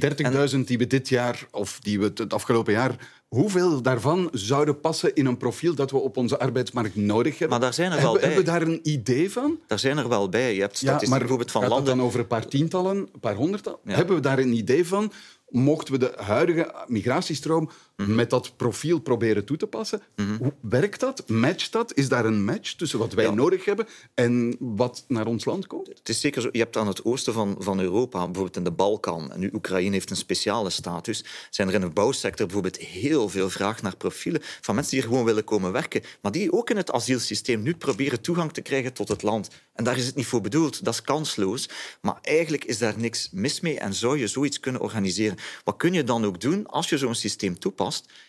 30.000 0.52 0.58
die 0.64 0.78
we 0.78 0.86
dit 0.86 1.08
jaar, 1.08 1.46
of 1.50 1.78
die 1.80 1.98
we 1.98 2.12
het 2.14 2.32
afgelopen 2.32 2.72
jaar 2.72 2.96
Hoeveel 3.26 3.82
daarvan 3.82 4.28
zouden 4.32 4.80
passen 4.80 5.14
in 5.14 5.26
een 5.26 5.36
profiel 5.36 5.74
dat 5.74 5.90
we 5.90 5.96
op 5.96 6.16
onze 6.16 6.38
arbeidsmarkt 6.38 6.96
nodig 6.96 7.30
hebben? 7.38 7.48
Maar 7.48 7.60
daar 7.60 7.74
zijn 7.74 7.92
er 7.92 8.00
wel 8.00 8.12
bij. 8.12 8.20
Hebben 8.20 8.38
we 8.38 8.44
daar 8.44 8.62
een 8.62 8.80
idee 8.82 9.30
van? 9.32 9.58
Daar 9.66 9.78
zijn 9.78 9.98
er 9.98 10.08
wel 10.08 10.28
bij. 10.28 10.54
Je 10.54 10.60
hebt 10.60 10.76
statistieken 10.76 11.12
ja, 11.12 11.18
bijvoorbeeld 11.18 11.50
van 11.50 11.60
landen... 11.60 11.78
het 11.78 11.96
dan 11.96 12.06
over 12.06 12.20
een 12.20 12.26
paar 12.26 12.46
tientallen, 12.46 12.96
een 12.96 13.20
paar 13.20 13.34
honderdtal? 13.34 13.80
Hebben 13.84 14.16
we 14.16 14.22
daar 14.22 14.38
een 14.38 14.52
idee 14.52 14.86
van? 14.86 15.12
mochten 15.48 15.92
we 15.92 15.98
de 15.98 16.12
huidige 16.16 16.74
migratiestroom 16.86 17.70
mhm. 17.96 18.14
met 18.14 18.30
dat 18.30 18.56
profiel 18.56 18.98
proberen 18.98 19.44
toe 19.44 19.56
te 19.56 19.66
passen. 19.66 20.02
Mhm. 20.16 20.36
Hoe 20.36 20.52
werkt 20.60 21.00
dat? 21.00 21.28
Matcht 21.28 21.72
dat? 21.72 21.94
Is 21.94 22.08
daar 22.08 22.24
een 22.24 22.44
match 22.44 22.72
tussen 22.72 22.98
wat 22.98 23.12
wij 23.12 23.30
nodig 23.30 23.64
hebben 23.64 23.86
en 24.14 24.56
wat 24.58 25.04
naar 25.08 25.26
ons 25.26 25.44
land 25.44 25.66
komt? 25.66 25.88
Het 25.88 26.08
is 26.08 26.20
zeker 26.20 26.42
zo. 26.42 26.48
Je 26.52 26.58
hebt 26.58 26.76
aan 26.76 26.86
het 26.86 27.04
oosten 27.04 27.32
van, 27.32 27.56
van 27.58 27.80
Europa, 27.80 28.24
bijvoorbeeld 28.24 28.56
in 28.56 28.64
de 28.64 28.70
Balkan, 28.70 29.32
en 29.32 29.40
nu 29.40 29.50
Oekraïne 29.52 29.92
heeft 29.92 30.10
een 30.10 30.16
speciale 30.16 30.70
status, 30.70 31.24
zijn 31.50 31.68
er 31.68 31.74
in 31.74 31.80
de 31.80 31.88
bouwsector 31.88 32.46
bijvoorbeeld 32.46 32.78
heel 32.78 33.28
veel 33.28 33.50
vraag 33.50 33.82
naar 33.82 33.96
profielen 33.96 34.42
van 34.60 34.74
mensen 34.74 34.92
die 34.92 35.00
hier 35.00 35.10
gewoon 35.10 35.26
willen 35.26 35.44
komen 35.44 35.72
werken, 35.72 36.02
maar 36.22 36.32
die 36.32 36.52
ook 36.52 36.70
in 36.70 36.76
het 36.76 36.92
asielsysteem 36.92 37.62
nu 37.62 37.74
proberen 37.74 38.20
toegang 38.20 38.52
te 38.52 38.60
krijgen 38.60 38.92
tot 38.92 39.08
het 39.08 39.22
land. 39.22 39.48
En 39.76 39.84
daar 39.84 39.96
is 39.96 40.06
het 40.06 40.14
niet 40.14 40.26
voor 40.26 40.40
bedoeld. 40.40 40.84
Dat 40.84 40.94
is 40.94 41.02
kansloos. 41.02 41.68
Maar 42.00 42.18
eigenlijk 42.22 42.64
is 42.64 42.78
daar 42.78 42.94
niks 42.98 43.28
mis 43.32 43.60
mee 43.60 43.78
en 43.78 43.94
zou 43.94 44.18
je 44.18 44.26
zoiets 44.26 44.60
kunnen 44.60 44.80
organiseren. 44.80 45.36
Wat 45.64 45.76
kun 45.76 45.92
je 45.92 46.04
dan 46.04 46.24
ook 46.24 46.40
doen 46.40 46.66
als 46.66 46.88
je 46.88 46.98
zo'n 46.98 47.14
systeem 47.14 47.58
toepast, 47.58 47.85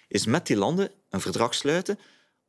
is 0.08 0.26
met 0.26 0.48
die 0.48 0.58
landen 0.58 0.92
een 1.10 1.22
verdrag 1.22 1.56
sluiten. 1.56 2.00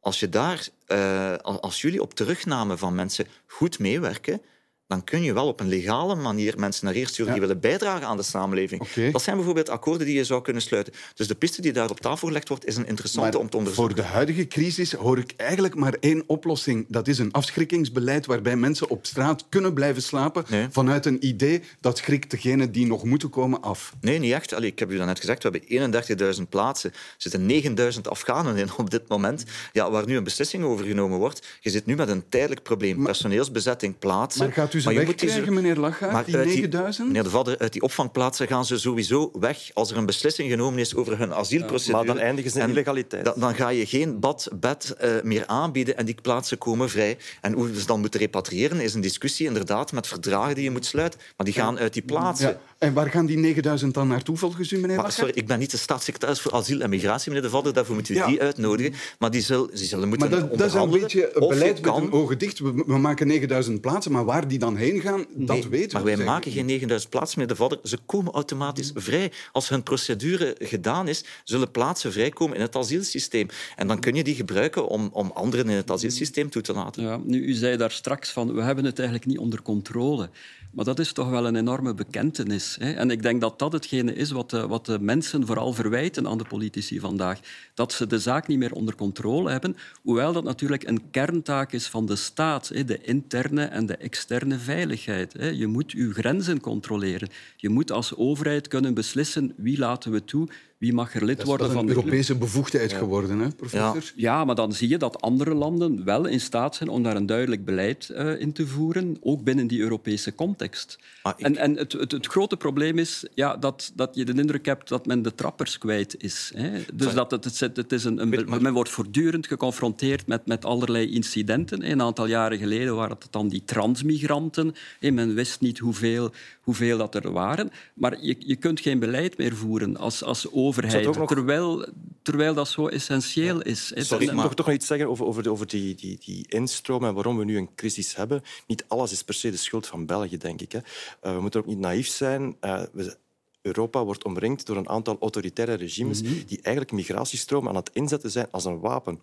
Als, 0.00 0.20
je 0.20 0.28
daar, 0.28 0.68
uh, 0.88 1.34
als 1.36 1.80
jullie 1.80 2.02
op 2.02 2.14
terugname 2.14 2.76
van 2.76 2.94
mensen 2.94 3.26
goed 3.46 3.78
meewerken, 3.78 4.42
dan 4.88 5.04
kun 5.04 5.22
je 5.22 5.32
wel 5.32 5.46
op 5.46 5.60
een 5.60 5.68
legale 5.68 6.14
manier 6.14 6.58
mensen 6.58 6.84
naar 6.84 6.94
hier 6.94 7.08
sturen 7.08 7.32
die 7.32 7.40
willen 7.40 7.60
bijdragen 7.60 8.06
aan 8.06 8.16
de 8.16 8.22
samenleving. 8.22 8.88
Dat 9.12 9.22
zijn 9.22 9.36
bijvoorbeeld 9.36 9.68
akkoorden 9.68 10.06
die 10.06 10.16
je 10.16 10.24
zou 10.24 10.42
kunnen 10.42 10.62
sluiten. 10.62 10.92
Dus 11.14 11.28
de 11.28 11.34
piste 11.34 11.62
die 11.62 11.72
daar 11.72 11.90
op 11.90 12.00
tafel 12.00 12.26
gelegd 12.26 12.48
wordt, 12.48 12.66
is 12.66 12.76
een 12.76 12.86
interessante 12.86 13.38
om 13.38 13.50
te 13.50 13.56
onderzoeken. 13.56 13.94
Voor 13.94 14.02
de 14.04 14.08
huidige 14.08 14.46
crisis 14.46 14.92
hoor 14.92 15.18
ik 15.18 15.34
eigenlijk 15.36 15.74
maar 15.74 15.96
één 16.00 16.22
oplossing. 16.26 16.86
Dat 16.88 17.08
is 17.08 17.18
een 17.18 17.32
afschrikkingsbeleid 17.32 18.26
waarbij 18.26 18.56
mensen 18.56 18.88
op 18.88 19.06
straat 19.06 19.44
kunnen 19.48 19.74
blijven 19.74 20.02
slapen 20.02 20.44
vanuit 20.70 21.06
een 21.06 21.26
idee 21.26 21.62
dat 21.80 21.98
schrikt 21.98 22.30
degene 22.30 22.70
die 22.70 22.86
nog 22.86 23.04
moeten 23.04 23.30
komen 23.30 23.62
af. 23.62 23.94
Nee, 24.00 24.18
niet 24.18 24.32
echt. 24.32 24.54
Allee, 24.54 24.70
ik 24.70 24.78
heb 24.78 24.90
u 24.90 24.96
net 25.04 25.18
gezegd, 25.20 25.42
we 25.42 25.50
hebben 25.50 26.36
31.000 26.36 26.48
plaatsen. 26.48 26.90
Er 26.92 26.98
zitten 27.16 27.50
9.000 27.94 28.00
Afghanen 28.02 28.56
in 28.56 28.68
op 28.76 28.90
dit 28.90 29.08
moment, 29.08 29.44
ja, 29.72 29.90
waar 29.90 30.06
nu 30.06 30.16
een 30.16 30.24
beslissing 30.24 30.64
over 30.64 30.86
genomen 30.86 31.18
wordt. 31.18 31.46
Je 31.60 31.70
zit 31.70 31.86
nu 31.86 31.96
met 31.96 32.08
een 32.08 32.28
tijdelijk 32.28 32.62
probleem. 32.62 33.02
Personeelsbezetting, 33.04 33.98
plaatsen 33.98 34.52
ze 34.80 34.92
maar 34.92 35.04
wegkrijgen, 35.04 35.54
meneer 35.54 35.76
Lachaert, 35.76 36.26
die 36.26 36.36
9000? 36.36 37.06
Meneer 37.06 37.22
De 37.22 37.30
Vadder, 37.30 37.58
uit 37.58 37.72
die 37.72 37.82
opvangplaatsen 37.82 38.46
gaan 38.46 38.64
ze 38.64 38.78
sowieso 38.78 39.30
weg 39.40 39.70
als 39.74 39.90
er 39.90 39.96
een 39.96 40.06
beslissing 40.06 40.50
genomen 40.50 40.78
is 40.78 40.94
over 40.94 41.18
hun 41.18 41.34
asielprocedure. 41.34 41.96
maar 41.96 42.06
dan 42.06 42.18
eindigen 42.18 42.50
ze 42.50 42.60
in 42.60 42.68
illegaliteit. 42.68 43.24
Dan, 43.24 43.34
dan 43.36 43.54
ga 43.54 43.68
je 43.68 43.86
geen 43.86 44.20
bad, 44.20 44.48
bed 44.54 44.96
uh, 45.04 45.10
meer 45.22 45.46
aanbieden 45.46 45.96
en 45.96 46.04
die 46.04 46.16
plaatsen 46.22 46.58
komen 46.58 46.90
vrij. 46.90 47.18
En 47.40 47.52
hoe 47.52 47.74
ze 47.74 47.86
dan 47.86 48.00
moeten 48.00 48.20
repatriëren 48.20 48.80
is 48.80 48.94
een 48.94 49.00
discussie 49.00 49.46
inderdaad 49.46 49.92
met 49.92 50.06
verdragen 50.06 50.54
die 50.54 50.64
je 50.64 50.70
moet 50.70 50.86
sluiten. 50.86 51.20
Maar 51.36 51.46
die 51.46 51.54
gaan 51.54 51.78
uit 51.78 51.92
die 51.92 52.02
plaatsen. 52.02 52.48
Ja. 52.48 52.77
En 52.78 52.92
waar 52.92 53.10
gaan 53.10 53.26
die 53.26 53.38
9000 53.38 53.94
dan 53.94 54.08
naartoe 54.08 54.36
volgens 54.36 54.72
u, 54.72 54.78
meneer 54.78 54.96
maar, 54.96 55.12
Sorry, 55.12 55.32
ik 55.34 55.46
ben 55.46 55.58
niet 55.58 55.70
de 55.70 55.76
staatssecretaris 55.76 56.40
voor 56.40 56.52
asiel 56.52 56.80
en 56.80 56.90
migratie, 56.90 57.28
meneer 57.28 57.46
De 57.46 57.52
Vadder. 57.52 57.72
Daarvoor 57.72 57.94
moet 57.94 58.08
u 58.08 58.22
die 58.26 58.40
uitnodigen. 58.40 58.94
Maar 59.18 59.30
die, 59.30 59.40
zullen, 59.40 59.68
die 59.74 59.84
zullen 59.84 60.08
moeten 60.08 60.30
maar 60.30 60.40
dat, 60.40 60.58
dat 60.58 60.66
is 60.66 60.74
een 60.74 60.90
beetje 60.90 61.36
een 61.36 61.48
beleid 61.48 61.80
met 61.80 61.94
een 61.94 62.12
ogen 62.12 62.38
dicht. 62.38 62.58
We, 62.58 62.82
we, 62.86 62.98
maken 62.98 63.26
9000 63.26 63.80
plaatsen, 63.80 64.12
maar 64.12 64.24
waar 64.24 64.48
die 64.48 64.58
dan 64.58 64.76
heen 64.76 65.00
gaan, 65.00 65.26
dat 65.34 65.64
weten 65.64 65.88
we. 65.88 66.04
Maar 66.04 66.16
wij 66.16 66.26
maken 66.26 66.52
geen 66.52 66.66
9000 66.66 67.10
plaatsen, 67.10 67.38
meneer 67.38 67.54
De 67.54 67.60
Vadder. 67.60 67.78
Ze 67.82 67.98
komen 68.06 68.32
automatisch 68.32 68.90
vrij. 68.94 69.32
Als 69.52 69.68
hun 69.68 69.82
procedure 69.82 70.56
gedaan 70.58 71.08
is, 71.08 71.24
zullen 71.44 71.70
plaatsen 71.70 72.12
vrijkomen 72.12 72.56
in 72.56 72.62
het 72.62 72.76
asielsysteem. 72.76 73.48
En 73.76 73.86
dan 73.86 74.00
kun 74.00 74.14
je 74.14 74.24
die 74.24 74.34
gebruiken 74.34 74.88
om, 74.88 75.08
om 75.12 75.30
anderen 75.34 75.68
in 75.68 75.76
het 75.76 75.90
asielsysteem 75.90 76.50
toe 76.50 76.62
te 76.62 76.72
laten. 76.72 77.02
Ja, 77.02 77.20
nu, 77.24 77.44
u 77.44 77.52
zei 77.52 77.76
daar 77.76 77.90
straks 77.90 78.30
van, 78.30 78.54
we 78.54 78.62
hebben 78.62 78.84
het 78.84 78.98
eigenlijk 78.98 79.28
niet 79.28 79.38
onder 79.38 79.62
controle. 79.62 80.30
Maar 80.70 80.84
dat 80.84 80.98
is 80.98 81.12
toch 81.12 81.30
wel 81.30 81.46
een 81.46 81.56
enorme 81.56 81.94
bekentenis. 81.94 82.67
En 82.76 83.10
ik 83.10 83.22
denk 83.22 83.40
dat 83.40 83.58
dat 83.58 83.72
hetgene 83.72 84.14
is 84.14 84.30
wat 84.30 84.50
de, 84.50 84.66
wat 84.66 84.86
de 84.86 84.98
mensen 85.00 85.46
vooral 85.46 85.72
verwijten 85.72 86.28
aan 86.28 86.38
de 86.38 86.44
politici 86.44 87.00
vandaag. 87.00 87.40
Dat 87.74 87.92
ze 87.92 88.06
de 88.06 88.18
zaak 88.18 88.46
niet 88.46 88.58
meer 88.58 88.72
onder 88.72 88.94
controle 88.94 89.50
hebben, 89.50 89.76
hoewel 90.02 90.32
dat 90.32 90.44
natuurlijk 90.44 90.88
een 90.88 91.10
kerntaak 91.10 91.72
is 91.72 91.86
van 91.86 92.06
de 92.06 92.16
staat, 92.16 92.86
de 92.86 93.00
interne 93.02 93.64
en 93.64 93.86
de 93.86 93.96
externe 93.96 94.58
veiligheid. 94.58 95.32
Je 95.52 95.66
moet 95.66 95.92
je 95.92 96.12
grenzen 96.12 96.60
controleren. 96.60 97.28
Je 97.56 97.68
moet 97.68 97.92
als 97.92 98.16
overheid 98.16 98.68
kunnen 98.68 98.94
beslissen 98.94 99.52
wie 99.56 99.78
laten 99.78 100.12
we 100.12 100.24
toe, 100.24 100.48
wie 100.78 100.92
mag 100.92 101.14
er 101.14 101.24
lid 101.24 101.44
worden 101.44 101.72
van 101.72 101.86
de 101.86 101.92
Europese 101.94 102.34
bevoegdheid 102.34 102.92
geworden, 102.92 103.38
hè, 103.38 103.48
professor? 103.48 103.94
Ja. 103.94 104.12
ja. 104.14 104.44
maar 104.44 104.54
dan 104.54 104.72
zie 104.72 104.88
je 104.88 104.98
dat 104.98 105.20
andere 105.20 105.54
landen 105.54 106.04
wel 106.04 106.26
in 106.26 106.40
staat 106.40 106.74
zijn 106.74 106.88
om 106.88 107.02
daar 107.02 107.16
een 107.16 107.26
duidelijk 107.26 107.64
beleid 107.64 108.10
uh, 108.12 108.40
in 108.40 108.52
te 108.52 108.66
voeren, 108.66 109.16
ook 109.20 109.42
binnen 109.42 109.66
die 109.66 109.80
Europese 109.80 110.34
context. 110.34 110.98
Ah, 111.22 111.32
ik... 111.36 111.44
En, 111.46 111.56
en 111.56 111.76
het, 111.76 111.92
het, 111.92 112.12
het, 112.12 112.26
grote 112.26 112.56
probleem 112.56 112.98
is 112.98 113.24
ja, 113.34 113.56
dat, 113.56 113.92
dat 113.94 114.14
je 114.14 114.24
de 114.24 114.34
indruk 114.34 114.66
hebt 114.66 114.88
dat 114.88 115.06
men 115.06 115.22
de 115.22 115.34
trappers 115.34 115.78
kwijt 115.78 116.14
is. 116.22 116.52
Hè. 116.54 116.84
Dus 116.94 117.14
dat 117.14 117.30
het, 117.30 117.44
het, 117.44 117.76
het 117.76 117.92
is 117.92 118.04
een, 118.04 118.20
een, 118.20 118.62
men 118.62 118.72
wordt 118.72 118.90
voortdurend 118.90 119.46
geconfronteerd 119.46 120.26
met, 120.26 120.46
met 120.46 120.64
allerlei 120.64 121.10
incidenten. 121.10 121.90
Een 121.90 122.02
aantal 122.02 122.26
jaren 122.26 122.58
geleden 122.58 122.96
waren 122.96 123.16
het 123.18 123.28
dan 123.30 123.48
die 123.48 123.62
transmigranten. 123.64 124.74
Men 125.00 125.34
wist 125.34 125.60
niet 125.60 125.78
hoeveel, 125.78 126.32
hoeveel 126.68 126.98
dat 126.98 127.14
er 127.14 127.32
waren. 127.32 127.70
Maar 127.94 128.24
je, 128.24 128.36
je 128.38 128.56
kunt 128.56 128.80
geen 128.80 128.98
beleid 128.98 129.38
meer 129.38 129.56
voeren 129.56 129.96
als, 129.96 130.22
als 130.22 130.52
overheid, 130.52 131.12
terwijl, 131.26 131.88
terwijl 132.22 132.54
dat 132.54 132.68
zo 132.68 132.86
essentieel 132.86 133.62
is. 133.62 133.92
Sorry, 133.94 134.26
maar... 134.26 134.44
toch, 134.44 134.54
toch 134.54 134.66
nog 134.66 134.74
iets 134.74 134.86
zeggen 134.86 135.08
over, 135.08 135.26
over, 135.26 135.50
over 135.50 135.66
die, 135.66 135.94
die, 135.94 136.18
die 136.24 136.44
instroom 136.48 137.04
en 137.04 137.14
waarom 137.14 137.36
we 137.38 137.44
nu 137.44 137.56
een 137.56 137.74
crisis 137.74 138.16
hebben. 138.16 138.42
Niet 138.66 138.84
alles 138.88 139.12
is 139.12 139.22
per 139.24 139.34
se 139.34 139.50
de 139.50 139.56
schuld 139.56 139.86
van 139.86 140.06
België, 140.06 140.36
denk 140.36 140.60
ik. 140.60 140.72
Hè. 140.72 140.78
Uh, 140.78 141.34
we 141.34 141.40
moeten 141.40 141.60
ook 141.60 141.66
niet 141.66 141.78
naïef 141.78 142.08
zijn. 142.08 142.56
Uh, 142.60 142.82
we, 142.92 143.16
Europa 143.62 144.04
wordt 144.04 144.24
omringd 144.24 144.66
door 144.66 144.76
een 144.76 144.88
aantal 144.88 145.16
autoritaire 145.20 145.74
regimes 145.74 146.22
mm 146.22 146.28
-hmm. 146.28 146.44
die 146.46 146.60
eigenlijk 146.62 146.94
migratiestromen 146.94 147.70
aan 147.70 147.76
het 147.76 147.90
inzetten 147.92 148.30
zijn 148.30 148.48
als 148.50 148.64
een 148.64 148.80
wapen. 148.80 149.20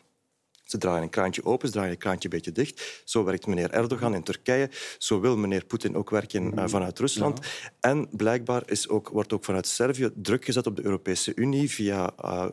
Ze 0.66 0.78
draaien 0.78 1.04
een 1.04 1.10
kraantje 1.10 1.46
open, 1.46 1.68
ze 1.68 1.74
draaien 1.74 1.92
een 1.92 1.98
kraantje 1.98 2.30
een 2.30 2.36
beetje 2.36 2.52
dicht. 2.52 3.02
Zo 3.04 3.24
werkt 3.24 3.48
meneer 3.48 3.72
Erdogan 3.72 4.16
in 4.16 4.24
Turkije. 4.24 4.70
Zo 4.98 5.20
wil 5.20 5.38
meneer 5.38 5.66
Poetin 5.66 5.96
ook 5.96 6.10
werken 6.10 6.54
uh, 6.56 6.64
vanuit 6.68 7.00
Rusland. 7.00 7.40
En 7.80 8.08
blijkbaar 8.12 8.64
is 8.66 8.90
ook, 8.90 9.10
wordt 9.10 9.34
ook 9.34 9.44
vanuit 9.44 9.68
Servië 9.68 10.10
druk 10.16 10.46
gezet 10.46 10.68
op 10.68 10.76
de 10.76 10.86
Europese 10.86 11.32
Unie 11.36 11.70
via 11.70 12.14
uh, 12.24 12.46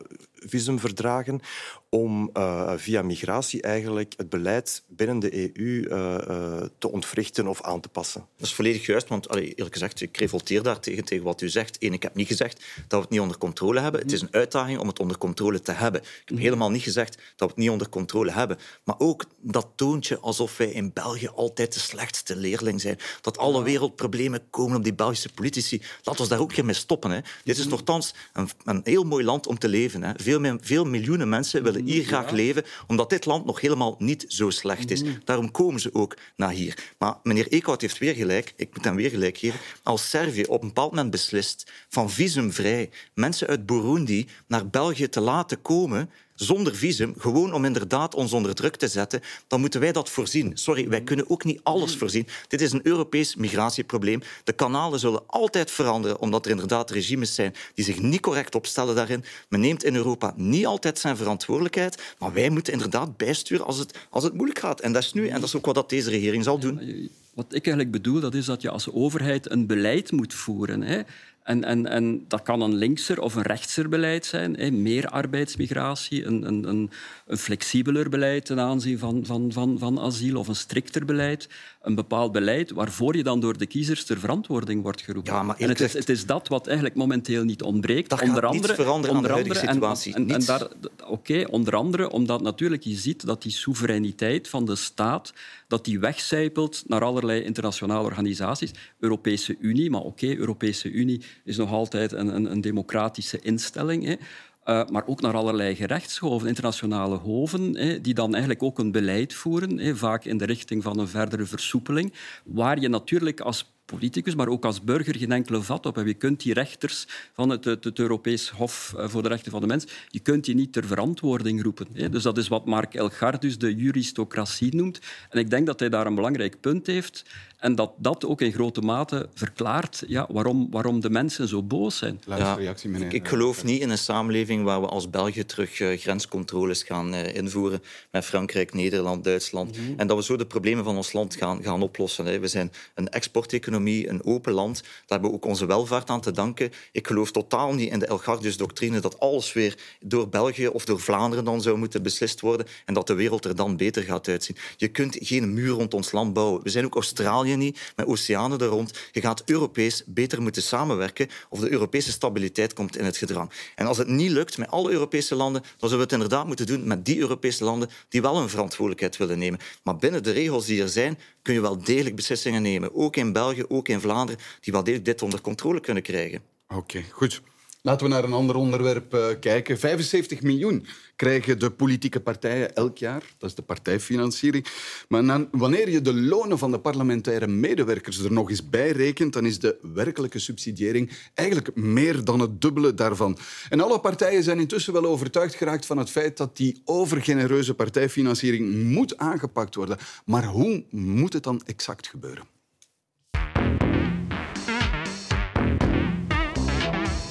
visumverdragen 0.45 1.41
om 1.89 2.29
uh, 2.33 2.73
via 2.75 3.01
migratie 3.01 3.61
eigenlijk 3.61 4.13
het 4.17 4.29
beleid 4.29 4.83
binnen 4.87 5.19
de 5.19 5.57
EU 5.57 5.63
uh, 5.65 6.17
uh, 6.27 6.61
te 6.77 6.91
ontwrichten 6.91 7.47
of 7.47 7.61
aan 7.61 7.79
te 7.79 7.89
passen. 7.89 8.25
Dat 8.37 8.47
is 8.47 8.53
volledig 8.53 8.85
juist, 8.85 9.07
want 9.07 9.29
allee, 9.29 9.49
eerlijk 9.49 9.73
gezegd, 9.73 10.01
ik 10.01 10.17
revolteer 10.17 10.63
daar 10.63 10.79
tegen, 10.79 11.05
tegen 11.05 11.23
wat 11.23 11.41
u 11.41 11.49
zegt. 11.49 11.77
Eén, 11.79 11.93
ik 11.93 12.03
heb 12.03 12.15
niet 12.15 12.27
gezegd 12.27 12.63
dat 12.87 12.89
we 12.89 12.97
het 12.97 13.09
niet 13.09 13.19
onder 13.19 13.37
controle 13.37 13.79
hebben. 13.79 14.01
Het 14.01 14.11
is 14.11 14.21
een 14.21 14.27
uitdaging 14.33 14.79
om 14.79 14.87
het 14.87 14.99
onder 14.99 15.17
controle 15.17 15.61
te 15.61 15.71
hebben. 15.71 16.01
Ik 16.01 16.21
heb 16.25 16.37
helemaal 16.37 16.71
niet 16.71 16.81
gezegd 16.81 17.15
dat 17.15 17.21
we 17.35 17.45
het 17.45 17.55
niet 17.55 17.69
onder 17.69 17.89
controle 17.89 18.31
hebben. 18.31 18.57
Maar 18.83 18.95
ook 18.97 19.25
dat 19.41 19.67
toontje 19.75 20.19
alsof 20.19 20.57
wij 20.57 20.71
in 20.71 20.93
België 20.93 21.27
altijd 21.27 21.73
de 21.73 21.79
slechtste 21.79 22.35
leerling 22.35 22.81
zijn. 22.81 22.97
Dat 23.21 23.37
alle 23.37 23.63
wereldproblemen 23.63 24.49
komen 24.49 24.77
op 24.77 24.83
die 24.83 24.93
Belgische 24.93 25.29
politici. 25.33 25.81
Laten 26.03 26.23
we 26.23 26.29
daar 26.29 26.39
ook 26.39 26.53
geen 26.53 26.65
mee 26.65 26.75
stoppen. 26.75 27.11
Hè. 27.11 27.19
Dit 27.43 27.57
is 27.57 27.67
nogthans 27.67 28.13
een, 28.33 28.49
een 28.63 28.81
heel 28.83 29.03
mooi 29.03 29.25
land 29.25 29.47
om 29.47 29.59
te 29.59 29.67
leven. 29.67 30.03
Hè. 30.03 30.11
Veel, 30.15 30.32
veel 30.61 30.85
miljoenen 30.85 31.29
mensen 31.29 31.63
willen 31.63 31.85
hier 31.85 32.03
graag 32.03 32.31
leven, 32.31 32.63
omdat 32.87 33.09
dit 33.09 33.25
land 33.25 33.45
nog 33.45 33.61
helemaal 33.61 33.95
niet 33.99 34.25
zo 34.27 34.49
slecht 34.49 34.91
is. 34.91 35.03
Mm. 35.03 35.17
Daarom 35.23 35.51
komen 35.51 35.81
ze 35.81 35.93
ook 35.93 36.17
naar 36.35 36.51
hier. 36.51 36.93
Maar 36.97 37.15
meneer 37.23 37.47
Eekhout 37.47 37.81
heeft 37.81 37.97
weer 37.97 38.15
gelijk, 38.15 38.53
ik 38.55 38.75
moet 38.75 38.83
hem 38.83 38.95
weer 38.95 39.09
gelijk 39.09 39.37
geven, 39.37 39.59
als 39.83 40.09
Servië 40.09 40.43
op 40.43 40.61
een 40.61 40.67
bepaald 40.67 40.91
moment 40.91 41.11
beslist 41.11 41.71
van 41.89 42.09
visumvrij 42.09 42.89
mensen 43.13 43.47
uit 43.47 43.65
Burundi 43.65 44.27
naar 44.47 44.69
België 44.69 45.09
te 45.09 45.21
laten 45.21 45.61
komen, 45.61 46.09
zonder 46.43 46.75
visum, 46.75 47.13
gewoon 47.17 47.53
om 47.53 47.65
inderdaad 47.65 48.15
ons 48.15 48.33
onder 48.33 48.55
druk 48.55 48.75
te 48.75 48.87
zetten, 48.87 49.21
dan 49.47 49.59
moeten 49.59 49.79
wij 49.79 49.91
dat 49.91 50.09
voorzien. 50.09 50.51
Sorry, 50.57 50.89
wij 50.89 51.01
kunnen 51.01 51.29
ook 51.29 51.43
niet 51.43 51.59
alles 51.63 51.95
voorzien. 51.95 52.27
Dit 52.47 52.61
is 52.61 52.71
een 52.71 52.87
Europees 52.87 53.35
migratieprobleem. 53.35 54.21
De 54.43 54.53
kanalen 54.53 54.99
zullen 54.99 55.23
altijd 55.27 55.71
veranderen, 55.71 56.19
omdat 56.19 56.45
er 56.45 56.51
inderdaad 56.51 56.91
regimes 56.91 57.35
zijn 57.35 57.55
die 57.73 57.85
zich 57.85 58.01
niet 58.01 58.21
correct 58.21 58.55
opstellen 58.55 58.95
daarin. 58.95 59.23
Men 59.49 59.59
neemt 59.59 59.83
in 59.83 59.95
Europa 59.95 60.33
niet 60.35 60.65
altijd 60.65 60.99
zijn 60.99 61.17
verantwoordelijkheid, 61.17 62.01
maar 62.19 62.33
wij 62.33 62.49
moeten 62.49 62.73
inderdaad 62.73 63.17
bijsturen 63.17 63.65
als 63.65 63.77
het, 63.77 63.97
als 64.09 64.23
het 64.23 64.33
moeilijk 64.33 64.59
gaat. 64.59 64.79
En 64.79 64.93
dat 64.93 65.03
is 65.03 65.13
nu, 65.13 65.27
en 65.27 65.39
dat 65.39 65.43
is 65.43 65.55
ook 65.55 65.65
wat 65.65 65.89
deze 65.89 66.09
regering 66.09 66.43
zal 66.43 66.59
doen. 66.59 67.09
Wat 67.33 67.45
ik 67.45 67.65
eigenlijk 67.65 67.91
bedoel, 67.91 68.19
dat 68.19 68.33
is 68.33 68.45
dat 68.45 68.61
je 68.61 68.69
als 68.69 68.91
overheid 68.91 69.51
een 69.51 69.67
beleid 69.67 70.11
moet 70.11 70.33
voeren. 70.33 70.81
Hè. 70.81 71.01
En, 71.43 71.63
en, 71.63 71.87
en 71.87 72.25
dat 72.27 72.41
kan 72.41 72.61
een 72.61 72.75
linkser 72.75 73.21
of 73.21 73.35
een 73.35 73.41
rechtser 73.41 73.89
beleid 73.89 74.25
zijn. 74.25 74.55
Hè. 74.55 74.71
Meer 74.71 75.07
arbeidsmigratie, 75.07 76.25
een, 76.25 76.47
een, 76.47 76.67
een, 76.67 76.91
een, 77.25 77.37
flexibeler 77.37 78.09
beleid 78.09 78.45
ten 78.45 78.59
aanzien 78.59 78.99
van, 78.99 79.25
van, 79.25 79.51
van, 79.51 79.79
van 79.79 79.99
asiel 79.99 80.37
of 80.37 80.47
een 80.47 80.55
strikter 80.55 81.05
beleid. 81.05 81.49
Een 81.81 81.95
bepaald 81.95 82.31
beleid 82.31 82.71
waarvoor 82.71 83.15
je 83.15 83.23
dan 83.23 83.39
door 83.39 83.57
de 83.57 83.65
kiezers 83.65 84.03
ter 84.03 84.19
verantwoording 84.19 84.81
wordt 84.81 85.01
geroepen. 85.01 85.33
Ja, 85.33 85.43
maar 85.43 85.57
en 85.57 85.69
het, 85.69 85.79
is, 85.79 85.93
het 85.93 86.09
is 86.09 86.25
dat 86.25 86.47
wat 86.47 86.65
eigenlijk 86.67 86.95
momenteel 86.95 87.43
niet 87.43 87.61
ontbreekt. 87.61 88.09
Dat 88.09 88.21
onder 88.21 88.45
andere, 88.45 88.67
niet 88.67 88.81
veranderen 88.81 89.15
onder 89.15 89.31
aan 89.31 89.37
de 89.37 89.43
andere, 89.43 89.67
situatie. 89.67 90.13
En, 90.13 90.29
en, 90.29 90.45
daar, 90.45 90.67
Oké, 91.05 91.45
onder 91.49 91.75
andere 91.75 92.09
omdat 92.09 92.41
natuurlijk 92.41 92.83
je 92.83 92.95
ziet 92.95 93.25
dat 93.25 93.41
die 93.41 93.51
soevereiniteit 93.51 94.49
van 94.49 94.65
de 94.65 94.75
staat 94.75 95.33
dat 95.73 95.85
die 95.85 95.99
wegcijpelt 95.99 96.83
naar 96.87 97.03
allerlei 97.03 97.43
internationale 97.43 98.03
organisaties. 98.03 98.71
Europese 98.99 99.55
Unie, 99.59 99.89
maar 99.89 100.01
oké, 100.01 100.35
Europese 100.35 100.91
Unie 100.91 101.21
is 101.43 101.57
nog 101.57 101.71
altijd 101.71 102.11
een, 102.11 102.35
een, 102.35 102.51
een 102.51 102.61
democratische 102.61 103.39
instelling. 103.39 104.03
Hè. 104.05 104.11
Uh, 104.11 104.87
maar 104.87 105.07
ook 105.07 105.21
naar 105.21 105.35
allerlei 105.35 105.75
gerechtshoven, 105.75 106.47
internationale 106.47 107.15
hoven, 107.15 107.73
die 108.01 108.13
dan 108.13 108.31
eigenlijk 108.31 108.63
ook 108.63 108.79
een 108.79 108.91
beleid 108.91 109.33
voeren, 109.33 109.97
vaak 109.97 110.25
in 110.25 110.37
de 110.37 110.45
richting 110.45 110.83
van 110.83 110.99
een 110.99 111.07
verdere 111.07 111.45
versoepeling, 111.45 112.13
waar 112.43 112.79
je 112.79 112.87
natuurlijk 112.87 113.39
als 113.39 113.72
politicus, 113.85 114.35
maar 114.35 114.47
ook 114.47 114.65
als 114.65 114.83
burger 114.83 115.17
geen 115.17 115.31
enkele 115.31 115.61
vat 115.61 115.85
op. 115.85 115.97
En 115.97 116.07
je 116.07 116.13
kunt 116.13 116.41
die 116.41 116.53
rechters 116.53 117.07
van 117.33 117.49
het, 117.49 117.65
het, 117.65 117.99
Europees 117.99 118.49
Hof 118.49 118.93
eh, 118.97 119.09
voor 119.09 119.21
de 119.23 119.27
Rechten 119.27 119.51
van 119.51 119.61
de 119.61 119.67
Mens, 119.67 119.85
je 120.07 120.19
kunt 120.19 120.45
die 120.45 120.55
niet 120.55 120.73
ter 120.73 120.85
verantwoording 120.85 121.63
roepen. 121.63 121.87
Hè. 121.93 122.09
Dus 122.09 122.23
dat 122.23 122.37
is 122.37 122.47
wat 122.47 122.65
Mark 122.65 122.93
Elgardus 122.93 123.57
de 123.57 123.75
juristocratie 123.75 124.75
noemt. 124.75 124.99
En 125.29 125.39
ik 125.39 125.49
denk 125.49 125.65
dat 125.65 125.79
hij 125.79 125.89
daar 125.89 126.05
een 126.05 126.15
belangrijk 126.15 126.59
punt 126.59 126.87
heeft. 126.87 127.25
En 127.63 127.75
dat 127.75 127.91
dat 127.97 128.25
ook 128.25 128.41
in 128.41 128.51
grote 128.51 128.81
mate 128.81 129.29
verklaart 129.33 130.03
ja, 130.07 130.27
waarom, 130.31 130.67
waarom 130.71 130.99
de 130.99 131.09
mensen 131.09 131.47
zo 131.47 131.63
boos 131.63 131.97
zijn. 131.97 132.21
Ja, 132.27 132.53
reactie, 132.53 132.89
meneer. 132.89 133.07
Ik, 133.07 133.13
ik, 133.13 133.27
geloof 133.27 133.63
niet 133.63 133.81
in 133.81 133.89
een 133.89 133.97
samenleving 133.97 134.63
waar 134.63 134.81
we 134.81 134.87
als 134.87 135.09
België 135.09 135.45
terug 135.45 135.79
uh, 135.79 135.97
grenscontroles 135.99 136.83
gaan 136.83 137.13
uh, 137.13 137.35
invoeren 137.35 137.81
met 138.11 138.25
Frankrijk, 138.25 138.73
Nederland, 138.73 139.23
Duitsland. 139.23 139.77
Mhm. 139.77 139.99
En 139.99 140.07
dat 140.07 140.17
we 140.17 140.23
zo 140.23 140.35
de 140.35 140.45
problemen 140.45 140.83
van 140.83 140.95
ons 140.95 141.13
land 141.13 141.35
gaan, 141.35 141.63
gaan 141.63 141.81
oplossen. 141.81 142.25
Hè. 142.25 142.39
We 142.39 142.47
zijn 142.47 142.71
een 142.95 143.09
exporteconomie, 143.09 144.09
een 144.09 144.25
open 144.25 144.53
land. 144.53 144.81
Daar 144.81 144.91
hebben 145.07 145.29
we 145.29 145.35
ook 145.35 145.45
onze 145.45 145.65
welvaart 145.65 146.09
aan 146.09 146.21
te 146.21 146.31
danken. 146.31 146.71
Ik 146.91 147.07
geloof 147.07 147.31
totaal 147.31 147.73
niet 147.73 147.91
in 147.91 147.99
de 147.99 148.05
Elgardus-doctrine 148.05 148.99
dat 148.99 149.19
alles 149.19 149.53
weer 149.53 149.77
door 149.99 150.29
België 150.29 150.67
of 150.67 150.85
door 150.85 150.99
Vlaanderen 150.99 151.45
dan 151.45 151.61
zou 151.61 151.77
moeten 151.77 152.03
beslist 152.03 152.39
worden 152.39 152.65
en 152.85 152.93
dat 152.93 153.07
de 153.07 153.13
wereld 153.13 153.45
er 153.45 153.55
dan 153.55 153.77
beter 153.77 154.03
gaat 154.03 154.27
uitzien. 154.27 154.57
Je 154.77 154.87
kunt 154.87 155.17
geen 155.19 155.53
muur 155.53 155.71
rond 155.71 155.93
ons 155.93 156.11
land 156.11 156.33
bouwen. 156.33 156.63
We 156.63 156.69
zijn 156.69 156.85
ook 156.85 156.95
Australië 156.95 157.51
met 157.95 158.05
oceanen 158.05 158.59
er 158.59 158.67
rond. 158.67 158.99
Je 159.11 159.21
gaat 159.21 159.41
Europees 159.45 160.03
beter 160.05 160.41
moeten 160.41 160.61
samenwerken 160.61 161.29
of 161.49 161.59
de 161.59 161.71
Europese 161.71 162.11
stabiliteit 162.11 162.73
komt 162.73 162.97
in 162.97 163.05
het 163.05 163.17
gedrang. 163.17 163.51
En 163.75 163.85
als 163.85 163.97
het 163.97 164.07
niet 164.07 164.31
lukt 164.31 164.57
met 164.57 164.69
alle 164.69 164.91
Europese 164.91 165.35
landen, 165.35 165.61
dan 165.61 165.89
zullen 165.89 165.97
we 165.97 166.03
het 166.03 166.11
inderdaad 166.11 166.47
moeten 166.47 166.65
doen 166.65 166.87
met 166.87 167.05
die 167.05 167.19
Europese 167.19 167.63
landen 167.63 167.89
die 168.09 168.21
wel 168.21 168.37
een 168.37 168.49
verantwoordelijkheid 168.49 169.17
willen 169.17 169.39
nemen. 169.39 169.59
Maar 169.83 169.95
binnen 169.95 170.23
de 170.23 170.31
regels 170.31 170.65
die 170.65 170.81
er 170.81 170.89
zijn, 170.89 171.19
kun 171.41 171.53
je 171.53 171.61
wel 171.61 171.83
degelijk 171.83 172.15
beslissingen 172.15 172.61
nemen. 172.61 172.95
Ook 172.95 173.15
in 173.15 173.33
België, 173.33 173.63
ook 173.67 173.87
in 173.87 174.01
Vlaanderen, 174.01 174.41
die 174.59 174.73
wel 174.73 174.83
degelijk 174.83 175.05
dit 175.05 175.21
onder 175.21 175.41
controle 175.41 175.79
kunnen 175.79 176.03
krijgen. 176.03 176.41
Oké, 176.67 177.03
goed. 177.11 177.41
Laten 177.85 178.07
we 178.07 178.13
naar 178.13 178.23
een 178.23 178.33
ander 178.33 178.55
onderwerp 178.55 179.13
uh, 179.13 179.25
kijken. 179.39 179.79
75 179.79 180.41
miljoen 180.41 180.85
krijgen 181.15 181.59
de 181.59 181.71
politieke 181.71 182.19
partijen 182.19 182.75
elk 182.75 182.97
jaar. 182.97 183.23
Dat 183.37 183.49
is 183.49 183.55
de 183.55 183.61
partijfinanciering. 183.61 184.67
Maar 185.07 185.47
wanneer 185.51 185.89
je 185.89 186.01
de 186.01 186.13
lonen 186.13 186.57
van 186.57 186.71
de 186.71 186.79
parlementaire 186.79 187.47
medewerkers 187.47 188.19
er 188.19 188.31
nog 188.31 188.49
eens 188.49 188.69
bij 188.69 188.91
rekent, 188.91 189.33
dan 189.33 189.45
is 189.45 189.59
de 189.59 189.77
werkelijke 189.93 190.39
subsidiëring 190.39 191.11
eigenlijk 191.33 191.75
meer 191.75 192.23
dan 192.23 192.39
het 192.39 192.61
dubbele 192.61 192.93
daarvan. 192.93 193.37
En 193.69 193.81
alle 193.81 193.99
partijen 193.99 194.43
zijn 194.43 194.59
intussen 194.59 194.93
wel 194.93 195.05
overtuigd 195.05 195.55
geraakt 195.55 195.85
van 195.85 195.97
het 195.97 196.09
feit 196.09 196.37
dat 196.37 196.57
die 196.57 196.81
overgenereuze 196.85 197.73
partijfinanciering 197.73 198.83
moet 198.83 199.17
aangepakt 199.17 199.75
worden. 199.75 199.97
Maar 200.25 200.45
hoe 200.45 200.85
moet 200.89 201.33
het 201.33 201.43
dan 201.43 201.61
exact 201.65 202.07
gebeuren? 202.07 202.53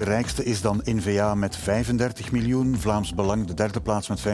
Rijkste 0.05 0.45
is 0.45 0.61
dan 0.61 0.81
NVA 0.85 1.35
met 1.35 1.57
35 1.57 2.33
miljoen. 2.33 2.77
Vlaams 2.79 3.15
Belang 3.15 3.47
de 3.47 3.55
derde 3.55 3.81
plaats 3.81 4.09
met 4.09 4.21
15,5 4.21 4.27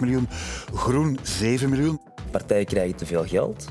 miljoen. 0.00 0.28
Groen 0.74 1.18
7 1.22 1.70
miljoen. 1.70 2.00
Partijen 2.30 2.66
krijgen 2.66 2.96
te 2.96 3.06
veel 3.06 3.24
geld. 3.24 3.68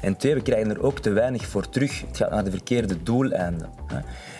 En 0.00 0.16
twee, 0.16 0.34
we 0.34 0.42
krijgen 0.42 0.70
er 0.70 0.82
ook 0.82 0.98
te 0.98 1.10
weinig 1.10 1.46
voor 1.46 1.68
terug. 1.68 2.00
Het 2.00 2.16
gaat 2.16 2.30
naar 2.30 2.44
de 2.44 2.50
verkeerde 2.50 3.02
doeleinden. 3.02 3.70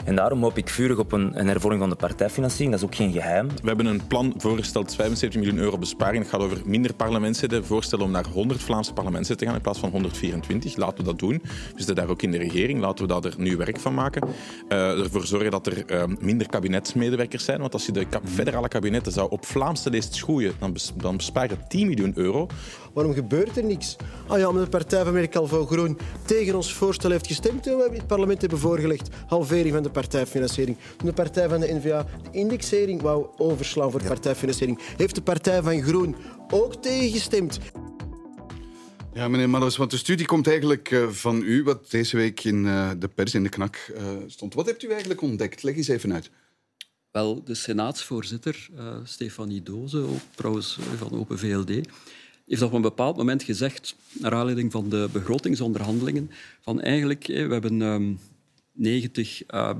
En 0.08 0.14
daarom 0.14 0.42
hoop 0.42 0.58
ik 0.58 0.68
vurig 0.68 0.98
op 0.98 1.12
een, 1.12 1.40
een 1.40 1.46
hervorming 1.46 1.80
van 1.80 1.90
de 1.90 1.96
partijfinanciering. 1.96 2.70
Dat 2.70 2.80
is 2.80 2.86
ook 2.86 2.94
geen 2.94 3.12
geheim. 3.12 3.48
We 3.48 3.66
hebben 3.66 3.86
een 3.86 4.06
plan 4.06 4.34
voorgesteld, 4.36 4.94
75 4.94 5.40
miljoen 5.40 5.60
euro 5.60 5.78
besparing. 5.78 6.22
Het 6.22 6.32
gaat 6.32 6.40
over 6.40 6.60
minder 6.64 6.94
parlementsleden. 6.94 7.64
Voorstellen 7.64 8.04
om 8.04 8.10
naar 8.10 8.26
100 8.26 8.62
Vlaamse 8.62 8.92
parlementsleden 8.92 9.38
te 9.38 9.44
gaan 9.44 9.54
in 9.54 9.62
plaats 9.62 9.78
van 9.78 9.90
124. 9.90 10.76
Laten 10.76 10.96
we 10.96 11.04
dat 11.04 11.18
doen. 11.18 11.40
We 11.42 11.72
zitten 11.76 11.94
daar 11.94 12.08
ook 12.08 12.22
in 12.22 12.30
de 12.30 12.38
regering. 12.38 12.80
Laten 12.80 13.06
we 13.06 13.12
daar 13.12 13.24
er 13.24 13.34
nu 13.38 13.56
werk 13.56 13.80
van 13.80 13.94
maken. 13.94 14.28
Uh, 14.68 14.98
ervoor 14.98 15.26
zorgen 15.26 15.50
dat 15.50 15.66
er 15.66 15.92
uh, 15.92 16.02
minder 16.20 16.46
kabinetsmedewerkers 16.46 17.44
zijn. 17.44 17.60
Want 17.60 17.72
als 17.72 17.86
je 17.86 17.92
de 17.92 18.06
federale 18.24 18.68
kabinetten 18.68 19.12
zou 19.12 19.30
op 19.30 19.46
Vlaamse 19.46 19.90
leest 19.90 20.14
schoeien, 20.14 20.52
dan, 20.58 20.72
bes 20.72 20.92
dan 20.96 21.16
bespaar 21.16 21.48
je 21.48 21.56
10 21.68 21.86
miljoen 21.86 22.12
euro. 22.14 22.46
Waarom 22.92 23.14
gebeurt 23.14 23.56
er 23.56 23.64
niks? 23.64 23.96
Ah 24.26 24.38
ja, 24.38 24.48
omdat 24.48 24.64
de 24.64 24.70
Partij 24.70 24.98
van 24.98 25.08
Amerika 25.08 25.38
Calvo 25.38 25.66
Groen 25.66 25.98
tegen 26.24 26.54
ons 26.54 26.72
voorstel 26.72 27.10
heeft 27.10 27.26
gestemd 27.26 27.62
toen 27.62 27.76
we 27.76 27.86
in 27.86 27.92
het 27.92 28.06
parlement 28.06 28.40
hebben 28.40 28.58
voorgelegd. 28.58 29.08
Halvering 29.26 29.74
van 29.74 29.82
de 29.82 29.90
partijfinanciering. 30.00 30.76
Toen 30.96 31.06
de 31.06 31.12
Partij 31.12 31.48
van 31.48 31.60
de 31.60 31.72
N-VA 31.74 32.06
de 32.22 32.38
indexering 32.38 33.00
wou 33.00 33.26
overslaan 33.36 33.90
voor 33.90 34.02
partijfinanciering, 34.02 34.78
heeft 34.96 35.14
de 35.14 35.22
Partij 35.22 35.62
van 35.62 35.82
Groen 35.82 36.16
ook 36.50 36.82
tegengestemd. 36.82 37.58
Ja, 39.14 39.28
meneer 39.28 39.50
Malles, 39.50 39.76
want 39.76 39.90
de 39.90 39.96
studie 39.96 40.26
komt 40.26 40.46
eigenlijk 40.46 40.90
uh, 40.90 41.08
van 41.08 41.42
u, 41.42 41.62
wat 41.62 41.90
deze 41.90 42.16
week 42.16 42.44
in 42.44 42.64
uh, 42.64 42.90
de 42.98 43.08
pers 43.08 43.34
in 43.34 43.42
de 43.42 43.48
knak 43.48 43.92
uh, 43.94 44.02
stond. 44.26 44.54
Wat 44.54 44.66
hebt 44.66 44.82
u 44.82 44.88
eigenlijk 44.90 45.22
ontdekt? 45.22 45.62
Leg 45.62 45.76
eens 45.76 45.88
even 45.88 46.12
uit. 46.12 46.30
Wel, 47.10 47.44
de 47.44 47.54
senaatsvoorzitter, 47.54 48.68
Stefanie 49.04 49.62
Doze, 49.62 49.98
ook 49.98 50.20
trouwens 50.34 50.78
van 50.96 51.18
Open 51.18 51.38
VLD, 51.38 51.70
heeft 52.46 52.62
op 52.62 52.72
een 52.72 52.82
bepaald 52.82 53.16
moment 53.16 53.42
gezegd, 53.42 53.96
naar 54.12 54.34
aanleiding 54.34 54.72
van 54.72 54.88
de 54.88 55.08
begrotingsonderhandelingen, 55.12 56.30
van 56.60 56.80
eigenlijk, 56.80 57.26
we 57.26 57.52
hebben 57.52 57.80
um, 57.80 58.18
90 58.78 59.42
uh, 59.50 59.70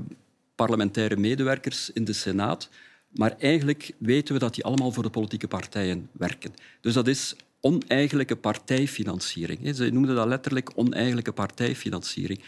parlementaire 0.55 1.17
medewerkers 1.17 1.89
in 1.89 2.03
de 2.03 2.13
Senaat, 2.13 2.69
maar 3.09 3.35
eigenlijk 3.39 3.91
weten 3.97 4.33
we 4.33 4.39
dat 4.39 4.55
die 4.55 4.63
allemaal 4.63 4.91
voor 4.91 5.03
de 5.03 5.09
politieke 5.09 5.47
partijen 5.47 6.09
werken. 6.11 6.53
Dus 6.81 6.93
dat 6.93 7.07
is 7.07 7.35
oneigenlijke 7.61 8.35
partijfinanciering. 8.35 9.75
Ze 9.75 9.89
noemden 9.89 10.15
dat 10.15 10.27
letterlijk 10.27 10.71
oneigenlijke 10.75 11.31
partijfinanciering. 11.31 12.39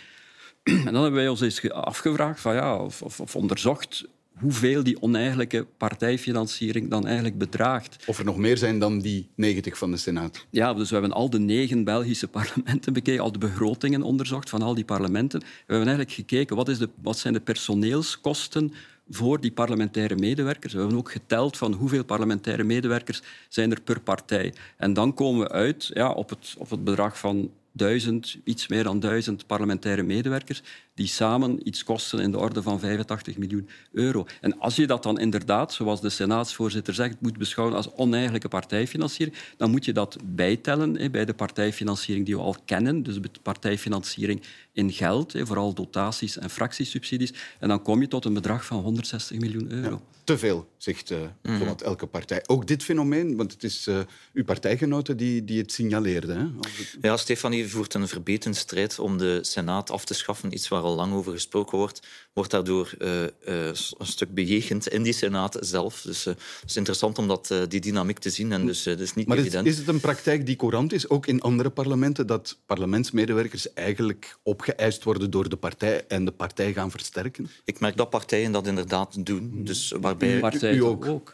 En 0.63 0.93
dan 0.93 1.01
hebben 1.01 1.13
wij 1.13 1.27
ons 1.27 1.41
eens 1.41 1.71
afgevraagd 1.71 2.39
van, 2.39 2.53
ja, 2.53 2.75
of, 2.77 3.01
of 3.01 3.35
onderzocht 3.35 4.05
hoeveel 4.39 4.83
die 4.83 5.01
oneigenlijke 5.01 5.65
partijfinanciering 5.77 6.89
dan 6.89 7.05
eigenlijk 7.05 7.37
bedraagt. 7.37 8.03
Of 8.07 8.19
er 8.19 8.25
nog 8.25 8.37
meer 8.37 8.57
zijn 8.57 8.79
dan 8.79 8.99
die 8.99 9.29
90 9.35 9.77
van 9.77 9.91
de 9.91 9.97
Senaat. 9.97 10.45
Ja, 10.49 10.73
dus 10.73 10.87
we 10.87 10.95
hebben 10.95 11.13
al 11.13 11.29
de 11.29 11.39
negen 11.39 11.83
Belgische 11.83 12.27
parlementen 12.27 12.93
bekeken, 12.93 13.23
al 13.23 13.31
de 13.31 13.39
begrotingen 13.39 14.01
onderzocht 14.01 14.49
van 14.49 14.61
al 14.61 14.75
die 14.75 14.85
parlementen. 14.85 15.39
We 15.39 15.45
hebben 15.65 15.87
eigenlijk 15.87 16.15
gekeken 16.15 16.55
wat, 16.55 16.69
is 16.69 16.77
de, 16.77 16.89
wat 17.01 17.17
zijn 17.17 17.33
de 17.33 17.41
personeelskosten 17.41 18.73
voor 19.09 19.41
die 19.41 19.51
parlementaire 19.51 20.15
medewerkers. 20.15 20.73
We 20.73 20.79
hebben 20.79 20.97
ook 20.97 21.11
geteld 21.11 21.57
van 21.57 21.73
hoeveel 21.73 22.03
parlementaire 22.03 22.63
medewerkers 22.63 23.21
zijn 23.49 23.71
er 23.71 23.81
per 23.81 24.01
partij. 24.01 24.53
En 24.77 24.93
dan 24.93 25.13
komen 25.13 25.41
we 25.41 25.49
uit 25.49 25.91
ja, 25.93 26.11
op, 26.11 26.29
het, 26.29 26.55
op 26.57 26.69
het 26.69 26.83
bedrag 26.83 27.19
van 27.19 27.51
duizend, 27.71 28.37
iets 28.43 28.67
meer 28.67 28.83
dan 28.83 28.99
duizend 28.99 29.47
parlementaire 29.47 30.03
medewerkers 30.03 30.61
die 30.93 31.07
samen 31.07 31.67
iets 31.67 31.83
kosten 31.83 32.19
in 32.19 32.31
de 32.31 32.37
orde 32.37 32.61
van 32.61 32.79
85 32.79 33.37
miljoen 33.37 33.69
euro. 33.91 34.25
En 34.41 34.59
als 34.59 34.75
je 34.75 34.87
dat 34.87 35.03
dan 35.03 35.19
inderdaad, 35.19 35.73
zoals 35.73 36.01
de 36.01 36.09
senaatsvoorzitter 36.09 36.93
zegt, 36.93 37.21
moet 37.21 37.37
beschouwen 37.37 37.75
als 37.75 37.93
oneigenlijke 37.93 38.47
partijfinanciering, 38.47 39.37
dan 39.57 39.71
moet 39.71 39.85
je 39.85 39.93
dat 39.93 40.17
bijtellen 40.23 41.11
bij 41.11 41.25
de 41.25 41.33
partijfinanciering 41.33 42.25
die 42.25 42.35
we 42.35 42.41
al 42.41 42.55
kennen, 42.65 43.03
dus 43.03 43.21
de 43.21 43.29
partijfinanciering 43.41 44.41
in 44.73 44.91
geld, 44.91 45.33
vooral 45.37 45.73
dotaties 45.73 46.37
en 46.37 46.49
fractiesubsidies. 46.49 47.33
En 47.59 47.67
dan 47.67 47.81
kom 47.81 48.01
je 48.01 48.07
tot 48.07 48.25
een 48.25 48.33
bedrag 48.33 48.65
van 48.65 48.81
160 48.81 49.39
miljoen 49.39 49.71
euro. 49.71 49.89
Ja, 49.89 50.19
te 50.23 50.37
veel, 50.37 50.69
zegt 50.77 51.11
uh, 51.11 51.81
elke 51.81 52.07
partij. 52.07 52.43
Ook 52.45 52.67
dit 52.67 52.83
fenomeen, 52.83 53.35
want 53.35 53.51
het 53.51 53.63
is 53.63 53.87
uh, 53.87 53.99
uw 54.33 54.43
partijgenoten 54.43 55.17
die, 55.17 55.43
die 55.43 55.61
het 55.61 55.71
signaleerden. 55.71 56.37
Hè? 56.37 56.67
Ja, 57.07 57.17
Stefanie 57.17 57.67
voert 57.67 57.93
een 57.93 58.07
verbeten 58.07 58.53
strijd 58.53 58.99
om 58.99 59.17
de 59.17 59.39
Senaat 59.41 59.89
af 59.89 60.05
te 60.05 60.13
schaffen, 60.13 60.53
iets 60.53 60.67
waar 60.67 60.80
al 60.83 60.95
lang 60.95 61.13
over 61.13 61.31
gesproken 61.31 61.77
wordt, 61.77 62.07
wordt 62.33 62.51
daardoor 62.51 62.93
uh, 62.99 63.21
uh, 63.21 63.27
een 63.65 63.75
stuk 63.99 64.33
bejegend 64.33 64.87
in 64.87 65.03
die 65.03 65.13
Senaat 65.13 65.57
zelf. 65.59 66.01
Dus 66.01 66.25
uh, 66.27 66.33
het 66.33 66.69
is 66.69 66.75
interessant 66.75 67.17
om 67.17 67.27
dat, 67.27 67.53
die 67.67 67.81
dynamiek 67.81 68.19
te 68.19 68.29
zien. 68.29 68.51
En 68.51 68.65
dus, 68.65 68.83
dat 68.83 68.99
is 68.99 69.13
niet 69.13 69.27
maar 69.27 69.37
evident. 69.37 69.65
Is, 69.65 69.73
is 69.73 69.79
het 69.79 69.87
een 69.87 69.99
praktijk 69.99 70.45
die 70.45 70.55
courant 70.55 70.93
is, 70.93 71.09
ook 71.09 71.25
in 71.27 71.41
andere 71.41 71.69
parlementen, 71.69 72.27
dat 72.27 72.57
parlementsmedewerkers 72.65 73.73
eigenlijk 73.73 74.37
opgeëist 74.43 75.03
worden 75.03 75.31
door 75.31 75.49
de 75.49 75.55
partij 75.55 76.05
en 76.07 76.25
de 76.25 76.31
partij 76.31 76.73
gaan 76.73 76.91
versterken? 76.91 77.49
Ik 77.65 77.79
merk 77.79 77.97
dat 77.97 78.09
partijen 78.09 78.51
dat 78.51 78.67
inderdaad 78.67 79.25
doen. 79.25 79.51
Dus 79.63 79.93
waarbij... 80.01 80.39
Partij 80.39 80.73
u 80.73 80.83
ook? 80.83 81.05
ook. 81.05 81.33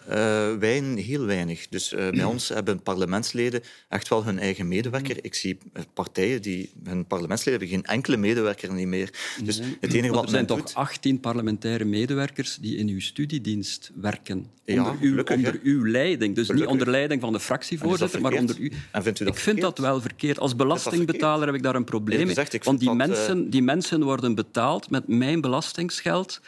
wij 0.59 0.81
heel 0.95 1.25
weinig. 1.25 1.67
Dus 1.67 1.89
bij 1.89 2.23
ons 2.33 2.49
hebben 2.49 2.81
parlementsleden 2.81 3.63
echt 3.89 4.07
wel 4.07 4.25
hun 4.25 4.39
eigen 4.39 4.67
medewerker. 4.67 5.17
Ik 5.21 5.33
zie 5.33 5.57
partijen 5.93 6.41
die 6.41 6.71
hun 6.83 7.05
parlementsleden 7.05 7.59
hebben 7.59 7.77
geen 7.77 7.95
enkele 7.95 8.17
medewerker 8.17 8.73
niet 8.73 8.87
meer. 8.87 9.09
Dus 9.43 9.61
het 9.79 9.93
enige 9.93 10.13
wat 10.13 10.23
er 10.23 10.29
zijn 10.29 10.45
toch 10.45 10.57
doet... 10.57 10.73
18 10.73 11.19
parlementaire 11.19 11.85
medewerkers 11.85 12.57
die 12.61 12.77
in 12.77 12.87
uw 12.87 12.99
studiedienst 12.99 13.91
werken. 13.95 14.45
Ja, 14.65 14.77
onder 14.77 15.01
uw, 15.01 15.09
gelukkig, 15.09 15.35
onder 15.35 15.53
hè. 15.53 15.59
uw 15.63 15.85
leiding. 15.85 16.35
Dus 16.35 16.45
Gelukkig. 16.45 16.71
niet 16.71 16.81
onder 16.81 16.93
leiding 16.93 17.21
van 17.21 17.33
de 17.33 17.39
fractievoorzitter, 17.39 18.21
maar 18.21 18.33
onder 18.33 18.59
u. 18.59 18.71
En 18.91 19.03
vindt 19.03 19.19
u 19.19 19.25
dat 19.25 19.33
ik 19.33 19.39
vind 19.39 19.57
verkeerd? 19.59 19.75
dat 19.75 19.85
wel 19.85 20.01
verkeerd. 20.01 20.39
Als 20.39 20.55
belastingbetaler 20.55 21.45
heb 21.45 21.55
ik 21.55 21.63
daar 21.63 21.75
een 21.75 21.83
probleem 21.83 22.25
mee. 22.25 22.35
Want 22.63 22.79
die 22.79 22.87
dat, 22.87 22.97
mensen, 22.97 23.49
die 23.49 23.61
mensen 23.61 24.03
worden 24.03 24.35
betaald 24.35 24.89
met 24.89 25.07
mijn 25.07 25.41
belastingsgeld 25.41 26.41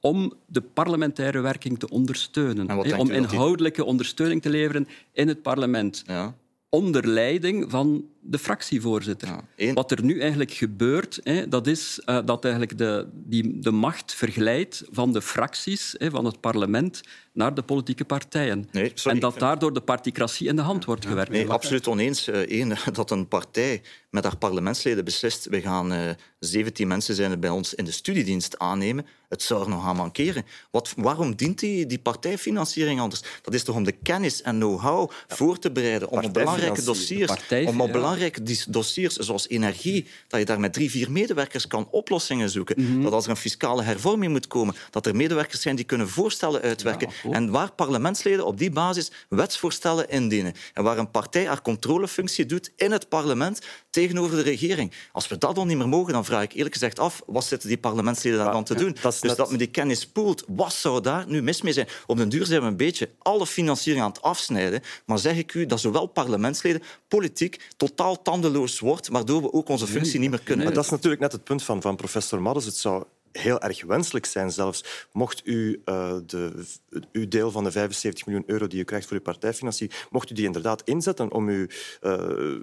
om 0.00 0.32
de 0.46 0.60
parlementaire 0.60 1.40
werking 1.40 1.78
te 1.78 1.88
ondersteunen. 1.88 2.70
Om 2.98 3.08
die- 3.08 3.16
inhoudelijke 3.16 3.84
ondersteuning 3.84 4.42
te 4.42 4.50
leveren 4.50 4.88
in 5.12 5.28
het 5.28 5.42
parlement. 5.42 6.02
Ja. 6.06 6.34
Onder 6.68 7.08
leiding 7.08 7.70
van 7.70 8.04
de 8.26 8.38
fractievoorzitter. 8.38 9.28
Ja, 9.28 9.40
één- 9.56 9.74
Wat 9.74 9.90
er 9.90 10.04
nu 10.04 10.20
eigenlijk 10.20 10.50
gebeurt, 10.52 11.20
hè, 11.22 11.48
dat 11.48 11.66
is 11.66 12.00
eh, 12.04 12.18
dat 12.24 12.44
eigenlijk 12.44 12.78
de, 12.78 13.06
die, 13.12 13.58
de 13.58 13.70
macht 13.70 14.14
verglijdt 14.14 14.82
van 14.90 15.12
de 15.12 15.22
fracties, 15.22 15.94
hè, 15.98 16.10
van 16.10 16.24
het 16.24 16.40
parlement, 16.40 17.00
naar 17.32 17.54
de 17.54 17.62
politieke 17.62 18.04
partijen. 18.04 18.68
Nee, 18.72 18.90
sorry, 18.94 19.14
en 19.16 19.20
dat 19.22 19.30
vind- 19.32 19.44
daardoor 19.44 19.72
de 19.72 19.80
particratie 19.80 20.48
in 20.48 20.56
de 20.56 20.62
hand 20.62 20.84
wordt 20.84 21.06
gewerkt. 21.06 21.30
Nee, 21.30 21.48
absoluut 21.48 21.86
oneens. 21.86 22.26
Eén, 22.32 22.76
dat 22.92 23.10
een 23.10 23.28
partij 23.28 23.82
met 24.10 24.24
haar 24.24 24.36
parlementsleden 24.36 25.04
beslist 25.04 25.46
we 25.46 25.60
gaan 25.60 25.92
eh 25.92 26.10
17 26.38 26.88
mensen 26.88 27.14
zijn 27.14 27.30
er 27.30 27.38
bij 27.38 27.50
ons 27.50 27.74
in 27.74 27.84
de 27.84 27.90
studiedienst 27.90 28.58
aannemen. 28.58 29.06
Het 29.28 29.42
zou 29.42 29.62
er 29.62 29.68
nog 29.68 29.86
aan 29.86 29.96
mankeren. 29.96 30.44
Wat, 30.70 30.92
waarom 30.96 31.34
dient 31.34 31.58
die, 31.58 31.86
die 31.86 31.98
partijfinanciering 31.98 33.00
anders? 33.00 33.22
Dat 33.42 33.54
is 33.54 33.62
toch 33.62 33.76
om 33.76 33.84
de 33.84 33.92
kennis 33.92 34.42
en 34.42 34.54
know-how 34.56 35.10
voor 35.28 35.58
te 35.58 35.70
bereiden, 35.72 36.08
om 36.10 36.24
op 36.24 36.32
belangrijke 36.32 36.82
dossiers, 36.84 37.26
partij- 37.26 37.66
om 37.66 37.80
op 37.80 37.86
ja. 37.86 37.92
Belangrijke 38.16 38.70
dossiers 38.70 39.16
zoals 39.16 39.48
energie, 39.48 40.06
dat 40.28 40.40
je 40.40 40.46
daar 40.46 40.60
met 40.60 40.72
drie, 40.72 40.90
vier 40.90 41.10
medewerkers 41.10 41.66
kan 41.66 41.88
oplossingen 41.90 42.50
zoeken. 42.50 42.82
Mhm. 42.82 43.02
Dat 43.02 43.12
als 43.12 43.24
er 43.24 43.30
een 43.30 43.36
fiscale 43.36 43.82
hervorming 43.82 44.32
moet 44.32 44.46
komen, 44.46 44.74
dat 44.90 45.06
er 45.06 45.16
medewerkers 45.16 45.60
zijn 45.60 45.76
die 45.76 45.84
kunnen 45.84 46.08
voorstellen 46.08 46.60
uitwerken. 46.62 47.08
en 47.30 47.50
waar 47.50 47.72
parlementsleden 47.72 48.46
op 48.46 48.58
die 48.58 48.70
basis 48.70 49.10
wetsvoorstellen 49.28 50.08
indienen. 50.08 50.54
En 50.74 50.82
waar 50.82 50.98
een 50.98 51.10
partij 51.10 51.46
haar 51.46 51.62
controlefunctie 51.62 52.46
doet 52.46 52.70
in 52.76 52.92
het 52.92 53.08
parlement 53.08 53.60
tegenover 53.90 54.36
de 54.36 54.42
regering. 54.42 54.92
Als 55.12 55.28
we 55.28 55.38
dat 55.38 55.54
dan 55.54 55.66
niet 55.66 55.76
meer 55.76 55.88
mogen, 55.88 56.12
dan 56.12 56.24
vraag 56.24 56.42
ik 56.42 56.52
eerlijk 56.52 56.74
gezegd 56.74 56.98
af, 56.98 57.22
wat 57.26 57.44
zitten 57.44 57.68
die 57.68 57.78
parlementsleden 57.78 58.38
daar 58.38 58.52
dan 58.52 58.64
te 58.64 58.74
doen? 58.74 58.96
dat 59.02 59.12
is 59.12 59.20
dus 59.20 59.28
net- 59.28 59.36
dat 59.38 59.48
men 59.48 59.58
die 59.58 59.66
kennis 59.66 60.06
poelt, 60.06 60.44
wat 60.46 60.72
zou 60.72 61.00
daar 61.02 61.24
nu 61.28 61.42
mis 61.42 61.62
mee 61.62 61.72
zijn? 61.72 61.88
Op 62.06 62.16
den 62.16 62.28
duur 62.28 62.46
zijn 62.46 62.60
we 62.60 62.66
een 62.66 62.76
beetje 62.76 63.08
alle 63.18 63.46
financiering 63.46 64.04
aan 64.04 64.10
het 64.10 64.22
afsnijden. 64.22 64.80
Maar 65.06 65.18
zeg 65.18 65.36
ik 65.36 65.54
u 65.54 65.66
dat 65.66 65.80
zowel 65.80 66.06
parlementsleden, 66.06 66.82
politiek, 67.08 67.60
totaal 67.76 68.05
tandeloos 68.14 68.80
wordt, 68.80 69.08
waardoor 69.08 69.42
we 69.42 69.52
ook 69.52 69.68
onze 69.68 69.86
functie 69.86 70.20
niet 70.20 70.30
meer 70.30 70.42
kunnen. 70.42 70.64
Maar 70.64 70.74
dat 70.74 70.84
is 70.84 70.90
natuurlijk 70.90 71.22
net 71.22 71.32
het 71.32 71.44
punt 71.44 71.62
van, 71.62 71.82
van 71.82 71.96
professor 71.96 72.42
Maddes. 72.42 72.64
Het 72.64 72.76
zou 72.76 73.04
heel 73.38 73.60
erg 73.60 73.84
wenselijk 73.84 74.26
zijn 74.26 74.50
zelfs, 74.50 75.06
mocht 75.12 75.46
u 75.46 75.82
uh, 75.84 76.16
de, 76.26 76.64
uw 77.12 77.28
deel 77.28 77.50
van 77.50 77.64
de 77.64 77.70
75 77.70 78.26
miljoen 78.26 78.44
euro 78.46 78.66
die 78.66 78.80
u 78.80 78.84
krijgt 78.84 79.06
voor 79.06 79.16
uw 79.16 79.22
partijfinanciering, 79.22 80.00
mocht 80.10 80.30
u 80.30 80.34
die 80.34 80.44
inderdaad 80.44 80.82
inzetten 80.84 81.32
om 81.32 81.48
uw 81.48 81.66
uh, 82.02 82.56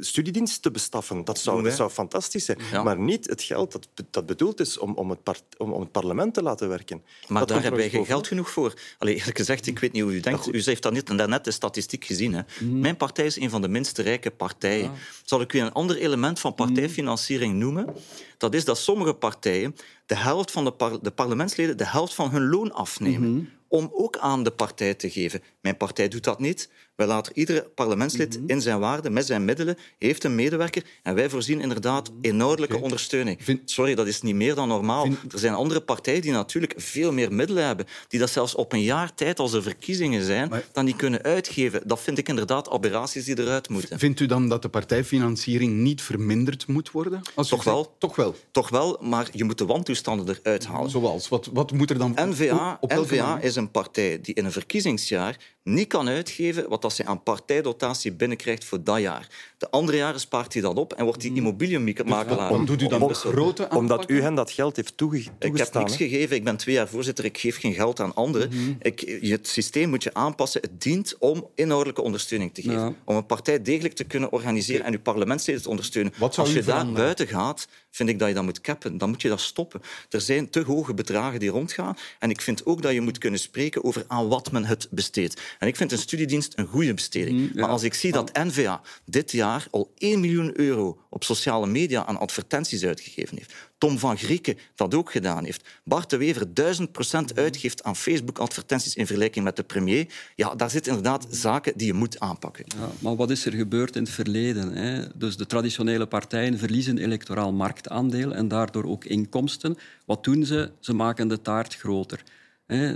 studiedienst 0.00 0.62
te 0.62 0.70
bestaffen. 0.70 1.24
Dat 1.24 1.38
zou, 1.38 1.62
dat 1.62 1.72
zou 1.72 1.90
fantastisch 1.90 2.44
zijn. 2.44 2.58
Ja. 2.72 2.82
Maar 2.82 2.98
niet 2.98 3.26
het 3.26 3.42
geld 3.42 3.72
dat, 3.72 3.88
dat 4.10 4.26
bedoeld 4.26 4.60
is 4.60 4.78
om, 4.78 4.94
om, 4.94 5.10
het 5.10 5.42
om, 5.58 5.72
om 5.72 5.80
het 5.80 5.90
parlement 5.92 6.34
te 6.34 6.42
laten 6.42 6.68
werken. 6.68 7.02
Maar 7.28 7.38
dat 7.38 7.48
daar 7.48 7.62
hebben 7.62 7.80
wij 7.80 7.90
geen 7.90 8.06
geld 8.06 8.26
genoeg 8.26 8.50
voor. 8.50 8.74
Allee, 8.98 9.14
eerlijk 9.14 9.36
gezegd, 9.36 9.66
ik 9.66 9.78
weet 9.78 9.92
niet 9.92 10.02
hoe 10.02 10.12
u 10.12 10.20
denkt. 10.20 10.54
U 10.54 10.62
heeft 10.62 10.82
dat 10.82 10.92
net, 10.92 11.06
daarnet 11.06 11.44
de 11.44 11.50
statistiek 11.50 12.04
gezien. 12.04 12.34
Hè. 12.34 12.42
Mijn 12.60 12.96
partij 12.96 13.26
is 13.26 13.36
een 13.36 13.50
van 13.50 13.60
de 13.62 13.68
minst 13.68 13.98
rijke 13.98 14.30
partijen. 14.30 14.92
Zal 15.24 15.40
ik 15.40 15.52
u 15.52 15.58
een 15.60 15.72
ander 15.72 15.96
element 15.96 16.40
van 16.40 16.54
partijfinanciering 16.54 17.54
noemen? 17.54 17.94
Dat 18.38 18.54
is 18.54 18.64
dat 18.64 18.78
sommige 18.78 19.14
partijen 19.14 19.74
de 20.12 20.18
helft 20.18 20.50
van 20.50 20.64
de, 20.64 20.72
par 20.72 21.02
de 21.02 21.10
parlementsleden 21.10 21.76
de 21.76 21.86
helft 21.86 22.14
van 22.14 22.30
hun 22.30 22.48
loon 22.48 22.72
afnemen. 22.72 23.48
om 23.68 23.90
ook 23.92 24.16
aan 24.18 24.42
de 24.42 24.50
partij 24.50 24.94
te 24.94 25.10
geven. 25.10 25.42
Mijn 25.60 25.76
partij 25.76 26.08
doet 26.08 26.24
dat 26.24 26.40
niet. 26.40 26.70
Wij 26.96 27.06
laten 27.06 27.32
iedere 27.38 27.70
parlementslid 27.74 28.38
Mhm. 28.40 28.50
in 28.50 28.60
zijn 28.60 28.78
waarde, 28.78 29.10
met 29.10 29.26
zijn 29.26 29.44
middelen, 29.44 29.76
heeft 29.98 30.24
een 30.24 30.34
medewerker 30.34 30.82
en 31.02 31.14
wij 31.14 31.30
voorzien 31.30 31.60
inderdaad 31.60 32.10
inhoudelijke 32.20 32.80
ondersteuning. 32.80 33.38
Sorry, 33.64 33.94
dat 33.94 34.06
is 34.06 34.22
niet 34.22 34.34
meer 34.34 34.54
dan 34.54 34.68
normaal. 34.68 35.04
Er 35.06 35.38
zijn 35.38 35.54
andere 35.54 35.80
partijen 35.80 36.22
die 36.22 36.32
natuurlijk 36.32 36.74
veel 36.76 37.12
meer 37.12 37.32
middelen 37.32 37.66
hebben, 37.66 37.86
die 38.08 38.20
dat 38.20 38.30
zelfs 38.30 38.54
op 38.54 38.72
een 38.72 38.82
jaar 38.82 39.14
tijd, 39.14 39.38
als 39.38 39.52
er 39.52 39.62
verkiezingen 39.62 40.24
zijn, 40.24 40.52
dan 40.72 40.84
niet 40.84 40.96
kunnen 40.96 41.22
uitgeven. 41.22 41.82
Dat 41.86 42.00
vind 42.00 42.18
ik 42.18 42.28
inderdaad 42.28 42.70
aberraties 42.70 43.24
die 43.24 43.38
eruit 43.40 43.68
moeten. 43.68 43.98
Vindt 43.98 44.20
u 44.20 44.26
dan 44.26 44.48
dat 44.48 44.62
de 44.62 44.68
partijfinanciering 44.68 45.72
niet 45.72 46.02
verminderd 46.02 46.66
moet 46.66 46.90
worden? 46.90 47.20
Als 47.34 47.48
Toch 47.48 47.62
zegt- 47.62 47.74
wel. 47.76 47.94
Toch 47.98 48.16
wel. 48.16 48.34
Toch 48.50 48.68
wel, 48.68 48.98
maar 49.00 49.28
je 49.32 49.44
moet 49.44 49.58
de 49.58 49.66
wantoestanden 49.66 50.36
eruit 50.42 50.66
halen. 50.66 50.90
Zoals? 50.90 51.28
Wat, 51.28 51.48
wat 51.52 51.72
moet 51.72 51.90
er 51.90 51.98
dan... 51.98 52.16
N-VA, 52.20 52.78
op 52.80 52.92
N-VA 52.92 53.38
is 53.40 53.56
een 53.56 53.70
partij 53.70 54.20
die 54.20 54.34
in 54.34 54.44
een 54.44 54.52
verkiezingsjaar 54.52 55.36
niet 55.64 55.88
kan 55.88 56.08
uitgeven 56.08 56.68
wat 56.68 56.81
dat 56.82 56.92
ze 56.92 57.04
aan 57.04 57.22
partijdotatie 57.22 58.12
binnenkrijgt 58.12 58.64
voor 58.64 58.84
dat 58.84 59.00
jaar. 59.00 59.28
De 59.58 59.70
andere 59.70 59.96
jaren 59.96 60.20
spaart 60.20 60.52
hij 60.52 60.62
dat 60.62 60.76
op 60.76 60.92
en 60.92 61.04
wordt 61.04 61.20
die 61.20 61.34
immobiliummakelaar. 61.34 62.50
Om- 62.50 62.66
doet 62.66 62.82
u 62.82 62.86
dan 62.86 63.14
grote 63.14 63.68
Omdat 63.70 64.10
u 64.10 64.22
hen 64.22 64.34
dat 64.34 64.50
geld 64.50 64.76
heeft 64.76 64.96
toege- 64.96 65.16
ik 65.16 65.24
heb 65.24 65.40
toegestaan. 65.40 65.82
niks 65.84 65.96
gegeven. 65.96 66.36
Ik 66.36 66.44
ben 66.44 66.56
twee 66.56 66.74
jaar 66.74 66.88
voorzitter. 66.88 67.24
Ik 67.24 67.38
geef 67.38 67.58
geen 67.60 67.74
geld 67.74 68.00
aan 68.00 68.14
anderen. 68.14 68.48
Mhm. 68.48 68.72
ik, 68.80 69.18
het 69.20 69.48
systeem 69.48 69.88
moet 69.88 70.02
je 70.02 70.14
aanpassen. 70.14 70.60
Het 70.60 70.82
dient 70.82 71.16
om 71.18 71.48
inhoudelijke 71.54 72.02
ondersteuning 72.02 72.54
te 72.54 72.62
geven. 72.62 72.78
Ja. 72.80 72.94
Om 73.04 73.16
een 73.16 73.26
partij 73.26 73.62
degelijk 73.62 73.94
te 73.94 74.04
kunnen 74.04 74.32
organiseren 74.32 74.84
en 74.86 74.92
uw 74.92 75.00
parlementsleden 75.00 75.62
te 75.62 75.68
ondersteunen. 75.68 76.12
Als 76.36 76.52
je 76.52 76.62
daar 76.62 76.92
buiten 76.92 77.26
gaat, 77.26 77.66
vind 77.92 78.08
ik 78.08 78.18
dat 78.18 78.28
je 78.28 78.34
dat 78.34 78.44
moet 78.44 78.60
cappen. 78.60 78.98
Dan 78.98 79.08
moet 79.08 79.22
je 79.22 79.28
dat 79.28 79.40
stoppen. 79.40 79.80
Er 80.10 80.20
zijn 80.20 80.50
te 80.50 80.60
hoge 80.60 80.94
bedragen 80.94 81.40
die 81.40 81.50
rondgaan. 81.50 81.96
En 82.18 82.30
ik 82.30 82.40
vind 82.40 82.66
ook 82.66 82.82
dat 82.82 82.92
je 82.92 83.00
moet 83.00 83.18
kunnen 83.18 83.40
spreken 83.40 83.84
over 83.84 84.04
aan 84.06 84.28
wat 84.28 84.52
men 84.52 84.64
het 84.64 84.88
besteedt. 84.90 85.40
En 85.58 85.66
ik 85.68 85.76
vind 85.76 85.92
een 85.92 85.98
studiedienst 85.98 86.52
een 86.58 86.66
goede 86.66 86.94
besteding. 86.94 87.40
Mhm, 87.50 87.60
Maar 87.60 87.68
als 87.68 87.82
ik 87.82 87.94
zie 87.94 88.12
dat 88.12 88.32
N-VA 88.32 88.80
dit 89.04 89.32
jaar 89.32 89.66
al 89.70 89.92
1 89.98 90.20
miljoen 90.20 90.60
euro 90.60 90.98
op 91.10 91.24
sociale 91.24 91.66
media 91.66 92.04
aan 92.04 92.18
advertenties 92.18 92.84
uitgegeven 92.84 93.36
heeft, 93.36 93.54
Tom 93.82 93.98
van 93.98 94.18
Grieken 94.18 94.58
dat 94.74 94.94
ook 94.94 95.10
gedaan 95.10 95.44
heeft, 95.44 95.68
Bart 95.84 96.10
de 96.10 96.16
Wever 96.16 96.54
1000 96.54 96.92
procent 96.92 97.36
uitgeeft 97.36 97.82
aan 97.82 97.96
Facebook-advertenties 97.96 98.94
in 98.94 99.06
vergelijking 99.06 99.44
met 99.44 99.56
de 99.56 99.62
premier, 99.62 100.06
ja, 100.36 100.54
daar 100.54 100.70
zitten 100.70 100.92
inderdaad 100.92 101.26
zaken 101.30 101.72
die 101.76 101.86
je 101.86 101.92
moet 101.92 102.20
aanpakken. 102.20 102.64
Ja, 102.78 102.90
maar 102.98 103.16
wat 103.16 103.30
is 103.30 103.46
er 103.46 103.52
gebeurd 103.52 103.96
in 103.96 104.02
het 104.02 104.12
verleden? 104.12 104.72
Hè? 104.72 105.04
Dus 105.14 105.36
de 105.36 105.46
traditionele 105.46 106.06
partijen 106.06 106.58
verliezen 106.58 106.98
electoraal 106.98 107.52
marktaandeel 107.52 108.34
en 108.34 108.48
daardoor 108.48 108.84
ook 108.84 109.04
inkomsten. 109.04 109.76
Wat 110.06 110.24
doen 110.24 110.44
ze? 110.44 110.70
Ze 110.80 110.92
maken 110.92 111.28
de 111.28 111.40
taart 111.40 111.74
groter. 111.74 112.22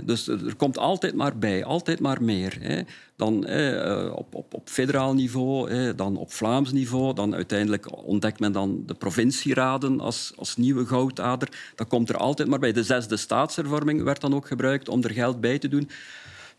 Dus 0.05 0.27
er 0.27 0.55
komt 0.57 0.77
altijd 0.77 1.15
maar 1.15 1.37
bij, 1.37 1.65
altijd 1.65 1.99
maar 1.99 2.23
meer. 2.23 2.85
Dan 3.15 3.45
eh, 3.45 4.11
op, 4.15 4.35
op, 4.35 4.53
op 4.53 4.69
federaal 4.69 5.13
niveau, 5.13 5.93
dan 5.95 6.17
op 6.17 6.33
Vlaams 6.33 6.71
niveau, 6.71 7.13
dan 7.13 7.35
uiteindelijk 7.35 8.05
ontdekt 8.05 8.39
men 8.39 8.51
dan 8.51 8.83
de 8.85 8.93
provincieraden 8.93 9.99
als, 9.99 10.33
als 10.35 10.57
nieuwe 10.57 10.85
goudader. 10.85 11.49
Dat 11.75 11.87
komt 11.87 12.09
er 12.09 12.17
altijd 12.17 12.47
maar 12.47 12.59
bij. 12.59 12.71
De 12.71 12.83
zesde 12.83 13.17
staatshervorming 13.17 14.03
werd 14.03 14.21
dan 14.21 14.35
ook 14.35 14.47
gebruikt 14.47 14.89
om 14.89 15.03
er 15.03 15.11
geld 15.11 15.41
bij 15.41 15.59
te 15.59 15.67
doen. 15.67 15.89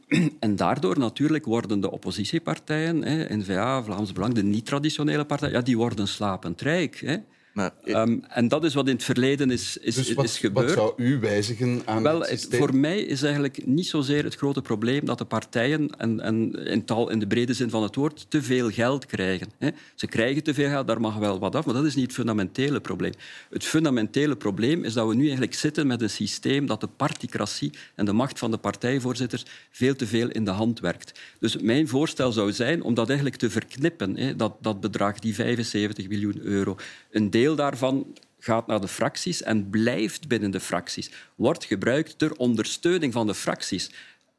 En 0.41 0.57
daardoor 0.57 0.99
natuurlijk 0.99 1.45
worden 1.45 1.81
de 1.81 1.91
oppositiepartijen, 1.91 2.99
N-VA, 3.39 3.83
Vlaams 3.83 4.13
Belang, 4.13 4.35
de 4.35 4.43
niet-traditionele 4.43 5.25
partijen, 5.25 5.55
ja, 5.55 5.61
die 5.61 5.77
worden 5.77 6.09
slapend 6.09 6.61
rijk. 6.61 7.21
Maar, 7.59 7.73
Ehm, 7.85 8.19
en 8.29 8.49
dat 8.49 8.65
is 8.65 8.75
wat 8.75 8.87
in 8.89 8.95
het 8.95 9.05
verleden 9.05 9.51
is, 9.51 9.77
is, 9.77 9.95
Dus 9.95 10.09
is 10.09 10.15
wat, 10.15 10.31
gebeurd. 10.31 10.67
wat 10.67 10.75
zou 10.77 10.93
u 10.97 11.19
wijzigen 11.21 11.83
aan 11.85 12.03
Wel, 12.03 12.21
het 12.21 12.29
systeem? 12.29 12.59
voor 12.61 12.77
mij 12.77 13.01
is 13.01 13.23
eigenlijk 13.23 13.67
niet 13.67 13.87
zozeer 13.87 14.25
het 14.25 14.35
grote 14.35 14.63
probleem 14.63 15.05
dat 15.05 15.19
de 15.19 15.25
partijen, 15.25 15.91
en, 15.97 16.21
en 16.21 16.53
in, 16.67 16.85
taal, 16.85 17.11
in 17.11 17.19
de 17.19 17.27
brede 17.27 17.55
zin 17.55 17.71
van 17.71 17.83
het 17.83 17.95
woord, 17.95 18.27
te 18.29 18.43
veel 18.43 18.71
geld 18.71 19.07
krijgen. 19.07 19.49
Hè. 19.59 19.69
Ze 19.95 20.07
krijgen 20.07 20.43
te 20.43 20.55
veel 20.55 20.69
geld, 20.69 20.87
daar 20.87 21.01
mag 21.01 21.17
wel 21.17 21.39
wat 21.39 21.55
af, 21.55 21.65
maar 21.65 21.75
dat 21.75 21.85
is 21.85 21.95
niet 21.95 22.05
het 22.05 22.15
fundamentele 22.15 22.81
probleem. 22.81 23.13
Het 23.51 23.65
fundamentele 23.65 24.37
probleem 24.37 24.85
is 24.85 24.93
dat 24.93 25.09
we 25.09 25.15
nu 25.15 25.23
eigenlijk 25.23 25.55
zitten 25.55 25.87
met 25.87 26.03
een 26.03 26.11
systeem 26.11 26.67
dat 26.67 26.81
de 26.81 26.89
particratie 26.97 27.73
en 27.95 28.05
de 28.05 28.13
macht 28.13 28.39
van 28.39 28.51
de 28.51 28.59
partijvoorzitters 28.59 29.45
veel 29.71 29.97
te 29.97 30.07
veel 30.07 30.29
in 30.31 30.45
de 30.45 30.51
hand 30.51 30.81
werkt. 30.81 31.21
Dus 31.41 31.57
mijn 31.57 31.89
voorstel 31.89 32.33
zou 32.33 32.53
zijn 32.53 32.83
om 32.83 32.95
dat 32.95 33.07
eigenlijk 33.07 33.39
te 33.39 33.51
verknippen, 33.51 34.17
hè, 34.17 34.37
dat, 34.37 34.57
dat 34.61 34.81
bedrag, 34.81 35.19
die 35.19 35.35
75 35.35 36.09
miljoen 36.09 36.41
euro. 36.43 36.77
Een 37.11 37.31
deel 37.31 37.48
daarvan 37.57 38.17
gaat 38.39 38.67
naar 38.67 38.81
de 38.81 38.89
fracties 38.89 39.43
en 39.43 39.71
blijft 39.71 40.29
binnen 40.29 40.51
de 40.51 40.61
fracties. 40.61 41.11
Wordt 41.35 41.65
gebruikt 41.65 42.19
ter 42.19 42.37
ondersteuning 42.37 43.13
van 43.13 43.27
de 43.27 43.35
fracties, 43.35 43.91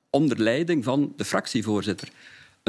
onder 0.09 0.39
leiding 0.39 0.83
van 0.83 1.13
de 1.15 1.25
fractievoorzitter. 1.25 2.09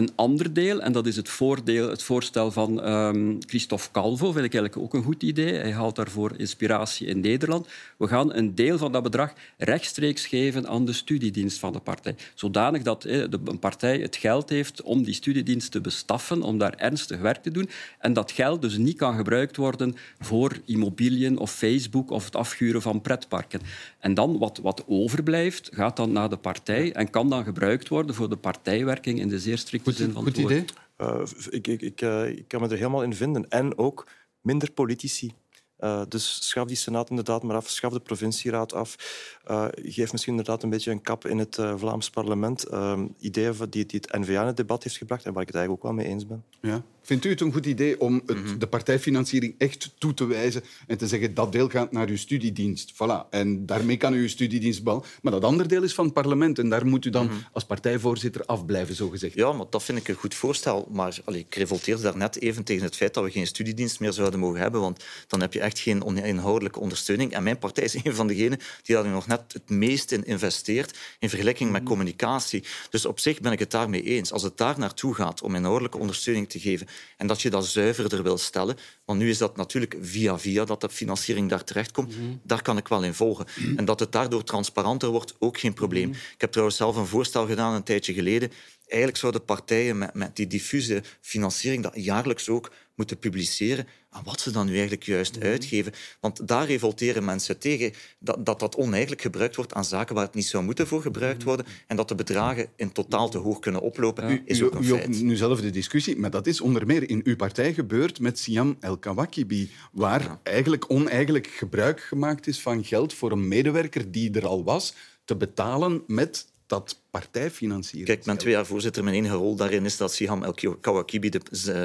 Een 0.00 0.10
ander 0.14 0.52
deel, 0.52 0.80
en 0.80 0.92
dat 0.92 1.06
is 1.06 1.16
het, 1.16 1.28
voordeel, 1.28 1.90
het 1.90 2.02
voorstel 2.02 2.50
van 2.50 2.82
ehm, 2.82 3.34
Christophe 3.46 3.90
Calvo, 3.92 4.32
vind 4.32 4.44
ik 4.44 4.54
eigenlijk 4.54 4.76
ook 4.76 4.94
een 4.94 5.02
goed 5.02 5.22
idee. 5.22 5.52
Hij 5.52 5.72
haalt 5.72 5.96
daarvoor 5.96 6.32
inspiratie 6.36 7.06
in 7.06 7.20
Nederland. 7.20 7.68
We 7.96 8.08
gaan 8.08 8.34
een 8.34 8.54
deel 8.54 8.78
van 8.78 8.92
dat 8.92 9.02
bedrag 9.02 9.32
rechtstreeks 9.58 10.26
geven 10.26 10.68
aan 10.68 10.84
de 10.84 10.92
studiedienst 10.92 11.58
van 11.58 11.72
de 11.72 11.78
partij. 11.78 12.14
Zodanig 12.34 12.82
dat 12.82 13.04
eh, 13.04 13.18
een 13.44 13.58
partij 13.58 13.98
het 13.98 14.16
geld 14.16 14.48
heeft 14.48 14.82
om 14.82 15.02
die 15.02 15.14
studiedienst 15.14 15.70
te 15.70 15.80
bestaffen, 15.80 16.42
om 16.42 16.58
daar 16.58 16.74
ernstig 16.74 17.20
werk 17.20 17.42
te 17.42 17.50
doen. 17.50 17.68
En 17.98 18.12
dat 18.12 18.32
geld 18.32 18.62
dus 18.62 18.76
niet 18.76 18.96
kan 18.96 19.16
gebruikt 19.16 19.56
worden 19.56 19.96
voor 20.20 20.56
immobiliën 20.64 21.38
of 21.38 21.52
Facebook 21.52 22.10
of 22.10 22.24
het 22.24 22.36
afhuren 22.36 22.82
van 22.82 23.00
pretparken. 23.00 23.60
En 24.00 24.14
dan 24.14 24.38
wat, 24.38 24.58
wat 24.58 24.84
overblijft, 24.86 25.68
gaat 25.72 25.96
dan 25.96 26.12
naar 26.12 26.28
de 26.28 26.36
partij 26.36 26.92
en 26.92 27.10
kan 27.10 27.30
dan 27.30 27.44
gebruikt 27.44 27.88
worden 27.88 28.14
voor 28.14 28.28
de 28.28 28.36
partijwerking 28.36 29.18
in 29.20 29.28
de 29.28 29.38
zeer 29.38 29.58
strikte 29.58 29.92
zin 29.92 30.12
van 30.12 30.22
Goed 30.22 30.36
het 30.36 30.40
woord. 30.40 30.52
idee. 30.52 30.64
Eh, 30.96 31.22
ik, 31.50 31.66
ik, 31.66 31.82
ik, 31.82 32.00
eh, 32.00 32.28
ik 32.28 32.48
kan 32.48 32.60
me 32.60 32.68
er 32.68 32.76
helemaal 32.76 33.02
in 33.02 33.14
vinden. 33.14 33.48
En 33.48 33.78
ook 33.78 34.06
minder 34.40 34.70
politici. 34.70 35.32
Eh, 35.80 36.02
dus 36.08 36.38
schaf 36.48 36.66
die 36.66 36.76
Senaat 36.76 37.10
inderdaad 37.10 37.42
maar 37.42 37.56
af, 37.56 37.68
schaf 37.68 37.92
de 37.92 38.00
provincieraad 38.00 38.72
af. 38.72 38.96
Eh, 39.44 39.66
geef 39.82 40.12
misschien 40.12 40.32
inderdaad 40.32 40.62
een 40.62 40.70
beetje 40.70 40.90
een 40.90 41.02
kap 41.02 41.26
in 41.26 41.38
het 41.38 41.58
eh, 41.58 41.74
Vlaams 41.76 42.10
parlement. 42.10 42.64
Eh, 42.64 43.00
ideeën 43.20 43.54
van 43.54 43.68
die, 43.70 43.86
die 43.86 44.00
het 44.02 44.20
N-VA 44.20 44.40
in 44.40 44.46
het 44.46 44.56
debat 44.56 44.82
heeft 44.82 44.96
gebracht 44.96 45.24
en 45.24 45.32
waar 45.32 45.42
ik 45.42 45.48
het 45.48 45.56
eigenlijk 45.56 45.86
ook 45.86 45.92
wel 45.94 46.02
mee 46.04 46.12
eens 46.12 46.26
ben. 46.26 46.44
Ja. 46.60 46.82
Vindt 47.02 47.24
u 47.24 47.30
het 47.30 47.40
een 47.40 47.52
goed 47.52 47.66
idee 47.66 48.00
om 48.00 48.22
het, 48.26 48.44
Mhm. 48.44 48.58
de 48.58 48.66
partijfinanciering 48.66 49.54
echt 49.58 49.90
toe 49.98 50.14
te 50.14 50.24
wijzen 50.26 50.62
en 50.86 50.98
te 50.98 51.06
zeggen 51.06 51.34
dat 51.34 51.52
deel 51.52 51.68
gaat 51.68 51.92
naar 51.92 52.08
uw 52.08 52.16
studiedienst? 52.16 52.92
Voilà. 52.94 53.28
En 53.30 53.66
daarmee 53.66 53.96
kan 53.96 54.14
u 54.14 54.20
uw 54.20 54.28
studiedienst 54.28 54.82
bal. 54.82 55.04
Maar 55.22 55.32
dat 55.32 55.44
andere 55.44 55.68
deel 55.68 55.82
is 55.82 55.94
van 55.94 56.04
het 56.04 56.14
parlement 56.14 56.58
en 56.58 56.68
daar 56.68 56.86
moet 56.86 57.04
u 57.04 57.10
dan 57.10 57.30
als 57.52 57.64
partijvoorzitter 57.64 58.44
afblijven, 58.44 58.94
zogezegd. 58.94 59.34
Mhm. 59.34 59.44
Ja, 59.46 59.52
maar 59.52 59.66
dat 59.70 59.82
vind 59.82 59.98
ik 59.98 60.08
een 60.08 60.14
goed 60.14 60.34
voorstel. 60.34 60.88
Maar 60.90 61.18
allee, 61.24 61.40
ik 61.40 61.54
revolteerde 61.54 62.02
daarnet 62.02 62.40
even 62.40 62.64
tegen 62.64 62.84
het 62.84 62.96
feit 62.96 63.14
dat 63.14 63.24
we 63.24 63.30
geen 63.30 63.46
studiedienst 63.46 64.00
meer 64.00 64.12
zouden 64.12 64.40
mogen 64.40 64.60
hebben, 64.60 64.80
want 64.80 65.04
dan 65.26 65.40
heb 65.40 65.52
je 65.52 65.60
echt 65.60 65.69
geen 65.78 66.04
oninhoudelijke 66.04 66.80
ondersteuning. 66.80 67.32
En 67.32 67.42
mijn 67.42 67.58
partij 67.58 67.84
is 67.84 67.94
een 67.94 68.14
van 68.14 68.26
degenen 68.26 68.58
die 68.82 68.94
daar 68.94 69.04
nu 69.04 69.10
nog 69.10 69.26
net 69.26 69.52
het 69.52 69.70
meest 69.70 70.12
in 70.12 70.24
investeert 70.24 70.98
in 71.18 71.28
vergelijking 71.28 71.70
met 71.70 71.82
communicatie. 71.82 72.64
Dus 72.90 73.04
op 73.04 73.18
zich 73.18 73.40
ben 73.40 73.52
ik 73.52 73.58
het 73.58 73.70
daarmee 73.70 74.02
eens. 74.02 74.32
Als 74.32 74.42
het 74.42 74.56
daar 74.56 74.78
naartoe 74.78 75.14
gaat 75.14 75.42
om 75.42 75.54
inhoudelijke 75.54 75.98
ondersteuning 75.98 76.48
te 76.48 76.60
geven 76.60 76.86
en 77.16 77.26
dat 77.26 77.42
je 77.42 77.50
dat 77.50 77.66
zuiverder 77.66 78.22
wil 78.22 78.38
stellen, 78.38 78.76
want 79.04 79.18
nu 79.18 79.30
is 79.30 79.38
dat 79.38 79.56
natuurlijk 79.56 79.96
via 80.00 80.38
via 80.38 80.64
dat 80.64 80.80
de 80.80 80.88
financiering 80.88 81.48
daar 81.48 81.64
terechtkomt, 81.64 82.14
daar 82.42 82.62
kan 82.62 82.76
ik 82.76 82.88
wel 82.88 83.04
in 83.04 83.14
volgen. 83.14 83.46
En 83.76 83.84
dat 83.84 84.00
het 84.00 84.12
daardoor 84.12 84.44
transparanter 84.44 85.08
wordt, 85.08 85.34
ook 85.38 85.58
geen 85.58 85.74
probleem. 85.74 86.10
Ik 86.10 86.40
heb 86.40 86.50
trouwens 86.50 86.78
zelf 86.78 86.96
een 86.96 87.06
voorstel 87.06 87.46
gedaan 87.46 87.74
een 87.74 87.82
tijdje 87.82 88.12
geleden. 88.12 88.52
Eigenlijk 88.86 89.20
zouden 89.20 89.44
partijen 89.44 89.98
met, 89.98 90.14
met 90.14 90.36
die 90.36 90.46
diffuse 90.46 91.02
financiering 91.20 91.82
dat 91.82 91.92
jaarlijks 91.94 92.48
ook 92.48 92.70
moeten 93.00 93.18
publiceren 93.18 93.86
aan 94.10 94.22
wat 94.24 94.40
ze 94.40 94.50
dan 94.50 94.66
nu 94.66 94.72
eigenlijk 94.72 95.02
juist 95.02 95.40
uitgeven. 95.40 95.92
Want 96.20 96.48
daar 96.48 96.66
revolteren 96.66 97.24
mensen 97.24 97.58
tegen 97.58 97.92
dat, 98.18 98.46
dat 98.46 98.60
dat 98.60 98.76
oneigenlijk 98.76 99.22
gebruikt 99.22 99.56
wordt 99.56 99.74
aan 99.74 99.84
zaken 99.84 100.14
waar 100.14 100.24
het 100.24 100.34
niet 100.34 100.46
zou 100.46 100.64
moeten 100.64 100.86
voor 100.86 101.02
gebruikt 101.02 101.42
worden 101.42 101.66
en 101.86 101.96
dat 101.96 102.08
de 102.08 102.14
bedragen 102.14 102.68
in 102.76 102.92
totaal 102.92 103.28
te 103.28 103.38
hoog 103.38 103.58
kunnen 103.58 103.80
oplopen, 103.80 104.42
is 104.44 104.58
u, 104.58 104.64
ook 104.64 104.74
een 104.74 104.84
u 104.84 104.86
feit. 104.86 105.22
nu 105.22 105.36
zelf 105.36 105.60
de 105.60 105.70
discussie, 105.70 106.16
maar 106.16 106.30
dat 106.30 106.46
is 106.46 106.60
onder 106.60 106.86
meer 106.86 107.08
in 107.08 107.20
uw 107.24 107.36
partij 107.36 107.74
gebeurd 107.74 108.20
met 108.20 108.38
Siam 108.38 108.76
El-Kawakibi, 108.80 109.70
waar 109.92 110.38
eigenlijk 110.42 110.84
oneigenlijk 110.88 111.46
gebruik 111.46 112.00
gemaakt 112.00 112.46
is 112.46 112.60
van 112.60 112.84
geld 112.84 113.14
voor 113.14 113.32
een 113.32 113.48
medewerker 113.48 114.10
die 114.10 114.30
er 114.32 114.46
al 114.46 114.64
was, 114.64 114.94
te 115.24 115.36
betalen 115.36 116.02
met 116.06 116.49
dat 116.70 117.00
partijfinanciering. 117.10 118.08
Kijk, 118.08 118.24
ben 118.24 118.36
twee 118.36 118.52
jaar 118.52 118.66
voorzitter. 118.66 119.04
Mijn 119.04 119.16
enige 119.16 119.34
rol 119.34 119.56
daarin 119.56 119.84
is 119.84 119.96
dat 119.96 120.12
Siham 120.12 120.42
El 120.42 120.54
Kawakibi 120.80 121.28
de, 121.28 121.40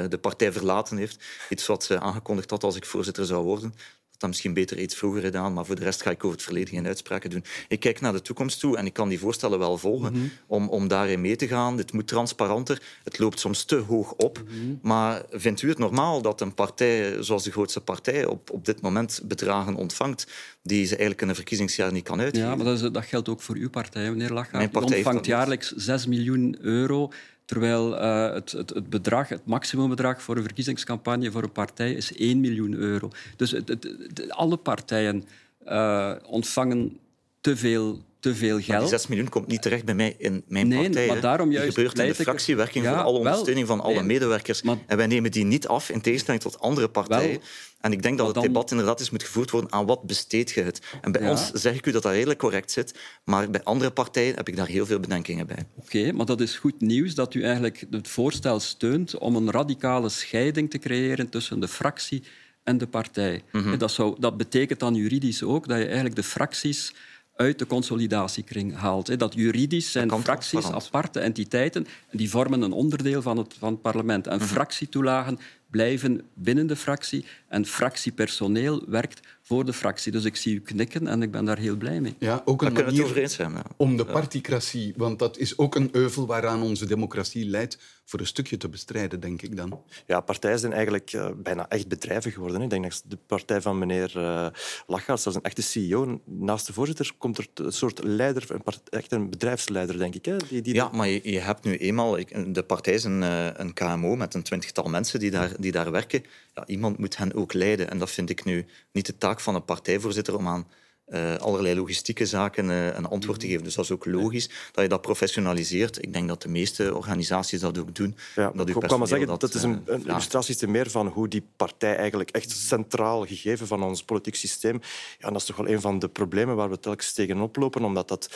de 0.08 0.18
partij 0.18 0.52
verlaten 0.52 0.96
heeft. 0.96 1.24
Iets 1.48 1.66
wat 1.66 1.84
ze 1.84 2.00
aangekondigd 2.00 2.50
had 2.50 2.62
als 2.62 2.76
ik 2.76 2.84
voorzitter 2.84 3.26
zou 3.26 3.44
worden. 3.44 3.74
Dat 4.18 4.28
misschien 4.28 4.54
beter 4.54 4.78
iets 4.78 4.94
vroeger 4.94 5.20
gedaan, 5.20 5.52
maar 5.52 5.64
voor 5.66 5.74
de 5.76 5.82
rest 5.84 6.02
ga 6.02 6.10
ik 6.10 6.24
over 6.24 6.36
het 6.36 6.44
verleden 6.46 6.74
geen 6.74 6.86
uitspraken 6.86 7.30
doen. 7.30 7.44
Ik 7.68 7.80
kijk 7.80 8.00
naar 8.00 8.12
de 8.12 8.22
toekomst 8.22 8.60
toe 8.60 8.76
en 8.76 8.86
ik 8.86 8.92
kan 8.92 9.08
die 9.08 9.18
voorstellen 9.18 9.58
wel 9.58 9.78
volgen 9.78 10.12
Mhm. 10.12 10.24
om, 10.46 10.68
om 10.68 10.88
daarin 10.88 11.20
mee 11.20 11.36
te 11.36 11.48
gaan. 11.48 11.78
Het 11.78 11.92
moet 11.92 12.06
transparanter, 12.08 12.82
het 13.04 13.18
loopt 13.18 13.40
soms 13.40 13.64
te 13.64 13.76
hoog 13.76 14.12
op. 14.12 14.42
Mhm. 14.44 14.74
Maar 14.82 15.22
vindt 15.30 15.62
u 15.62 15.68
het 15.68 15.78
normaal 15.78 16.22
dat 16.22 16.40
een 16.40 16.54
partij 16.54 17.22
zoals 17.22 17.44
de 17.44 17.50
grootste 17.50 17.80
partij 17.80 18.24
op, 18.26 18.50
op 18.50 18.64
dit 18.64 18.80
moment 18.80 19.20
bedragen 19.24 19.74
ontvangt 19.74 20.26
die 20.62 20.82
ze 20.84 20.90
eigenlijk 20.90 21.22
in 21.22 21.28
een 21.28 21.34
verkiezingsjaar 21.34 21.92
niet 21.92 22.04
kan 22.04 22.20
uitgeven? 22.20 22.48
Ja, 22.48 22.54
maar 22.56 22.64
dat, 22.64 22.82
is- 22.82 22.90
dat 22.90 23.04
geldt 23.04 23.28
ook 23.28 23.40
voor 23.42 23.54
uw 23.56 23.70
partij, 23.70 24.02
meneer 24.02 24.16
Mijn 24.16 24.32
Lachgaard. 24.32 24.58
Die 24.64 24.80
partij 24.80 24.96
ontvangt 24.96 25.26
jaarlijks 25.26 25.72
6 25.76 26.06
miljoen 26.06 26.56
euro, 26.60 27.10
terwijl 27.46 27.98
eh, 27.98 28.32
het, 28.32 28.52
het, 28.52 28.70
het 28.70 28.90
bedrag, 28.90 29.28
het 29.28 29.46
maximumbedrag 29.46 30.22
voor 30.22 30.36
een 30.36 30.42
verkiezingscampagne 30.42 31.30
voor 31.30 31.42
een 31.42 31.52
partij 31.52 31.92
is 31.92 32.14
1 32.14 32.40
miljoen 32.40 32.74
euro. 32.74 33.10
Dus 33.36 33.50
het, 33.50 33.88
alle 34.28 34.56
partijen 34.56 35.24
eh, 35.64 36.12
ontvangen 36.26 36.98
te 37.40 37.56
veel, 37.56 38.02
te 38.32 38.34
veel 38.34 38.48
Maar 38.54 38.64
die 38.64 38.74
geld. 38.74 38.88
6 38.88 39.06
miljoen 39.06 39.28
komt 39.28 39.46
niet 39.46 39.62
terecht 39.62 39.84
bij 39.84 39.94
mij 39.94 40.14
in 40.18 40.44
mijn 40.48 40.68
Nee, 40.68 40.82
partij. 40.82 41.06
maar 41.06 41.20
daarom 41.20 41.48
die 41.48 41.58
juist 41.58 41.74
gebeurt 41.74 41.98
in 41.98 42.04
de 42.04 42.10
er- 42.10 42.14
fractiewerking 42.14 42.84
Ja, 42.84 42.90
voor 42.94 43.02
alle 43.02 43.12
wel. 43.12 43.20
ondersteuning 43.22 43.66
van 43.66 43.80
alle 43.80 43.94
Nee, 43.94 44.02
medewerkers. 44.02 44.62
maar- 44.62 44.76
En 44.86 44.96
wij 44.96 45.06
nemen 45.06 45.30
die 45.30 45.44
niet 45.44 45.68
af, 45.68 45.90
in 45.90 46.00
tegenstelling 46.00 46.42
tot 46.42 46.60
andere 46.60 46.88
partijen. 46.88 47.30
Wel. 47.30 47.40
En 47.80 47.92
ik 47.92 48.02
denk 48.02 48.16
dat 48.18 48.26
het 48.26 48.34
dan- 48.34 48.44
debat 48.44 48.70
inderdaad 48.70 49.00
eens 49.00 49.10
moet 49.10 49.22
gevoerd 49.22 49.50
worden 49.50 49.72
aan 49.72 49.86
wat 49.86 50.02
besteed 50.02 50.50
je 50.50 50.62
het. 50.62 50.80
En 51.00 51.12
bij 51.12 51.22
Ja. 51.22 51.30
ons 51.30 51.50
zeg 51.52 51.74
ik 51.74 51.86
u 51.86 51.90
dat 51.90 52.02
dat 52.02 52.12
redelijk 52.12 52.38
correct 52.38 52.70
zit, 52.70 52.94
maar 53.24 53.50
bij 53.50 53.62
andere 53.64 53.90
partijen 53.90 54.34
heb 54.34 54.48
ik 54.48 54.56
daar 54.56 54.66
heel 54.66 54.86
veel 54.86 55.00
bedenkingen 55.00 55.46
bij. 55.46 55.66
Oké, 55.76 56.12
maar 56.12 56.26
dat 56.26 56.40
is 56.40 56.56
goed 56.56 56.80
nieuws 56.80 57.14
dat 57.14 57.34
u 57.34 57.42
eigenlijk 57.42 57.84
het 57.90 58.08
voorstel 58.08 58.60
steunt 58.60 59.18
om 59.18 59.36
een 59.36 59.50
radicale 59.50 60.08
scheiding 60.08 60.70
te 60.70 60.78
creëren 60.78 61.28
tussen 61.28 61.60
de 61.60 61.68
fractie 61.68 62.22
en 62.64 62.78
de 62.78 62.86
partij. 62.86 63.42
Mhm. 63.52 63.78
dat, 63.78 63.90
zou, 63.92 64.16
dat 64.18 64.36
betekent 64.36 64.80
dan 64.80 64.94
juridisch 64.94 65.42
ook 65.42 65.68
dat 65.68 65.78
je 65.78 65.84
eigenlijk 65.84 66.16
de 66.16 66.22
fracties 66.22 66.92
uit 67.36 67.58
de 67.58 67.66
consolidatiekring 67.66 68.76
haalt. 68.76 69.18
Dat 69.18 69.34
juridisch 69.34 69.92
zijn 69.92 70.10
fracties 70.20 70.70
aparte 70.70 71.20
entiteiten 71.20 71.86
en 72.08 72.18
die 72.18 72.30
vormen 72.30 72.62
een 72.62 72.72
onderdeel 72.72 73.22
van 73.22 73.36
het, 73.36 73.54
van 73.58 73.72
het 73.72 73.82
parlement. 73.82 74.26
En 74.26 74.36
Mhm. 74.38 74.46
fractietoelagen 74.46 75.38
blijven 75.80 76.20
binnen 76.34 76.66
de 76.66 76.76
fractie 76.76 77.24
en 77.48 77.66
fractiepersoneel 77.66 78.82
werkt 78.88 79.20
voor 79.42 79.64
de 79.64 79.72
fractie. 79.72 80.12
Dus 80.12 80.24
ik 80.24 80.36
zie 80.36 80.54
u 80.54 80.60
knikken 80.60 81.06
en 81.06 81.22
ik 81.22 81.30
ben 81.30 81.44
daar 81.44 81.58
heel 81.58 81.76
blij 81.76 82.00
mee. 82.00 82.14
Ja, 82.18 82.42
ook 82.44 82.60
Daar 82.60 82.68
een 82.68 82.74
kunnen 82.74 82.74
we 82.74 82.80
het 82.82 82.86
manier 82.90 83.04
over 83.04 83.16
eens 83.22 83.34
zijn. 83.34 83.52
ja. 83.52 83.62
om 83.76 83.96
de 83.96 84.04
particratie, 84.04 84.94
want 84.96 85.18
dat 85.18 85.38
is 85.38 85.58
ook 85.58 85.74
een 85.74 85.88
euvel 85.92 86.26
waaraan 86.26 86.62
onze 86.62 86.86
democratie 86.86 87.46
leidt, 87.46 87.78
voor 88.04 88.20
een 88.20 88.26
stukje 88.26 88.56
te 88.56 88.68
bestrijden, 88.68 89.20
denk 89.20 89.42
ik 89.42 89.56
dan. 89.56 89.80
Ja, 90.06 90.20
partijen 90.20 90.58
zijn 90.58 90.72
eigenlijk 90.72 91.12
eh, 91.12 91.28
bijna 91.36 91.68
echt 91.68 91.88
bedrijven 91.88 92.32
geworden. 92.32 92.58
hè. 92.58 92.64
Ik 92.64 92.70
denk 92.70 92.82
dat 92.84 93.02
de 93.08 93.18
partij 93.26 93.60
van 93.60 93.78
meneer 93.78 94.12
uh, 94.16 94.46
Lachgaard, 94.86 95.20
zelfs 95.20 95.36
een 95.38 95.44
echte 95.44 95.62
CEO, 95.62 96.20
naast 96.24 96.66
de 96.66 96.72
voorzitter 96.72 97.10
komt 97.18 97.38
er 97.38 97.46
een 97.54 97.72
soort 97.72 98.00
leider, 98.04 98.44
een 98.48 98.62
echt 98.90 99.12
een 99.12 99.30
bedrijfsleider, 99.30 99.98
denk 99.98 100.14
ik. 100.14 100.24
Hè? 100.24 100.36
Die, 100.48 100.62
die 100.62 100.74
Ja, 100.74 100.88
maar 100.92 101.08
je, 101.08 101.20
je 101.30 101.38
hebt 101.40 101.64
nu 101.64 101.76
eenmaal... 101.76 102.16
ik- 102.18 102.54
De 102.54 102.62
partij 102.62 102.94
is 102.94 103.04
een, 103.04 103.22
eh, 103.22 103.46
een 103.52 103.72
KMO 103.72 104.16
met 104.16 104.34
een 104.34 104.42
twintigtal 104.42 104.84
mensen 104.84 105.20
die 105.20 105.30
daar, 105.30 105.50
die 105.58 105.65
daar 105.72 105.90
werken. 105.90 106.24
Ja, 106.54 106.66
iemand 106.66 106.98
moet 106.98 107.16
hen 107.16 107.34
ook 107.34 107.52
leiden. 107.52 107.90
En 107.90 107.98
dat 107.98 108.10
vind 108.10 108.30
ik 108.30 108.44
nu 108.44 108.66
niet 108.92 109.06
de 109.06 109.18
taak 109.18 109.40
van 109.40 109.54
een 109.54 109.64
partijvoorzitter 109.64 110.36
om 110.36 110.48
aan 110.48 110.66
eh, 111.06 111.36
allerlei 111.36 111.74
logistieke 111.74 112.26
zaken 112.26 112.70
eh, 112.70 112.86
een 112.86 113.06
antwoord 113.06 113.40
te 113.40 113.46
geven. 113.46 113.64
Dus 113.64 113.74
dat 113.74 113.84
is 113.84 113.90
ook 113.90 114.04
logisch 114.04 114.50
dat 114.72 114.82
je 114.82 114.88
dat 114.88 115.00
professionaliseert. 115.00 116.02
Ik 116.02 116.12
denk 116.12 116.28
dat 116.28 116.42
de 116.42 116.48
meeste 116.48 116.94
organisaties 116.94 117.60
dat 117.60 117.78
ook 117.78 117.94
doen. 117.94 118.16
Ja, 118.34 118.50
dat 118.54 118.68
ik 118.68 118.74
kan 118.74 118.98
maar 118.98 119.08
zeggen, 119.08 119.26
personeel 119.26 119.38
dat, 119.38 119.54
is 119.54 119.62
een, 119.62 119.82
eh, 119.86 119.94
een 119.94 120.06
illustratie 120.06 120.56
te 120.56 120.66
meer 120.66 120.90
van 120.90 121.06
hoe 121.06 121.28
die 121.28 121.46
partij 121.56 121.96
eigenlijk 121.96 122.30
echt 122.30 122.50
centraal 122.50 123.26
gegeven 123.26 123.66
van 123.66 123.82
ons 123.82 124.04
politiek 124.04 124.34
systeem. 124.34 124.80
Ja, 125.18 125.26
en 125.26 125.32
dat 125.32 125.40
is 125.40 125.46
toch 125.46 125.56
wel 125.56 125.68
een 125.68 125.80
van 125.80 125.98
de 125.98 126.08
problemen 126.08 126.56
waar 126.56 126.70
we 126.70 126.78
telkens 126.78 127.12
tegenop 127.12 127.56
lopen, 127.56 127.84
omdat 127.84 128.08
dat, 128.08 128.30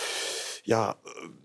ja, 0.62 0.96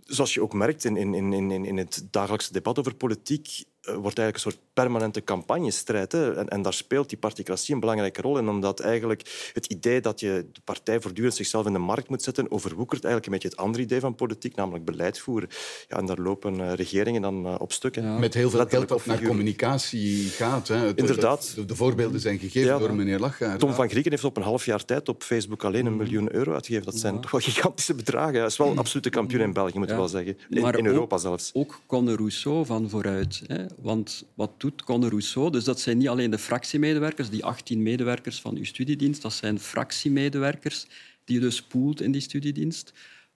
zoals 0.05 0.33
je 0.33 0.41
ook 0.41 0.53
merkt 0.53 0.83
in, 0.83 0.97
in, 0.97 1.13
in, 1.13 1.33
in, 1.33 1.65
in 1.65 1.77
het 1.77 2.07
dagelijkse 2.11 2.53
debat 2.53 2.79
over 2.79 2.95
politiek, 2.95 3.47
eh, 3.81 3.93
wordt 3.95 4.17
eigenlijk 4.17 4.35
een 4.35 4.51
soort 4.51 4.63
permanente 4.73 5.23
campagnestrijd. 5.23 6.11
Hè? 6.11 6.35
En, 6.35 6.47
en 6.49 6.61
daar 6.61 6.73
speelt 6.73 7.09
die 7.09 7.17
particratie 7.17 7.73
een 7.73 7.79
belangrijke 7.79 8.21
rol 8.21 8.37
in, 8.37 8.47
omdat 8.49 8.79
eigenlijk 8.79 9.49
het 9.53 9.65
idee 9.65 10.01
dat 10.01 10.19
je 10.19 10.45
de 10.51 10.61
partij 10.63 11.01
voortdurend 11.01 11.35
zichzelf 11.35 11.65
in 11.65 11.73
de 11.73 11.79
markt 11.79 12.09
moet 12.09 12.23
zetten, 12.23 12.51
overwoekert 12.51 13.03
eigenlijk 13.03 13.25
een 13.25 13.31
beetje 13.31 13.47
het 13.47 13.57
andere 13.57 13.83
idee 13.83 13.99
van 13.99 14.15
politiek, 14.15 14.55
namelijk 14.55 14.85
beleid 14.85 15.19
voeren. 15.19 15.49
Ja, 15.87 15.97
en 15.97 16.05
daar 16.05 16.17
lopen 16.19 16.59
eh, 16.61 16.73
regeringen 16.73 17.21
dan 17.21 17.45
eh, 17.45 17.55
op 17.57 17.71
stukken. 17.71 18.19
Met 18.19 18.33
heel 18.33 18.49
veel 18.49 18.65
geld 18.67 18.87
dat 18.87 19.05
naar 19.05 19.21
communicatie 19.21 20.27
gaat. 20.29 20.67
Hè. 20.67 20.75
Het- 20.75 20.97
Inderdaad. 20.97 21.51
De, 21.55 21.65
de 21.65 21.75
voorbeelden 21.75 22.19
zijn 22.19 22.39
gegeven 22.39 22.69
Ja, 22.71 22.77
door 22.77 22.93
meneer 22.95 23.19
Lachgaard. 23.19 23.59
Tom 23.59 23.73
van 23.73 23.89
Grieken 23.89 24.11
heeft 24.11 24.23
op 24.23 24.37
een 24.37 24.43
half 24.43 24.65
jaar 24.65 24.85
tijd 24.85 25.09
op 25.09 25.23
Facebook 25.23 25.63
alleen 25.63 25.85
een 25.85 25.95
miljoen 25.97 26.35
euro 26.35 26.53
uitgegeven. 26.53 26.85
Dat 26.85 26.95
zijn 26.99 27.21
toch 27.21 27.31
wel 27.31 27.41
gigantische 27.41 27.93
bedragen. 27.93 28.35
Hij 28.35 28.45
is 28.45 28.57
wel 28.57 28.77
absolute 28.77 29.09
kampioen 29.09 29.41
in 29.41 29.53
België, 29.53 29.77
moet 29.77 29.91
Ja. 29.95 30.01
wel 30.01 30.09
zeggen. 30.09 30.37
In, 30.49 30.61
Maar 30.61 30.77
in 30.77 30.79
ook- 30.87 30.93
Europa 30.93 31.17
zelfs. 31.17 31.51
Ook 31.53 31.81
Conor 31.85 32.15
Rousseau 32.15 32.65
van 32.65 32.89
vooruit. 32.89 33.41
Hè? 33.47 33.65
Want 33.81 34.25
wat 34.33 34.51
doet 34.57 34.83
Conor 34.83 35.09
Rousseau? 35.09 35.51
Dus 35.51 35.63
dat 35.63 35.79
zijn 35.79 35.97
niet 35.97 36.07
alleen 36.09 36.31
de 36.31 36.37
fractiemedewerkers, 36.37 37.29
die 37.29 37.45
18 37.45 37.83
medewerkers 37.83 38.41
van 38.41 38.55
uw 38.57 38.65
studiedienst, 38.65 39.21
dat 39.21 39.33
zijn 39.33 39.59
fractiemedewerkers 39.59 40.85
die 41.23 41.35
je 41.35 41.41
dus 41.41 41.61
poelt 41.61 42.01
in 42.01 42.11
die 42.11 42.21
studiedienst. 42.21 42.93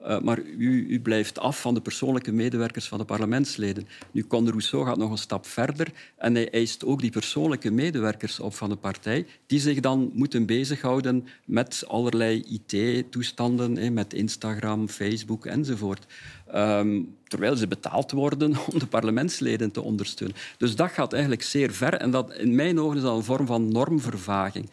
Uh, 0.07 0.19
maar 0.19 0.39
u, 0.39 0.85
u, 0.89 0.99
blijft 1.01 1.39
af 1.39 1.61
van 1.61 1.73
de 1.73 1.81
persoonlijke 1.81 2.31
medewerkers 2.31 2.87
van 2.87 2.97
de 2.97 3.05
parlementsleden. 3.05 3.87
Nu, 4.11 4.27
Conor 4.27 4.49
Rousseau 4.49 4.85
gaat 4.85 4.97
nog 4.97 5.11
een 5.11 5.17
stap 5.17 5.45
verder 5.45 5.87
en 6.17 6.33
hij 6.35 6.51
eist 6.51 6.85
ook 6.85 7.01
die 7.01 7.11
persoonlijke 7.11 7.71
medewerkers 7.71 8.39
op 8.39 8.55
van 8.55 8.69
de 8.69 8.75
partij, 8.75 9.25
die 9.45 9.59
zich 9.59 9.79
dan 9.79 10.11
moeten 10.13 10.45
bezighouden 10.45 11.27
met 11.45 11.83
allerlei 11.87 12.43
IT-toestanden, 12.43 13.93
met 13.93 14.13
Instagram, 14.13 14.87
Facebook 14.89 15.45
enzovoort. 15.45 16.05
Um, 16.55 17.17
terwijl 17.29 17.55
ze 17.55 17.67
betaald 17.67 18.11
worden 18.11 18.53
om 18.71 18.79
de 18.79 18.87
parlementsleden 18.87 19.71
te 19.71 19.81
ondersteunen. 19.81 20.37
Dus 20.57 20.75
dat 20.75 20.91
gaat 20.91 21.13
eigenlijk 21.13 21.43
zeer 21.43 21.71
ver 21.71 21.93
en 21.93 22.11
dat, 22.11 22.33
in 22.33 22.55
mijn 22.55 22.79
ogen 22.79 22.97
is 22.97 23.03
dat 23.03 23.15
een 23.15 23.23
vorm 23.23 23.45
van 23.45 23.71
normvervaging. 23.71 24.69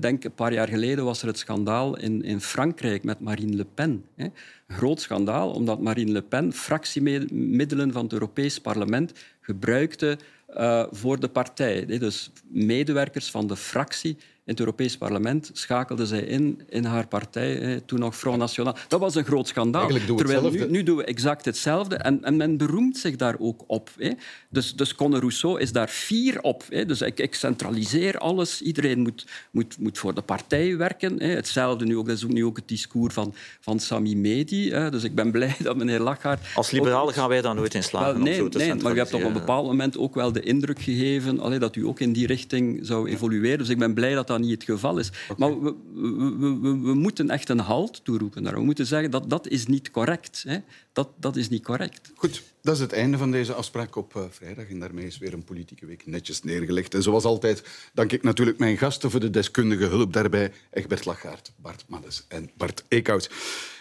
Denk, 0.00 0.24
een 0.24 0.34
paar 0.34 0.52
jaar 0.52 0.68
geleden 0.68 1.04
was 1.04 1.22
er 1.22 1.26
het 1.26 1.38
schandaal 1.38 1.98
in, 1.98 2.24
in 2.24 2.40
Frankrijk 2.40 3.04
met 3.04 3.20
Marine 3.20 3.56
Le 3.56 3.66
Pen. 3.74 4.04
Een 4.16 4.32
groot 4.68 5.00
schandaal, 5.00 5.50
omdat 5.50 5.80
Marine 5.80 6.12
Le 6.12 6.22
Pen 6.22 6.52
fractiemiddelen 6.52 7.92
van 7.92 8.02
het 8.02 8.12
Europees 8.12 8.60
Parlement 8.60 9.12
gebruikte 9.40 10.18
uh, 10.56 10.84
voor 10.90 11.20
de 11.20 11.28
partij. 11.28 11.86
Dus 11.86 12.30
medewerkers 12.48 13.30
van 13.30 13.46
de 13.46 13.56
fractie 13.56 14.16
in 14.44 14.52
het 14.52 14.60
Europees 14.60 14.96
Parlement 14.96 15.50
schakelde 15.52 16.06
zij 16.06 16.20
in 16.20 16.60
in 16.68 16.84
haar 16.84 17.06
partij, 17.06 17.80
toen 17.86 17.98
nog 17.98 18.16
Front 18.16 18.38
National. 18.38 18.76
Dat 18.88 19.00
was 19.00 19.14
een 19.14 19.24
groot 19.24 19.48
schandaal. 19.48 19.88
Terwijl 20.16 20.50
nu, 20.50 20.70
nu, 20.70 20.82
doen 20.82 20.96
we 20.96 21.04
exact 21.04 21.44
hetzelfde 21.44 21.96
en, 21.96 22.24
en, 22.24 22.36
men 22.36 22.56
beroemt 22.56 22.96
zich 22.96 23.16
daar 23.16 23.36
ook 23.38 23.64
op. 23.66 23.90
Hè. 23.98 24.10
Dus, 24.48 24.74
dus 24.74 24.94
Conor 24.94 25.20
Rousseau 25.20 25.60
is 25.60 25.72
daar 25.72 25.88
fier 25.88 26.40
op. 26.40 26.64
Hè. 26.68 26.86
Dus 26.86 27.00
ik, 27.00 27.20
ik, 27.20 27.34
centraliseer 27.34 28.18
alles. 28.18 28.62
Iedereen 28.62 29.00
moet, 29.00 29.26
moet, 29.50 29.78
moet 29.78 29.98
voor 29.98 30.14
de 30.14 30.22
partij 30.22 30.76
werken. 30.76 31.18
Hè. 31.18 31.28
Hetzelfde 31.28 31.84
nu 31.84 31.96
ook, 31.96 32.06
dat 32.06 32.16
is 32.16 32.24
ook 32.24 32.32
nu 32.32 32.44
ook 32.44 32.56
het 32.56 32.68
discours 32.68 33.14
van, 33.14 33.34
van 33.60 33.80
Sami 33.80 34.16
Medi. 34.16 34.70
Hè. 34.70 34.90
Dus 34.90 35.04
ik 35.04 35.14
ben 35.14 35.30
blij 35.30 35.56
dat 35.58 35.76
meneer 35.76 36.00
Lachgaard... 36.00 36.46
Als 36.54 36.70
liberalen 36.70 37.14
gaan 37.14 37.28
wij 37.28 37.40
daar 37.40 37.54
nooit 37.54 37.74
in 37.74 37.82
slagen 37.82 38.14
wel, 38.14 38.22
nee, 38.22 38.32
om 38.32 38.38
zo 38.38 38.48
te 38.48 38.58
nee, 38.58 38.74
maar 38.74 38.94
u 38.94 38.96
hebt 38.96 39.14
op 39.14 39.22
een 39.22 39.32
bepaald 39.32 39.66
moment 39.66 39.98
ook 39.98 40.14
wel 40.14 40.32
de 40.32 40.40
indruk 40.40 40.80
gegeven 40.80 41.40
allee, 41.40 41.58
dat 41.58 41.76
u 41.76 41.86
ook 41.86 42.00
in 42.00 42.12
die 42.12 42.26
richting 42.26 42.78
zou 42.82 43.08
evolueren. 43.08 43.58
Dus 43.58 43.68
ik 43.68 43.78
ben 43.78 43.94
blij 43.94 44.14
dat 44.14 44.26
dat 44.26 44.33
niet 44.40 44.50
het 44.50 44.64
geval 44.64 44.98
is. 44.98 45.10
Okay. 45.28 45.36
Maar 45.38 45.62
we, 45.62 45.74
we, 45.94 46.56
we, 46.60 46.78
we, 46.78 46.94
moeten 46.94 47.30
echt 47.30 47.48
een 47.48 47.58
halt 47.58 48.04
toeroepen. 48.04 48.42
Daar. 48.42 48.54
We 48.54 48.60
moeten 48.60 48.86
zeggen 48.86 49.10
dat 49.10 49.30
dat 49.30 49.48
is 49.48 49.66
niet 49.66 49.90
correct. 49.90 50.44
Hè. 50.46 50.58
Dat, 50.92 51.08
dat 51.16 51.36
is 51.36 51.48
niet 51.48 51.62
correct. 51.62 52.12
Goed, 52.14 52.42
dat 52.62 52.74
is 52.74 52.80
het 52.80 52.92
einde 52.92 53.18
van 53.18 53.30
deze 53.30 53.52
afspraak 53.52 53.96
op 53.96 54.14
uh, 54.16 54.22
vrijdag. 54.30 54.68
En 54.68 54.78
daarmee 54.78 55.06
is 55.06 55.18
weer 55.18 55.32
een 55.32 55.44
politieke 55.44 55.86
week 55.86 56.06
netjes 56.06 56.42
neergelegd. 56.42 56.94
En 56.94 57.02
zoals 57.02 57.24
altijd 57.24 57.64
dank 57.92 58.12
ik 58.12 58.22
natuurlijk 58.22 58.58
mijn 58.58 58.78
gasten 58.78 59.10
voor 59.10 59.20
de 59.20 59.30
deskundige 59.30 59.84
hulp 59.84 60.12
daarbij. 60.12 60.52
Egbert 60.70 61.04
Lagaert, 61.04 61.52
Bart 61.56 61.84
Maddes 61.88 62.24
en 62.28 62.50
Bart 62.56 62.84
Eekhout. 62.88 63.30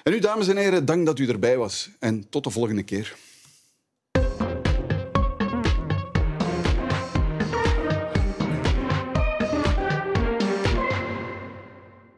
En 0.03 0.13
u, 0.13 0.19
dames 0.19 0.47
en 0.47 0.57
heren, 0.57 0.85
dank 0.85 1.05
dat 1.05 1.19
u 1.19 1.27
erbij 1.27 1.57
was. 1.57 1.89
En 1.99 2.29
tot 2.29 2.43
de 2.43 2.49
volgende 2.49 2.83
keer. 2.83 3.15